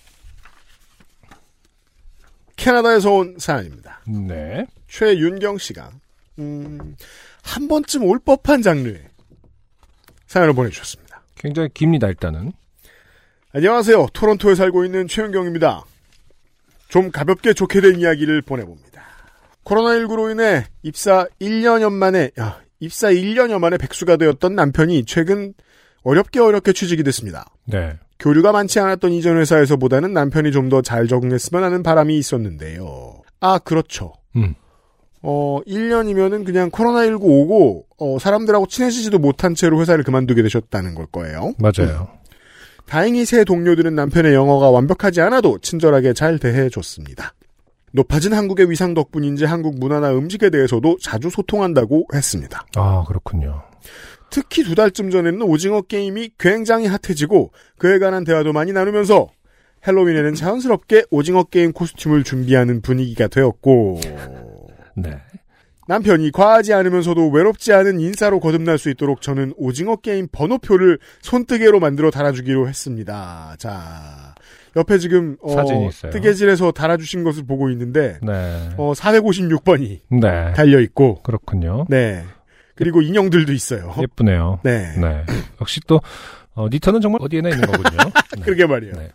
[2.56, 4.02] 캐나다에서 온 사연입니다.
[4.08, 4.66] 네.
[4.88, 5.92] 최윤경 씨가
[6.40, 6.96] 음,
[7.44, 9.02] 한 번쯤 올 법한 장르의
[10.28, 11.24] 사연을 보내주셨습니다.
[11.36, 12.52] 굉장히 깁니다 일단은.
[13.52, 14.08] 안녕하세요.
[14.14, 15.84] 토론토에 살고 있는 최윤경입니다.
[16.88, 19.02] 좀 가볍게 좋게 된 이야기를 보내봅니다.
[19.64, 25.54] 코로나19로 인해 입사 1년여 만에, 야, 입사 1년여 만에 백수가 되었던 남편이 최근
[26.04, 27.46] 어렵게 어렵게 취직이 됐습니다.
[27.66, 27.98] 네.
[28.20, 33.22] 교류가 많지 않았던 이전 회사에서보다는 남편이 좀 더 잘 적응했으면 하는 바람이 있었는데요.
[33.40, 34.14] 아, 그렇죠.
[34.36, 34.56] 음.
[35.22, 41.54] 어, 1년이면은 그냥 코로나19 오고, 어, 사람들하고 친해지지도 못한 채로 회사를 그만두게 되셨다는 걸 거예요.
[41.58, 42.08] 맞아요.
[42.90, 47.36] 다행히 새 동료들은 남편의 영어가 완벽하지 않아도 친절하게 잘 대해줬습니다.
[47.92, 52.66] 높아진 한국의 위상 덕분인지 한국 문화나 음식에 대해서도 자주 소통한다고 했습니다.
[52.76, 53.62] 아, 그렇군요.
[54.32, 59.28] 특히 두 달쯤 전에는 오징어 게임이 굉장히 핫해지고 그에 관한 대화도 많이 나누면서
[59.86, 64.00] 헬로윈에는 자연스럽게 오징어 게임 코스튬을 준비하는 분위기가 되었고
[64.96, 65.22] 네.
[65.90, 72.12] 남편이 과하지 않으면서도 외롭지 않은 인싸로 거듭날 수 있도록 저는 오징어 게임 번호표를 손뜨개로 만들어
[72.12, 73.56] 달아주기로 했습니다.
[73.58, 74.36] 자,
[74.76, 76.12] 옆에 지금 어, 사진이 있어요.
[76.12, 78.70] 뜨개질에서 달아주신 것을 보고 있는데 네.
[78.78, 80.54] 어, 456번이 네.
[80.54, 81.88] 달려 있고 그렇군요.
[81.90, 82.24] 네.
[82.76, 83.96] 그리고 인형들도 있어요.
[84.00, 84.60] 예쁘네요.
[84.62, 84.94] 네.
[84.96, 85.26] 네.
[85.60, 86.02] 역시 또,
[86.54, 88.12] 어, 니터는 정말 어디에나 있는 거군요.
[88.38, 88.42] 네.
[88.46, 88.94] 그러게 말이에요.
[88.94, 89.10] 네.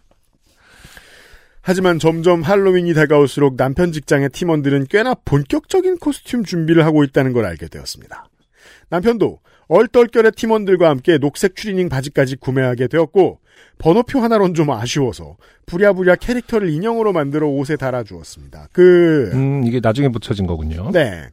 [1.67, 7.69] 하지만 점점 할로윈이 다가올수록 남편 직장의 팀원들은 꽤나 본격적인 코스튬 준비를 하고 있다는 걸 알게
[7.69, 8.29] 되었습니다.
[8.91, 9.39] 남편도
[9.69, 13.39] 얼떨결에 팀원들과 함께 녹색 추리닝 바지까지 구매하게 되었고
[13.79, 18.69] 번호표 하나론 좀 아쉬워서 부랴부랴 캐릭터를 인형으로 만들어 옷에 달아주었습니다.
[18.73, 20.91] 그 음, 이게 나중에 붙여진 거군요.
[20.93, 21.31] 네.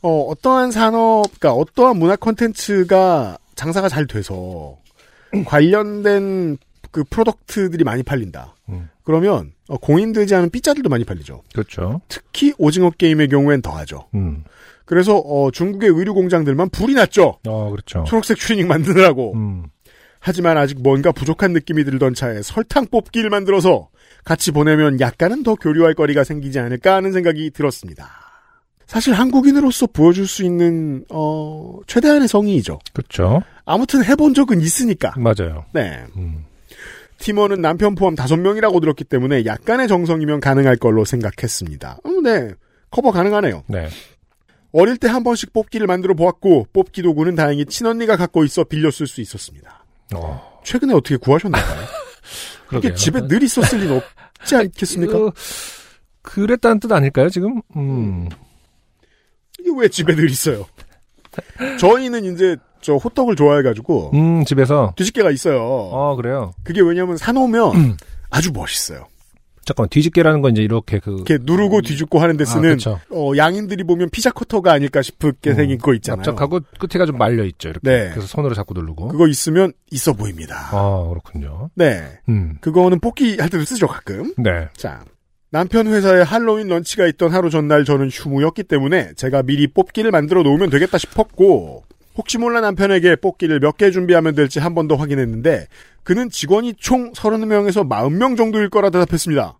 [0.00, 4.78] 어, 어떠한 산업, 그러니까 어떠한 문화 콘텐츠가 장사가 잘 돼서
[5.44, 6.56] 관련된
[6.90, 8.55] 그 product들이 많이 팔린다.
[9.06, 9.06] 음.
[9.06, 11.42] 그러면 어, 공인되지 않은 삐짜들도 많이 팔리죠.
[11.52, 12.00] 그렇죠.
[12.08, 14.08] 특히 오징어 게임의 경우엔 더하죠.
[14.14, 14.44] 음.
[14.84, 17.38] 그래서 어, 중국의 의류 공장들만 불이 났죠.
[17.46, 18.04] 어, 그렇죠.
[18.06, 19.34] 초록색 추리닝 만드느라고.
[19.34, 19.64] 음.
[20.18, 23.88] 하지만 아직 뭔가 부족한 느낌이 들던 차에 설탕 뽑기를 만들어서
[24.24, 28.10] 같이 보내면 약간은 더 교류할 거리가 생기지 않을까 하는 생각이 들었습니다.
[28.86, 32.78] 사실 한국인으로서 보여줄 수 있는 어, 최대한의 성의이죠.
[32.92, 33.42] 그렇죠.
[33.64, 35.14] 아무튼 해본 적은 있으니까.
[35.16, 35.64] 맞아요.
[35.72, 36.04] 네.
[36.16, 36.44] 음.
[37.18, 41.98] 팀원은 남편 포함 다섯 명이라고 들었기 때문에 약간의 정성이면 가능할 걸로 생각했습니다.
[42.06, 42.50] 음, 네.
[42.90, 43.64] 커버 가능하네요.
[43.68, 43.88] 네.
[44.72, 49.06] 어릴 때 한 번씩 뽑기를 만들어 보았고 뽑기 도구는 다행히 친언니가 갖고 있어 빌려 쓸
[49.06, 49.84] 수 있었습니다.
[50.14, 50.60] 어.
[50.64, 51.62] 최근에 어떻게 구하셨나요?
[52.68, 52.92] 그게.
[52.94, 54.00] 집에 늘 있었을 리는
[54.40, 55.16] 없지 않겠습니까?
[55.16, 55.32] 이거
[56.22, 57.62] 그랬다는 뜻 아닐까요, 지금?
[57.76, 58.28] 음.
[59.60, 60.66] 이게 왜 집에 늘 있어요?
[61.80, 62.56] 저희는 이제
[62.86, 64.94] 저 호떡을 좋아해가지고 음, 집에서.
[64.96, 65.60] 뒤집개가 있어요.
[65.60, 66.54] 어, 그래요.
[66.62, 67.96] 그게 왜냐면 사놓으면 음.
[68.30, 69.08] 아주 멋있어요.
[69.64, 71.16] 잠깐만, 뒤집개라는 건 이제 이렇게 그.
[71.16, 73.00] 이렇게 누르고 뒤집고 하는데 아, 쓰는 그쵸.
[73.10, 75.56] 어, 양인들이 보면 피자 커터가 아닐까 싶게 음.
[75.56, 76.18] 생긴 거 있잖아요.
[76.18, 77.90] 납작하고 끝에가 좀 말려 있죠, 이렇게.
[77.90, 78.10] 네.
[78.10, 79.08] 그래서 손으로 잡고 누르고.
[79.08, 80.68] 그거 있으면 있어 보입니다.
[80.70, 81.70] 아, 그렇군요.
[81.74, 82.04] 네.
[82.28, 82.58] 음.
[82.60, 84.32] 그거는 뽑기 할 때도 쓰죠, 가끔.
[84.38, 84.68] 네.
[84.76, 85.02] 자.
[85.50, 90.70] 남편 회사에 할로윈 런치가 있던 하루 전날 저는 휴무였기 때문에 제가 미리 뽑기를 만들어 놓으면
[90.70, 91.84] 되겠다 싶었고
[92.16, 95.66] 혹시 몰라 남편에게 뽑기를 몇 개 준비하면 될지 한 번 더 확인했는데
[96.02, 99.58] 그는 직원이 총 30명에서 40명 정도일 거라 대답했습니다.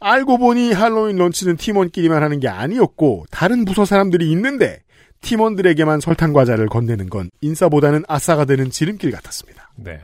[0.00, 4.80] 알고 보니 할로윈 런치는 팀원끼리만 하는 게 아니었고 다른 부서 사람들이 있는데
[5.20, 9.70] 팀원들에게만 설탕 과자를 건네는 건 인싸보다는 아싸가 되는 지름길 같았습니다.
[9.76, 10.00] 네.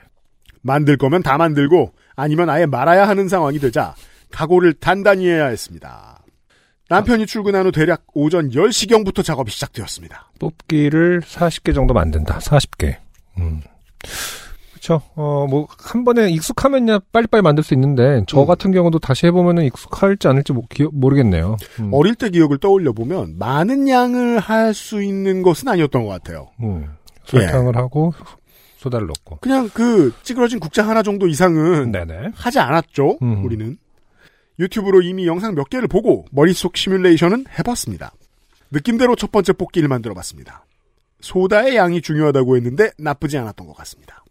[0.63, 3.95] 만들 거면 다 만들고 아니면 아예 말아야 하는 상황이 되자
[4.33, 6.14] 각오를 단단히 해야 했습니다.
[6.95, 10.31] 남편이 출근한 후 대략 오전 10시경부터 작업이 시작되었습니다.
[10.39, 12.39] 뽑기를 40개 정도 만든다.
[12.39, 12.97] 40개.
[13.39, 13.61] 음.
[14.75, 15.01] 그쵸.
[15.17, 18.47] 어, 뭐, 한 번에 익숙하면야 빨리빨리 만들 수 있는데, 저 음.
[18.47, 21.57] 같은 경우도 다시 해보면은 익숙할지 않을지 모, 기, 모르겠네요.
[21.81, 21.91] 음.
[21.93, 26.49] 어릴 때 기억을 떠올려 보면 많은 양을 할 수 있는 것은 아니었던 것 같아요.
[26.63, 26.91] 음.
[27.25, 28.13] 설탕을 하고,
[28.77, 29.39] 소다를 넣고.
[29.41, 32.31] 그냥 그 찌그러진 국자 하나 정도 이상은 네네.
[32.35, 33.19] 하지 않았죠.
[33.23, 33.45] 음.
[33.45, 33.79] 우리는
[34.59, 38.13] 유튜브로 이미 영상 몇 개를 보고 머릿속 시뮬레이션은 해봤습니다.
[38.71, 40.65] 느낌대로 첫 번째 뽑기를 만들어봤습니다.
[41.21, 44.25] 소다의 양이 중요하다고 했는데 나쁘지 않았던 것 같습니다.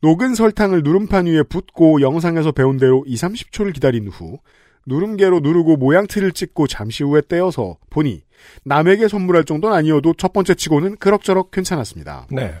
[0.00, 4.38] 녹은 설탕을 누름판 위에 붓고 영상에서 배운 대로 2, 30초를 기다린 후
[4.86, 8.22] 누름개로 누르고 모양 틀을 찍고 잠시 후에 떼어서 보니
[8.64, 12.28] 남에게 선물할 정도는 아니어도 첫 번째 치고는 그럭저럭 괜찮았습니다.
[12.30, 12.54] 네.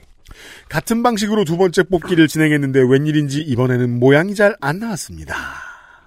[0.68, 5.36] 같은 방식으로 두 번째 뽑기를 진행했는데 웬일인지 이번에는 모양이 잘 안 나왔습니다.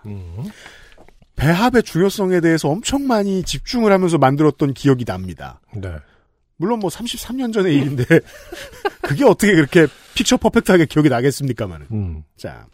[0.05, 0.43] 음.
[1.35, 5.59] 배합의 중요성에 대해서 엄청 많이 집중을 하면서 만들었던 기억이 납니다.
[5.75, 5.91] 네.
[6.57, 8.05] 물론 뭐 33년 전의 일인데
[9.01, 11.87] 그게 어떻게 그렇게 픽처 퍼펙트하게 기억이 나겠습니까만은.
[11.91, 12.23] 음.
[12.37, 12.67] 자.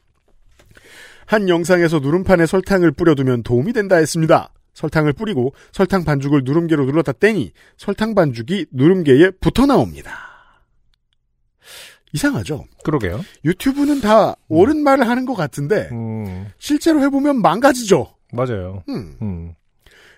[1.26, 4.52] 한 영상에서 누름판에 설탕을 뿌려두면 도움이 된다 했습니다.
[4.74, 10.27] 설탕을 뿌리고 설탕 반죽을 누름개로 눌렀다 떼니 설탕 반죽이 누름개에 붙어 나옵니다.
[12.14, 12.66] 이상하죠?
[12.84, 13.22] 그러게요.
[13.46, 16.48] 유튜브는 다 옳은 말을 하는 것 같은데 음.
[16.58, 18.08] 실제로 해보면 망가지죠.
[18.34, 18.84] 맞아요.
[18.90, 19.16] 음.
[19.22, 19.54] 음.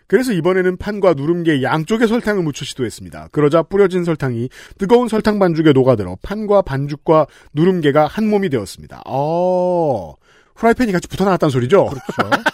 [0.07, 3.27] 그래서 이번에는 판과 누름개 양쪽에 설탕을 묻혀 시도했습니다.
[3.31, 4.49] 그러자 뿌려진 설탕이
[4.79, 9.03] 뜨거운 설탕 반죽에 녹아들어 판과 반죽과 누름개가 한 몸이 되었습니다.
[9.05, 10.15] 어,
[10.55, 11.85] 후라이팬이 같이 붙어 나왔다는 소리죠?
[11.85, 12.41] 그렇죠.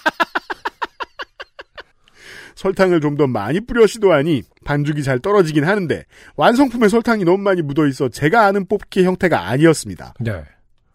[2.55, 6.03] 설탕을 좀 더 많이 뿌려 시도하니 반죽이 잘 떨어지긴 하는데
[6.35, 10.15] 완성품에 설탕이 너무 많이 묻어 있어 제가 아는 뽑기 형태가 아니었습니다.
[10.19, 10.43] 네.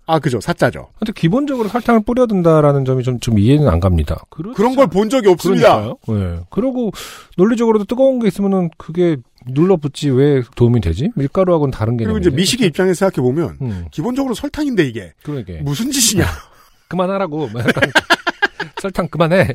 [0.06, 0.40] 아, 그죠.
[0.40, 0.88] 사짜죠.
[0.98, 4.24] 근데 기본적으로 설탕을 뿌려둔다라는 점이 좀, 좀 이해는 안 갑니다.
[4.28, 5.94] 그렇 그런 걸 본 적이 없습니다.
[6.04, 6.36] 그러니까요.
[6.38, 6.40] 예.
[6.50, 6.90] 그리고
[7.36, 11.10] 논리적으로도 뜨거운 게 있으면은 그게 눌러붙지 왜 도움이 되지?
[11.14, 12.28] 밀가루하고는 다른 그리고 개념인데.
[12.28, 15.12] 이제 미식의 입장에서 생각해 보면, 음, 기본적으로 설탕인데 이게.
[15.22, 15.60] 그러게.
[15.62, 16.24] 무슨 짓이냐.
[16.88, 17.48] 그만하라고.
[18.82, 19.48] 설탕 그만해.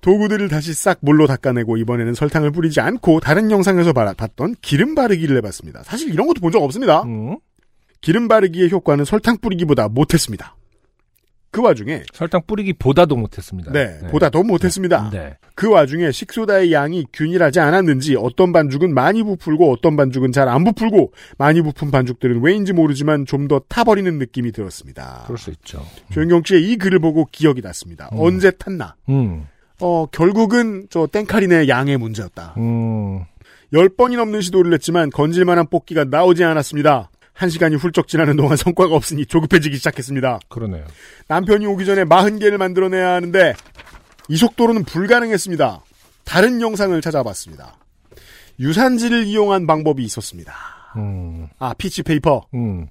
[0.00, 5.36] 도구들을 다시 싹 물로 닦아내고 이번에는 설탕을 뿌리지 않고 다른 영상에서 바- 봤던 기름 바르기를
[5.38, 5.82] 해봤습니다.
[5.84, 7.02] 사실 이런 것도 본 적 없습니다.
[7.02, 7.36] 음.
[8.00, 10.54] 기름 바르기의 효과는 설탕 뿌리기보다 못했습니다.
[11.50, 13.72] 그 와중에 설탕 뿌리기보다도 못했습니다.
[13.72, 15.08] 네, 보다 더 못했습니다.
[15.10, 15.34] 네.
[15.54, 21.12] 그 와중에 식소다의 양이 균일하지 않았는지 어떤 반죽은 많이 부풀고 어떤 반죽은 잘 안 부풀고
[21.38, 25.22] 많이 부푼 반죽들은 왜인지 모르지만 좀 더 타버리는 느낌이 들었습니다.
[25.24, 25.82] 그럴 수 있죠.
[26.12, 28.10] 조영경 씨의 이 글을 보고 기억이 났습니다.
[28.12, 28.18] 음.
[28.20, 28.94] 언제 탔나?
[29.08, 29.46] 음.
[29.80, 32.54] 어, 결국은 저 땡카린의 양의 문제였다.
[32.58, 33.24] 음.
[33.72, 37.10] 열 번이 넘는 시도를 했지만 건질만한 뽑기가 나오지 않았습니다.
[37.32, 40.40] 한 시간이 훌쩍 지나는 동안 성과가 없으니 조급해지기 시작했습니다.
[40.48, 40.84] 그러네요.
[41.28, 43.54] 남편이 오기 전에 40개를 만들어내야 하는데
[44.28, 45.82] 이 속도로는 불가능했습니다.
[46.24, 47.76] 다른 영상을 찾아봤습니다.
[48.60, 50.52] 유산지를 이용한 방법이 있었습니다.
[50.96, 51.46] 음.
[51.58, 52.44] 아, peach paper.
[52.54, 52.88] 음.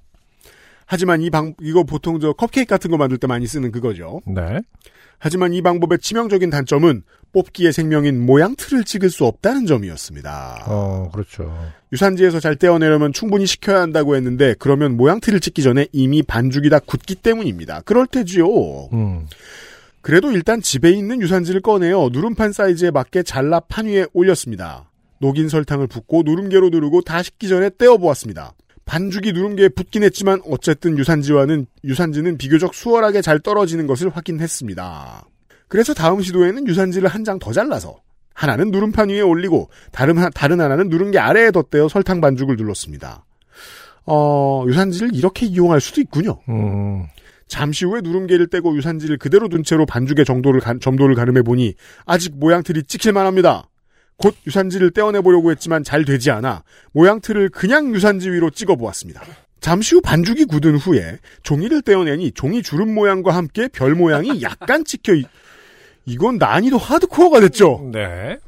[0.90, 4.22] 하지만 이 방, 이거 보통 저 컵케이크 같은 거 만들 때 많이 쓰는 그거죠.
[4.26, 4.60] 네.
[5.18, 7.02] 하지만 이 방법의 치명적인 단점은
[7.32, 10.64] 뽑기의 생명인 모양 틀을 찍을 수 없다는 점이었습니다.
[10.66, 11.54] 어, 그렇죠.
[11.92, 16.78] 유산지에서 잘 떼어내려면 충분히 식혀야 한다고 했는데 그러면 모양 틀을 찍기 전에 이미 반죽이 다
[16.78, 17.82] 굳기 때문입니다.
[17.82, 18.46] 그럴 테지요.
[18.94, 19.26] 음.
[20.00, 24.90] 그래도 일단 집에 있는 유산지를 꺼내어 누름판 사이즈에 맞게 잘라 판 위에 올렸습니다.
[25.18, 28.54] 녹인 설탕을 붓고 누름개로 누르고 다 식기 전에 떼어 보았습니다.
[28.88, 35.26] 반죽이 누름개에 붙긴 했지만 어쨌든 유산지와는 유산지는 비교적 수월하게 잘 떨어지는 것을 확인했습니다.
[35.68, 37.98] 그래서 다음 시도에는 유산지를 한 장 더 잘라서
[38.34, 43.26] 하나는 누름판 위에 올리고 다른, 하- 다른 하나는 누른개 아래에 덧대어 설탕 반죽을 눌렀습니다.
[44.06, 46.38] 어, 유산지를 이렇게 이용할 수도 있군요.
[46.48, 47.04] 음.
[47.46, 51.74] 잠시 후에 누름개를 떼고 유산지를 그대로 둔 채로 반죽의 정도를, 가- 점도를 가늠해 보니
[52.06, 53.68] 아직 모양틀이 찍힐만 합니다.
[54.18, 59.22] 곧 유산지를 떼어내 보려고 했지만 잘 되지 않아 모양틀을 그냥 유산지 위로 찍어 보았습니다.
[59.60, 65.14] 잠시 후 반죽이 굳은 후에 종이를 떼어내니 종이 주름 모양과 함께 별 모양이 약간 찍혀
[65.14, 65.26] 있...
[66.04, 67.90] 이건 난이도 하드코어가 됐죠.
[67.92, 68.38] 네.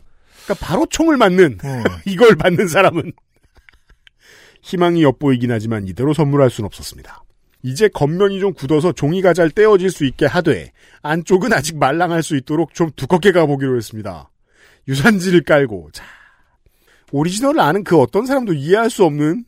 [0.45, 1.59] 그러니까 바로 총을 맞는
[2.07, 3.13] 이걸 받는 사람은
[4.63, 7.23] 희망이 엿보이긴 하지만 이대로 선물할 순 없었습니다.
[7.63, 10.73] 이제 겉면이 좀 굳어서 종이가 잘 떼어질 수 있게 하되
[11.03, 14.31] 안쪽은 아직 말랑할 수 있도록 좀 두껍게 가보기로 했습니다.
[14.91, 16.05] 유산지를 깔고 자
[17.13, 19.45] 오리지널을 아는 그 어떤 사람도 이해할 수 없는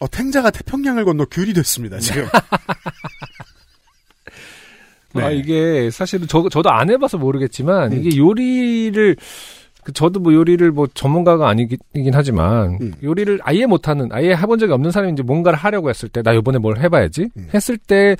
[0.00, 2.26] 어, 탱자가 태평양을 건너 귤이 됐습니다 지금.
[5.14, 5.36] 아, 네.
[5.36, 7.98] 이게 사실은 저, 저도 안 해봐서 모르겠지만, 음.
[7.98, 9.16] 이게 요리를,
[9.84, 11.78] 그 저도 뭐 요리를 뭐 전문가가 아니긴
[12.12, 12.94] 하지만, 음.
[13.00, 16.58] 요리를 아예 못하는, 아예 해본 적이 없는 사람이 이제 뭔가를 하려고 했을 때, 나 요번에
[16.58, 17.28] 뭘 해봐야지?
[17.36, 17.48] 음.
[17.54, 18.16] 했을 때,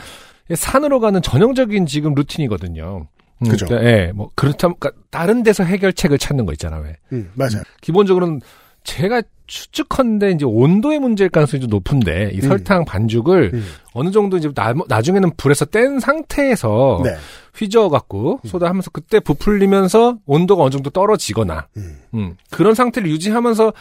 [0.54, 3.08] 산으로 가는 전형적인 지금 루틴이거든요.
[3.42, 3.66] 음, 그죠.
[3.66, 6.96] 그러니까, 예, 뭐, 그렇다면, 그러니까 다른 데서 해결책을 찾는 거 있잖아, 왜.
[7.12, 7.62] 음, 맞아요.
[7.80, 8.40] 기본적으로는
[8.84, 12.40] 제가 추측컨대 이제 온도의 문제일 가능성이 좀 높은데, 이 음.
[12.42, 13.64] 설탕 반죽을 음.
[13.92, 17.14] 어느 정도 이제 나, 나중에는 불에서 뗀 상태에서 네.
[17.54, 21.98] 휘저어갖고 소다하면서 그때 부풀리면서 온도가 어느 정도 떨어지거나 음.
[22.14, 23.72] 음, 그런 상태를 유지하면서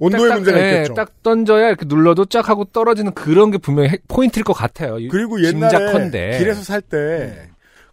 [0.00, 0.94] 온도의 딱, 문제가 예, 있겠죠.
[0.94, 4.96] 딱 던져야 이렇게 눌러도 쫙 하고 떨어지는 그런 게 분명히 핵- 포인트일 것 같아요.
[5.10, 6.38] 그리고 옛날에 짐작컨대.
[6.38, 7.48] 길에서 살 때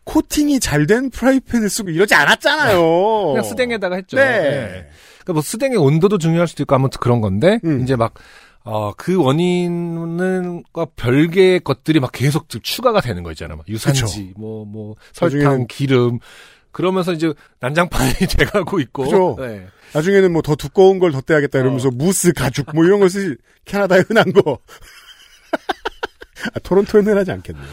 [0.07, 2.79] 코팅이 잘 된 프라이팬을 쓰고 이러지 않았잖아요.
[3.33, 4.15] 그냥 스댕에다가 했죠.
[4.15, 4.23] 네.
[4.23, 4.89] 예.
[5.23, 7.81] 그러니까 뭐 스댕의 온도도 중요할 수도 있고 아무튼 그런 건데 음.
[7.81, 8.13] 이제 막
[8.63, 13.57] 어, 그 원인과 별개의 것들이 막 계속 좀 추가가 되는 거 있잖아요.
[13.57, 16.19] 막 유산지, 뭐, 뭐, 설탕, 기름.
[16.71, 19.03] 그러면서 이제 난장판이 돼가고 있고.
[19.03, 19.35] 그죠.
[19.39, 19.67] 네.
[19.93, 24.59] 나중에는 뭐 더 두꺼운 걸 덧대야겠다 이러면서 무스 가죽 뭐 이런 것을 캐나다에 흔한 거.
[26.53, 27.65] 아, 토론토에는 하지 않겠네요.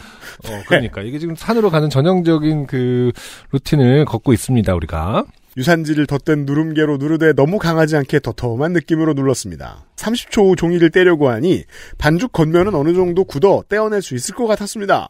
[0.45, 1.01] 어, 그러니까.
[1.01, 3.11] 이게 지금 산으로 가는 전형적인 그
[3.51, 5.25] 루틴을 걷고 있습니다, 우리가.
[5.57, 9.85] 유산지를 덧댄 누름개로 누르되 너무 강하지 않게 더터움한 느낌으로 눌렀습니다.
[9.95, 11.63] 30초 후 종이를 떼려고 하니
[11.97, 15.07] 반죽 겉면은 어느 정도 굳어 떼어낼 수 있을 것 같았습니다.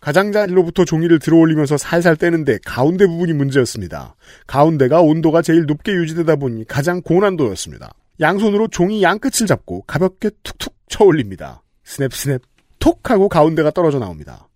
[0.00, 4.14] 가장자리로부터 종이를 들어올리면서 살살 떼는데 가운데 부분이 문제였습니다.
[4.46, 7.90] 가운데가 온도가 제일 높게 유지되다 보니 가장 고난도였습니다.
[8.20, 11.62] 양손으로 종이 양끝을 잡고 가볍게 툭툭 쳐올립니다.
[11.84, 12.42] 스냅 스냅
[12.78, 14.48] 톡 하고 가운데가 떨어져 나옵니다.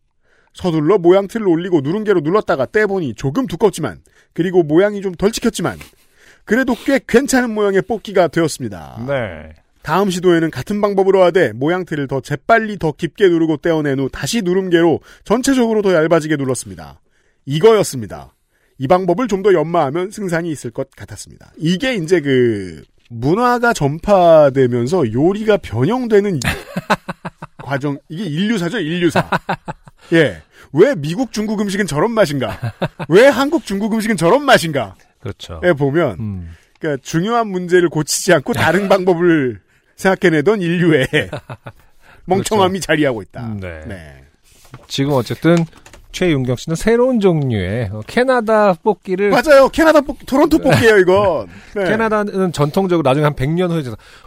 [0.52, 4.00] 서둘러 모양틀을 올리고 누른개로 눌렀다가 떼보니 조금 두껍지만
[4.32, 5.78] 그리고 모양이 좀 덜 찍혔지만
[6.44, 9.04] 그래도 꽤 괜찮은 모양의 뽑기가 되었습니다.
[9.06, 9.54] 네.
[9.82, 15.00] 다음 시도에는 같은 방법으로 하되 모양틀을 더 재빨리 더 깊게 누르고 떼어낸 후 다시 누름개로
[15.24, 17.00] 전체적으로 더 얇아지게 눌렀습니다.
[17.46, 18.34] 이거였습니다.
[18.78, 21.52] 이 방법을 좀 더 연마하면 승산이 있을 것 같았습니다.
[21.56, 26.40] 이게 이제 그 문화가 전파되면서 요리가 변형되는
[27.62, 29.28] 과정 이게 인류사죠 인류사.
[30.12, 30.42] 예.
[30.72, 32.58] 왜 미국 중국 음식은 저런 맛인가?
[33.08, 34.94] 왜 한국 중국 음식은 저런 맛인가?
[35.20, 35.60] 그렇죠.
[35.64, 36.56] 에 보면 음.
[36.78, 39.60] 그러니까 중요한 문제를 고치지 않고 다른 방법을
[39.96, 41.06] 생각해내던 인류의
[42.24, 43.46] 멍청함이 자리하고 있다.
[43.46, 43.80] 음, 네.
[43.86, 44.24] 네.
[44.86, 45.56] 지금 어쨌든
[46.12, 49.68] 최윤경 씨는 새로운 종류의 어, 캐나다 뽑기를 맞아요.
[49.68, 51.48] 캐나다 뽑, 토론토 뽑기예요 이건.
[51.74, 51.84] 네.
[51.90, 53.82] 캐나다는 전통적으로 나중에 한 100년 후에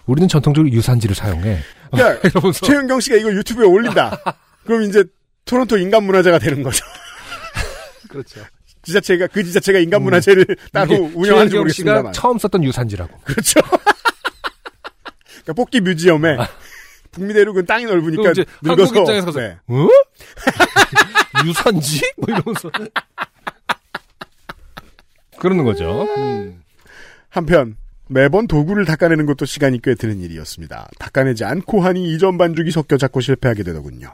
[0.06, 1.60] 우리는 전통적으로 유산지를 사용해.
[1.92, 4.18] 그러니까 최윤경 씨가 이걸 유튜브에 올린다.
[4.66, 5.04] 그럼 이제
[5.46, 6.86] 토론토 인간 문화재가 되는 거죠.
[8.10, 8.42] 그렇죠.
[8.84, 12.14] 지자체가 그 지자체가 인간문화재를 따로 이게 운영하는지 최윤경 씨가 모르겠습니다만.
[12.14, 13.18] 처음 썼던 유산지라고.
[13.24, 13.60] 그렇죠.
[15.44, 16.38] 그러니까 뽑기 뮤지엄에
[17.12, 19.58] 북미 대륙은 땅이 넓으니까 이제 늙어서 한국 입장에서 가서 네.
[19.68, 19.88] 어?
[21.46, 22.02] 유산지?
[22.18, 22.72] 뭐 이러면서
[25.40, 26.08] 그러는 거죠.
[27.30, 27.76] 한편
[28.08, 30.90] 매번 도구를 닦아내는 것도 시간이 꽤 드는 일이었습니다.
[31.00, 34.14] 닦아내지 않고 하니 이전 반죽이 섞여 자꾸 실패하게 되더군요.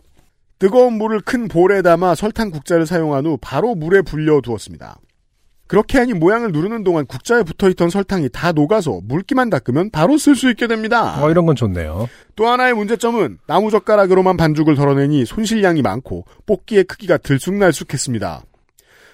[0.59, 4.99] 뜨거운 물을 큰 볼에 담아 설탕 국자를 사용한 후 바로 물에 불려 두었습니다.
[5.67, 10.49] 그렇게 하니 모양을 누르는 동안 국자에 붙어있던 설탕이 다 녹아서 물기만 닦으면 바로 쓸 수
[10.49, 11.23] 있게 됩니다.
[11.23, 12.09] 어, 이런 건 좋네요.
[12.35, 18.43] 또 하나의 문제점은 나무젓가락으로만 반죽을 덜어내니 손실량이 많고 뽑기의 크기가 들쑥날쑥했습니다.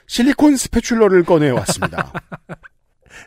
[0.08, 2.14] 실리콘 스패출러를 꺼내왔습니다.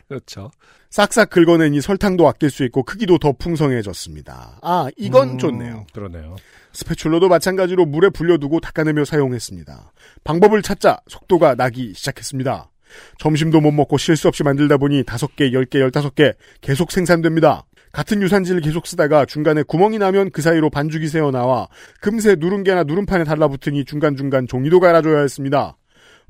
[0.09, 0.49] 그렇죠.
[0.89, 4.59] 싹싹 긁어내니 설탕도 아낄 수 있고 크기도 더 풍성해졌습니다.
[4.63, 5.85] 아, 이건 음, 좋네요.
[5.93, 6.35] 그러네요.
[6.73, 9.93] 스패출러도 마찬가지로 물에 불려두고 닦아내며 사용했습니다.
[10.23, 12.71] 방법을 찾자 속도가 나기 시작했습니다.
[13.19, 17.65] 점심도 못 먹고 실수 없이 만들다 보니 5개, 10개, 15개 계속 생산됩니다.
[17.91, 21.67] 같은 유산지를 계속 쓰다가 중간에 구멍이 나면 그 사이로 반죽이 새어나와
[22.01, 25.77] 금세 누른개나 누른판에 달라붙으니 중간중간 종이도 갈아줘야 했습니다.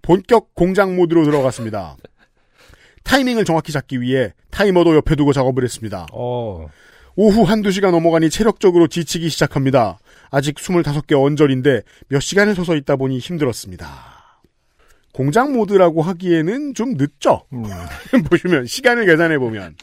[0.02, 1.96] 본격 공장 모드로 들어갔습니다.
[3.10, 6.06] 타이밍을 정확히 잡기 위해 타이머도 옆에 두고 작업을 했습니다.
[6.14, 6.68] 어,
[7.16, 9.98] 오후 한두 시간 넘어가니 체력적으로 지치기 시작합니다.
[10.30, 13.88] 아직 25개 언저리인데 몇 시간을 서서 있다 보니 힘들었습니다.
[15.12, 17.42] 공장 모드라고 하기에는 좀 늦죠?
[17.52, 17.64] 음.
[18.30, 19.76] 보시면, 시간을 계산해보면.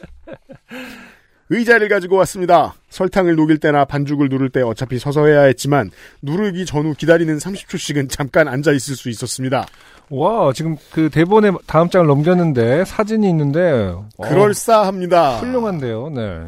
[1.49, 2.75] 의자를 가지고 왔습니다.
[2.89, 5.91] 설탕을 녹일 때나 반죽을 누를 때 어차피 서서 해야 했지만,
[6.21, 9.65] 누르기 전후 기다리는 30초씩은 잠깐 앉아있을 수 있었습니다.
[10.09, 15.37] 와, 지금 그 대본에 다음 장을 넘겼는데 사진이 있는데 어, 그럴싸합니다.
[15.37, 16.09] 훌륭한데요.
[16.09, 16.45] 네.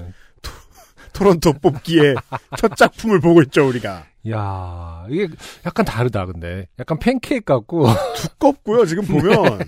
[1.13, 2.15] 토론토 뽑기에
[2.57, 4.05] 첫 작품을 보고 있죠, 우리가.
[4.31, 5.27] 야, 이게
[5.65, 6.67] 약간 다르다 근데.
[6.79, 9.59] 약간 팬케이크 같고 두껍고요, 지금 보면.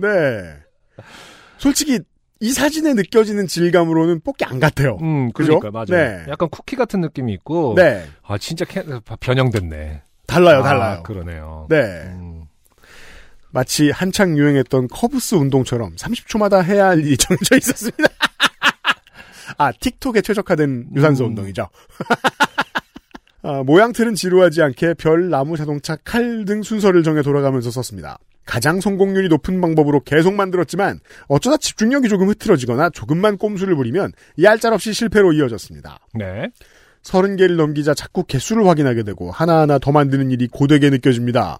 [0.00, 0.08] 네.
[1.58, 1.98] 솔직히,
[2.38, 4.98] 이 사진에 느껴지는 질감으로는 뽑기 안 같아요.
[5.02, 5.58] 음, 그죠?
[5.58, 6.06] 그러니까 맞아요.
[6.06, 6.24] 네.
[6.30, 8.04] 약간 쿠키 같은 느낌이 있고 네.
[8.22, 8.82] 아, 진짜 캐,
[9.20, 10.02] 변형됐네.
[10.26, 11.02] 달라요, 아, 달라요.
[11.02, 11.66] 그러네요.
[11.68, 11.76] 네.
[12.06, 12.39] 음.
[13.52, 18.08] 마치 한창 유행했던 커브스 운동처럼 30초마다 해야 할 일이 정해져 있었습니다.
[19.58, 21.30] 아, 틱톡에 최적화된 유산소 음.
[21.30, 21.68] 운동이죠.
[23.42, 28.18] 아, 모양 틀은 지루하지 않게 별, 나무, 자동차, 칼 등 순서를 정해 돌아가면서 썼습니다.
[28.46, 30.98] 가장 성공률이 높은 방법으로 계속 만들었지만
[31.28, 34.12] 어쩌다 집중력이 조금 흐트러지거나 조금만 꼼수를 부리면
[34.42, 36.00] 얄짤없이 실패로 이어졌습니다.
[36.14, 36.48] 네.
[37.02, 41.58] 30개를 넘기자 자꾸 개수를 확인하게 되고 하나하나 더 만드는 일이 고되게 느껴집니다.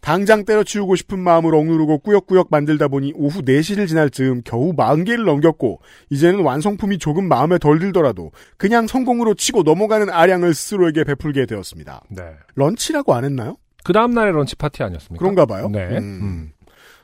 [0.00, 5.80] 당장 때려치우고 싶은 마음을 억누르고 꾸역꾸역 만들다 보니 오후 4시를 지날 즈음 겨우 40개를 넘겼고
[6.10, 12.02] 이제는 완성품이 조금 마음에 덜 들더라도 그냥 성공으로 치고 넘어가는 아량을 스스로에게 베풀게 되었습니다.
[12.08, 12.22] 네.
[12.54, 13.56] 런치라고 안 했나요?
[13.84, 15.18] 그 다음 날에 런치 파티 아니었습니까?
[15.18, 15.68] 그런가 봐요.
[15.70, 15.86] 네.
[15.88, 15.98] 음.
[15.98, 16.50] 음.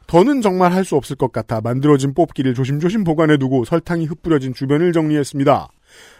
[0.07, 5.69] 더는 정말 할 수 없을 것 같아 만들어진 뽑기를 조심조심 보관해두고 설탕이 흩뿌려진 주변을 정리했습니다.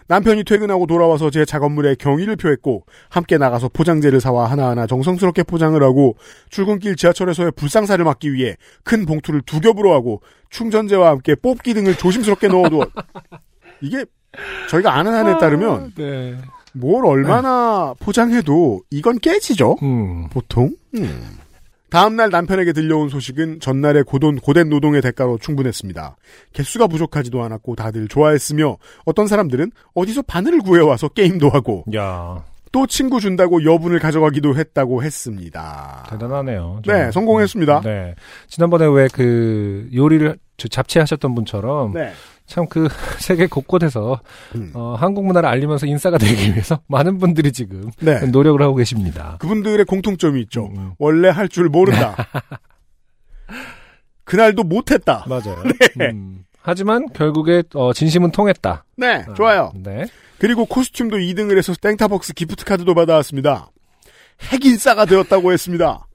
[0.07, 6.15] 남편이 퇴근하고 돌아와서 제 작업물에 경의를 표했고 함께 나가서 포장재를 사와 하나하나 정성스럽게 포장을 하고
[6.49, 12.47] 출근길 지하철에서의 불상사를 막기 위해 큰 봉투를 두 겹으로 하고 충전재와 함께 뽑기 등을 조심스럽게
[12.47, 12.85] 넣어두어
[13.81, 14.05] 이게
[14.69, 16.37] 저희가 아는 한에 따르면 네.
[16.73, 19.77] 뭘 얼마나 포장해도 이건 깨지죠.
[19.81, 20.29] 음.
[20.29, 20.71] 보통.
[20.95, 21.37] 음.
[21.89, 26.17] 다음날 남편에게 들려온 소식은 전날의 고돈, 고된 노동의 대가로 충분했습니다.
[26.53, 32.43] 개수가 부족하지도 않았고 다들 좋아했으며 어떤 사람들은 어디서 바늘을 구해와서 게임도 하고 야,
[32.73, 36.05] 또 친구 준다고 여분을 가져가기도 했다고 했습니다.
[36.09, 36.81] 대단하네요.
[36.85, 37.81] 네, 성공했습니다.
[37.81, 38.15] 네.
[38.47, 42.11] 지난번에 왜 그 요리를 저 잡채 하셨던 분처럼 네.
[42.47, 42.87] 참 그
[43.19, 44.19] 세계 곳곳에서
[44.55, 44.71] 음.
[44.73, 48.19] 어, 한국 문화를 알리면서 인싸가 되기 위해서 많은 분들이 지금 네.
[48.27, 49.35] 노력을 하고 계십니다.
[49.39, 50.67] 그분들의 공통점이 있죠.
[50.75, 50.93] 음.
[50.97, 52.15] 원래 할 줄 모른다.
[54.23, 55.25] 그날도 못했다.
[55.27, 55.63] 맞아요.
[55.95, 56.07] 네.
[56.11, 56.43] 음.
[56.61, 58.83] 하지만 결국에 어, 진심은 통했다.
[58.97, 59.71] 네, 좋아요.
[59.75, 60.05] 네.
[60.37, 63.69] 그리고 코스튬도 2등을 해서 땡타벅스 기프트 카드도 받아왔습니다.
[64.51, 66.05] 핵인싸가 되었다고 했습니다.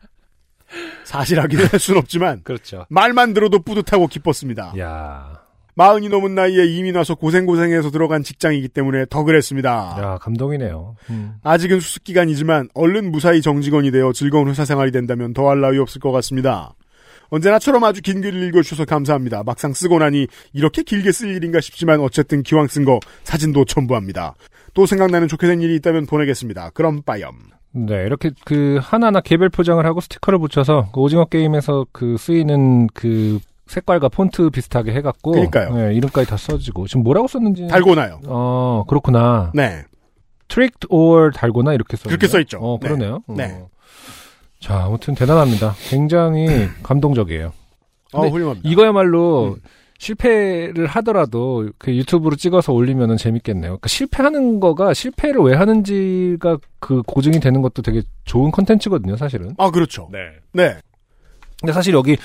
[1.05, 2.85] 사실 확인을 할 수는 없지만 그렇죠.
[2.91, 4.75] 말만 들어도 뿌듯하고 기뻤습니다.
[4.79, 5.42] 야.
[5.75, 9.97] 마흔이 넘은 나이에 이민 와서 고생고생해서 들어간 직장이기 때문에 더 그랬습니다.
[9.99, 10.97] 야, 감동이네요.
[11.11, 11.35] 음.
[11.43, 16.13] 아직은 수습 기간이지만 얼른 무사히 정직원이 되어 즐거운 회사 생활이 된다면 더할 나위 없을 것
[16.13, 16.75] 같습니다.
[17.31, 19.43] 언제나처럼 아주 긴 글을 읽어주셔서 감사합니다.
[19.43, 24.35] 막상 쓰고 나니 이렇게 길게 쓸 일인가 싶지만 어쨌든 기왕 쓴 거 사진도 첨부합니다.
[24.75, 26.71] 또 생각나는 좋게 된 일이 있다면 보내겠습니다.
[26.71, 27.33] 그럼 빠염.
[27.75, 33.39] 네, 이렇게 그 하나하나 개별 포장을 하고 스티커를 붙여서 그 오징어 게임에서 그 쓰이는 그
[33.73, 35.75] 색깔과 폰트 비슷하게 해갖고 그러니까요.
[35.75, 38.21] 네, 이름까지 다 써지고 지금 뭐라고 썼는지 달고나요.
[38.27, 39.51] 어 그렇구나.
[39.55, 39.85] 네.
[40.49, 42.59] tricked or 달고나 이렇게 써 그렇게 써 있죠.
[42.61, 42.87] 어 네.
[42.89, 43.23] 그러네요.
[43.29, 43.45] 네.
[43.53, 43.69] 어.
[44.61, 45.75] 자 아무튼 대단합니다.
[45.89, 47.53] 굉장히 감동적이에요.
[48.13, 48.69] 어, 훌륭합니다.
[48.69, 49.61] 이거야말로 음.
[49.99, 53.71] 실패를 하더라도 그 유튜브로 찍어서 올리면은 재밌겠네요.
[53.71, 59.55] 그러니까 실패하는 거가 실패를 왜 하는지가 그 고증이 되는 것도 되게 좋은 컨텐츠거든요, 사실은.
[59.59, 60.09] 아, 그렇죠.
[60.11, 60.19] 네.
[60.53, 60.77] 네.
[61.61, 62.17] 근데 사실 여기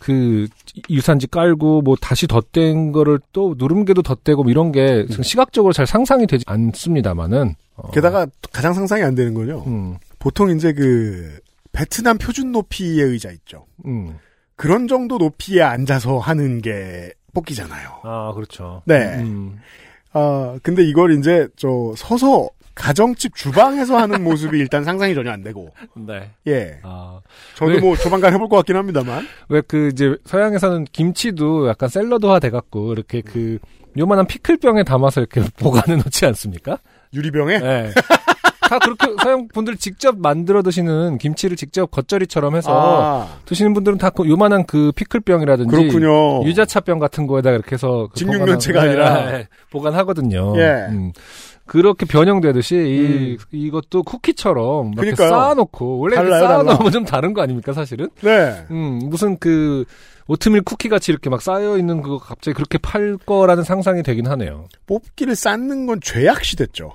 [0.00, 0.48] 그
[0.88, 6.26] 유산지 깔고 뭐 다시 덧댄 거를 또 누름개도 덧대고 뭐 이런 게 시각적으로 잘 상상이
[6.26, 9.62] 되지 않습니다만은 어, 게다가 가장 상상이 안 되는 거죠.
[9.66, 11.38] 음, 보통 이제 그
[11.72, 13.66] 베트남 표준 높이의 의자 있죠.
[13.86, 14.18] 음.
[14.56, 18.00] 그런 정도 높이에 앉아서 하는 게 뽑기잖아요.
[18.02, 18.82] 아 그렇죠.
[18.86, 19.16] 네.
[19.18, 19.58] 음.
[20.12, 22.48] 아 근데 이걸 이제 저 서서
[22.80, 26.30] 가정집 주방에서 하는 모습이 일단 상상이 전혀 안 되고 네.
[26.46, 27.20] 예 아,
[27.54, 32.38] 저도 왜- 뭐 조만간 해볼 것 같긴 합니다만 왜 그 이제 서양에서는 김치도 약간 샐러드화
[32.40, 33.58] 돼갖고 이렇게 그
[33.98, 36.78] 요만한 피클병에 담아서 이렇게 보관해 놓지 않습니까?
[37.12, 37.90] 유리병에 네.
[38.62, 44.10] 다 그렇게 서양 분들 직접 만들어 드시는 김치를 직접 겉절이처럼 해서 아 드시는 분들은 다
[44.10, 46.44] 그 요만한 그 피클병이라든지 그렇군요.
[46.44, 49.24] 유자차병 같은 거에다 이렇게 해서 그 직육면체가 아니라.
[49.26, 50.54] 네, 네, 보관하거든요.
[50.56, 50.86] 예.
[50.90, 51.12] 음.
[51.70, 53.36] 그렇게 변형되듯이 이, 음.
[53.52, 55.28] 이것도 쿠키처럼 막 이렇게 그러니까요.
[55.30, 56.64] 쌓아놓고 원래 달라요, 달라.
[56.64, 58.08] 쌓아놓으면 좀 다른 거 아닙니까 사실은?
[58.22, 59.84] 네 음 무슨 그
[60.26, 64.66] 오트밀 쿠키 같이 이렇게 막 쌓여 있는 그거 갑자기 그렇게 팔 거라는 상상이 되긴 하네요.
[64.86, 66.92] 뽑기를 쌓는 건 죄악시 됐죠.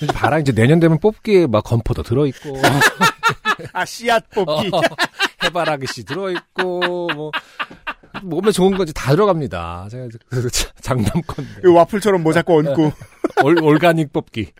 [0.00, 2.56] 이제 봐라 이제 내년 되면 뽑기에 막 건포도 들어 있고
[3.74, 4.70] 아 씨앗 뽑기
[5.44, 7.30] 해바라기 씨 들어 있고 뭐
[8.22, 9.88] 몸에 좋은 건지 다 들어갑니다.
[9.90, 10.48] 제가 그
[10.80, 12.92] 장담컨대 그 와플처럼 뭐 자꾸 얹고
[13.44, 14.52] 올, organic 뽑기.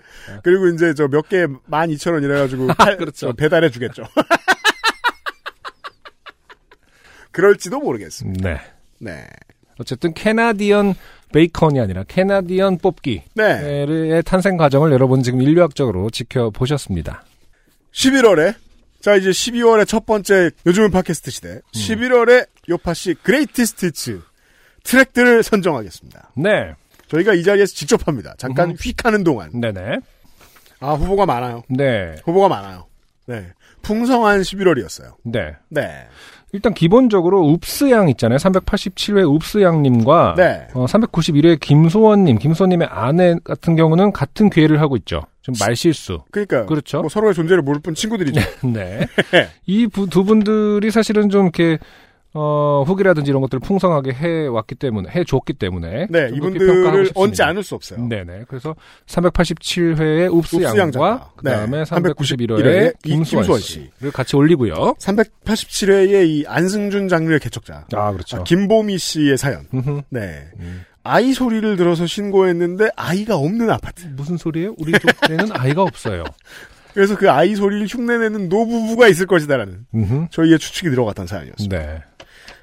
[0.43, 3.29] 그리고 이제 저 몇 개 만 이천 원 이래가지고 팔- 그렇죠.
[3.29, 4.05] 저 배달해 주겠죠.
[7.33, 8.49] 그럴지도 모르겠습니다.
[8.49, 8.61] 네.
[8.99, 9.27] 네.
[9.79, 10.95] 어쨌든 Canadian
[11.33, 14.23] 베이컨이 아니라 Canadian 뽑기의 네.
[14.23, 17.25] 탄생 과정을 여러분 지금 인류학적으로 지켜보셨습니다.
[17.93, 18.55] 11월에
[19.01, 24.21] 자 이제 12월의 첫 번째 요즘은 팟캐스트 시대 11월에 요파시 greatest hits
[24.85, 26.31] 트랙들을 선정하겠습니다.
[26.37, 26.75] 네.
[27.09, 28.35] 저희가 이 자리에서 직접 합니다.
[28.39, 28.79] 잠깐 음흠.
[28.83, 29.99] 휙 하는 동안 네네.
[30.81, 31.63] 아 후보가 많아요.
[31.69, 32.17] 네.
[32.25, 32.87] 후보가 많아요.
[33.27, 33.47] 네.
[33.83, 35.15] 풍성한 11월이었어요.
[35.25, 35.55] 네.
[35.69, 36.07] 네.
[36.53, 38.39] 일단 기본적으로 읍스양 있잖아요.
[38.39, 40.69] 387회 읍스양님과 네.
[40.75, 45.23] 어, 391회 김소원님, 김소원님의 아내 같은 경우는 같은 기회를 하고 있죠.
[45.43, 46.23] 좀 말실수.
[46.31, 47.01] 그러니까 그렇죠.
[47.01, 48.41] 뭐 서로의 존재를 모를 뿐 친구들이죠.
[48.73, 49.07] 네.
[49.67, 51.79] 이 두 분들이 사실은 좀 이렇게
[52.39, 57.11] 어, 후기라든지 이런 것들을 풍성하게 해 왔기 때문에 해 줬기 때문에 네, 이분들을.
[57.15, 58.07] 얹지 않을 수 없어요.
[58.07, 58.45] 네네.
[58.49, 58.75] 그래서
[59.07, 60.77] 387회의 읍스 양.
[60.77, 64.75] 양과 그 다음에 네, 391회의 391회 이 김수원 김수원 씨를 같이 올리고요.
[64.99, 68.39] 387회의 이 안승준 장르의 개척자 아 그렇죠.
[68.39, 69.67] 아, 김보미 씨의 사연.
[69.73, 70.03] 음흠.
[70.11, 70.45] 네.
[70.61, 70.85] 음.
[71.03, 74.07] 아이 소리를 들어서 신고했는데 아이가 없는 아파트.
[74.17, 74.75] 무슨 소리예요?
[74.79, 76.25] 우리 동네는 아이가 없어요.
[76.95, 80.27] 그래서 그 아이 소리를 흉내내는 노부부가 있을 것이다라는 음흠.
[80.31, 81.79] 저희의 추측이 들어갔던 사연이었습니다.
[81.79, 82.03] 네.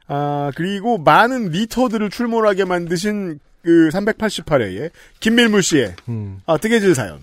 [0.08, 6.42] 아 그리고 많은 리터들을 출몰하게 만드신 그 388회에 김밀물 씨의 음.
[6.46, 7.22] 아, 뜨개질 사연이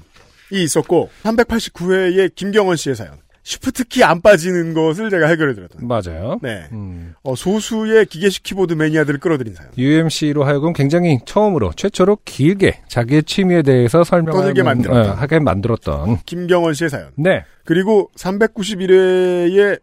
[0.50, 3.18] 있었고 389회에 김경원 씨의 사연.
[3.42, 5.88] 시프트키 안 빠지는 것을 제가 해결해드렸던.
[5.88, 6.38] 맞아요.
[6.42, 6.68] 네.
[6.72, 7.14] 음.
[7.22, 9.72] 어, 소수의 기계식 키보드 매니아들을 끌어들인 사연.
[9.76, 15.12] UMC로 하여금 굉장히 처음으로 최초로 길게 자기의 취미에 대해서 설명을 만들었다.
[15.12, 16.18] 어, 하게 만들었던.
[16.26, 17.10] 김경원 씨의 사연.
[17.16, 17.44] 네.
[17.64, 19.80] 그리고 391회의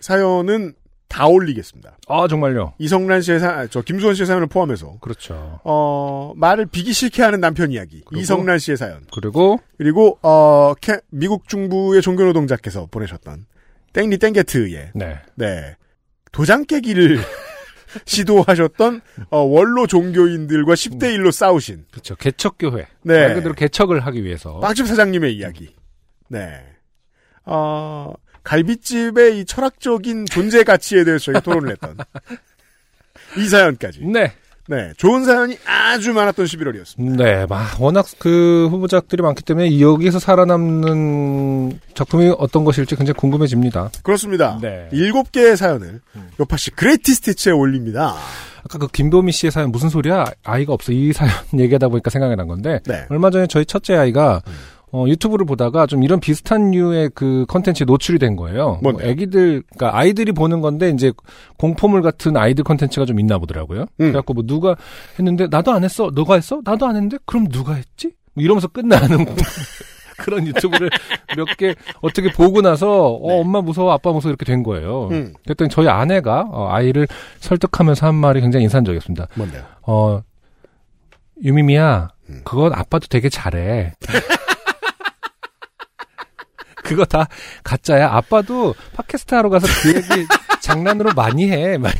[0.00, 0.74] 사연은
[1.08, 1.96] 다 올리겠습니다.
[2.08, 2.74] 아 정말요.
[2.78, 5.60] 이성란 씨의 사, 저 김수원 씨의 사연을 포함해서 그렇죠.
[5.64, 8.02] 어 말을 비기 싫게 하는 남편 이야기.
[8.04, 8.20] 그리고?
[8.20, 9.04] 이성란 씨의 사연.
[9.12, 13.46] 그리고 그리고 어 캐- 미국 중부의 종교 노동자께서 보내셨던
[13.92, 15.18] 땡리 땡게트의 네.
[15.36, 15.76] 네
[16.32, 17.18] 도장 깨기를
[18.06, 19.00] 시도하셨던
[19.30, 22.16] 어, 원로 종교인들과 10대 1로 싸우신 그렇죠.
[22.16, 22.86] 개척교회.
[23.02, 23.26] 네.
[23.26, 24.58] 말 그대로 개척을 하기 위해서.
[24.58, 25.76] 빵집 사장님의 이야기.
[26.28, 26.60] 네.
[27.46, 28.12] 어,
[28.44, 31.96] 갈비집의 이 철학적인 존재 가치에 대해서 저희가 토론을 했던
[33.38, 34.32] 이 사연까지 네.
[34.66, 37.16] 네, 좋은 사연이 아주 많았던 11월이었습니다.
[37.22, 43.90] 네, 막 워낙 그 후보작들이 많기 때문에 여기서 살아남는 작품이 어떤 것일지 굉장히 궁금해집니다.
[44.02, 44.58] 그렇습니다.
[44.62, 44.88] 네.
[44.92, 46.30] 일곱 개의 사연을 음.
[46.40, 48.14] 요파 씨 그레이티 스티치에 올립니다.
[48.64, 50.24] 아까 그 김도미 씨의 사연 무슨 소리야?
[50.42, 50.92] 아이가 없어.
[50.92, 53.04] 이 사연 얘기하다 보니까 생각이 난 건데 네.
[53.10, 54.40] 얼마 전에 저희 첫째 아이가
[54.96, 58.78] 어, 유튜브를 보다가 좀 이런 비슷한 류의 그 컨텐츠에 노출이 된 거예요.
[58.80, 58.92] 뭐?
[59.00, 61.12] 애기들, 그러니까 아이들이 보는 건데 이제
[61.58, 63.80] 공포물 같은 아이들 컨텐츠가 좀 있나 보더라고요.
[63.82, 63.86] 음.
[63.96, 64.76] 그래갖고 뭐 누가
[65.18, 66.12] 했는데 나도 안 했어.
[66.14, 66.60] 너가 했어?
[66.64, 68.12] 나도 안 했는데 그럼 누가 했지?
[68.34, 69.26] 뭐 이러면서 끝나는
[70.16, 70.90] 그런 유튜브를
[71.36, 75.08] 몇 개 어떻게 보고 나서 어, 엄마 무서워, 아빠 무서워 이렇게 된 거예요.
[75.10, 75.16] 네.
[75.16, 75.32] 음.
[75.42, 77.08] 그랬더니 저희 아내가 어, 아이를
[77.40, 79.26] 설득하면서 한 말이 굉장히 인상적이었습니다.
[79.34, 79.64] 뭔데요?
[79.88, 80.22] 어,
[81.42, 82.40] 유미미야, 음.
[82.44, 83.92] 그건 아빠도 되게 잘해.
[86.84, 87.26] 그거 다
[87.64, 88.10] 가짜야.
[88.12, 90.26] 아빠도 팟캐스트 하러 가서 그 얘기
[90.60, 91.78] 장난으로 많이 해.
[91.78, 91.92] 막.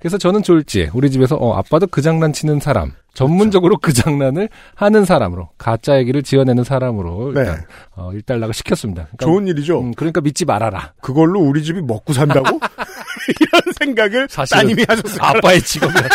[0.00, 0.90] 그래서 저는 졸지.
[0.94, 2.92] 우리 집에서 어, 아빠도 그 장난 치는 사람.
[3.14, 7.40] 전문적으로 그 장난을 하는 사람으로 가짜 얘기를 지어내는 사람으로 네.
[7.40, 9.04] 일단 어, 일단락을 시켰습니다.
[9.04, 9.80] 그러니까, 좋은 일이죠.
[9.80, 10.92] 음, 그러니까 믿지 말아라.
[11.00, 12.60] 그걸로 우리 집이 먹고 산다고?
[13.40, 15.18] 이런 생각을 따님이 하셨어요.
[15.20, 16.08] 아빠의 직업이야.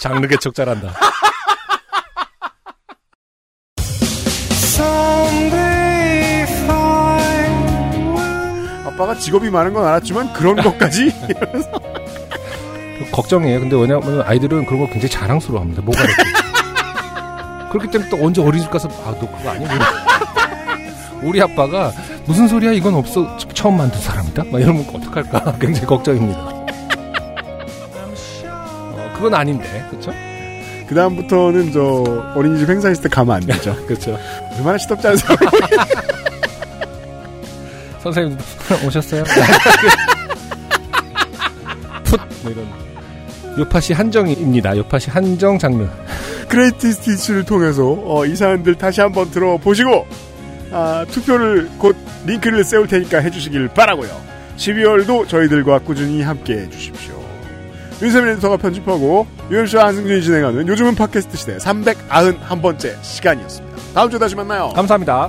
[0.00, 0.94] 장르 개척 잘한다.
[9.00, 11.10] 아빠가 직업이 많은 건 알았지만 그런 것까지
[13.12, 13.60] 걱정이에요.
[13.60, 15.80] 근데 왜냐하면 아이들은 그런 거 굉장히 자랑스러워합니다.
[15.80, 16.22] 뭐가 이렇게.
[17.70, 19.68] 그렇기 때문에 또 언제 어린이집 가서 아 너 그거 아니야?
[21.22, 21.92] 우리, 아빠가
[22.26, 24.44] 무슨 소리야 이건 없어 처- 처음 만든 사람이다?
[24.50, 26.38] 막 이러면 어떡할까 굉장히 걱정입니다.
[28.48, 30.12] 어, 그건 아닌데 그렇죠?
[30.88, 33.74] 그 다음부터는 저 어린이집 행사 있을 때 가면 안 되죠.
[33.86, 34.18] 그렇죠.
[34.58, 35.38] 얼마나 시덥지 않은 사람.
[38.02, 38.38] 선생님
[38.86, 39.24] 오셨어요?
[42.04, 42.66] 풋 뭐 이런
[43.58, 44.76] 요파시 한정입니다.
[44.76, 45.86] 요파시 한정 장르.
[46.48, 50.06] greatest hits를 통해서 어, 이 사연들 다시 한번 들어보시고
[50.72, 51.96] 아, 투표를 곧
[52.26, 54.08] 링크를 세울 테니까 해주시길 바라고요.
[54.56, 57.20] 12월도 저희들과 꾸준히 함께 해 주십시오.
[58.02, 63.76] 윤세민 에디터가 편집하고 유현수와 한승준이 진행하는 요즘은 팟캐스트 시대 391번째 시간이었습니다.
[63.94, 64.68] 다음 주에 다시 만나요.
[64.74, 65.28] 감사합니다.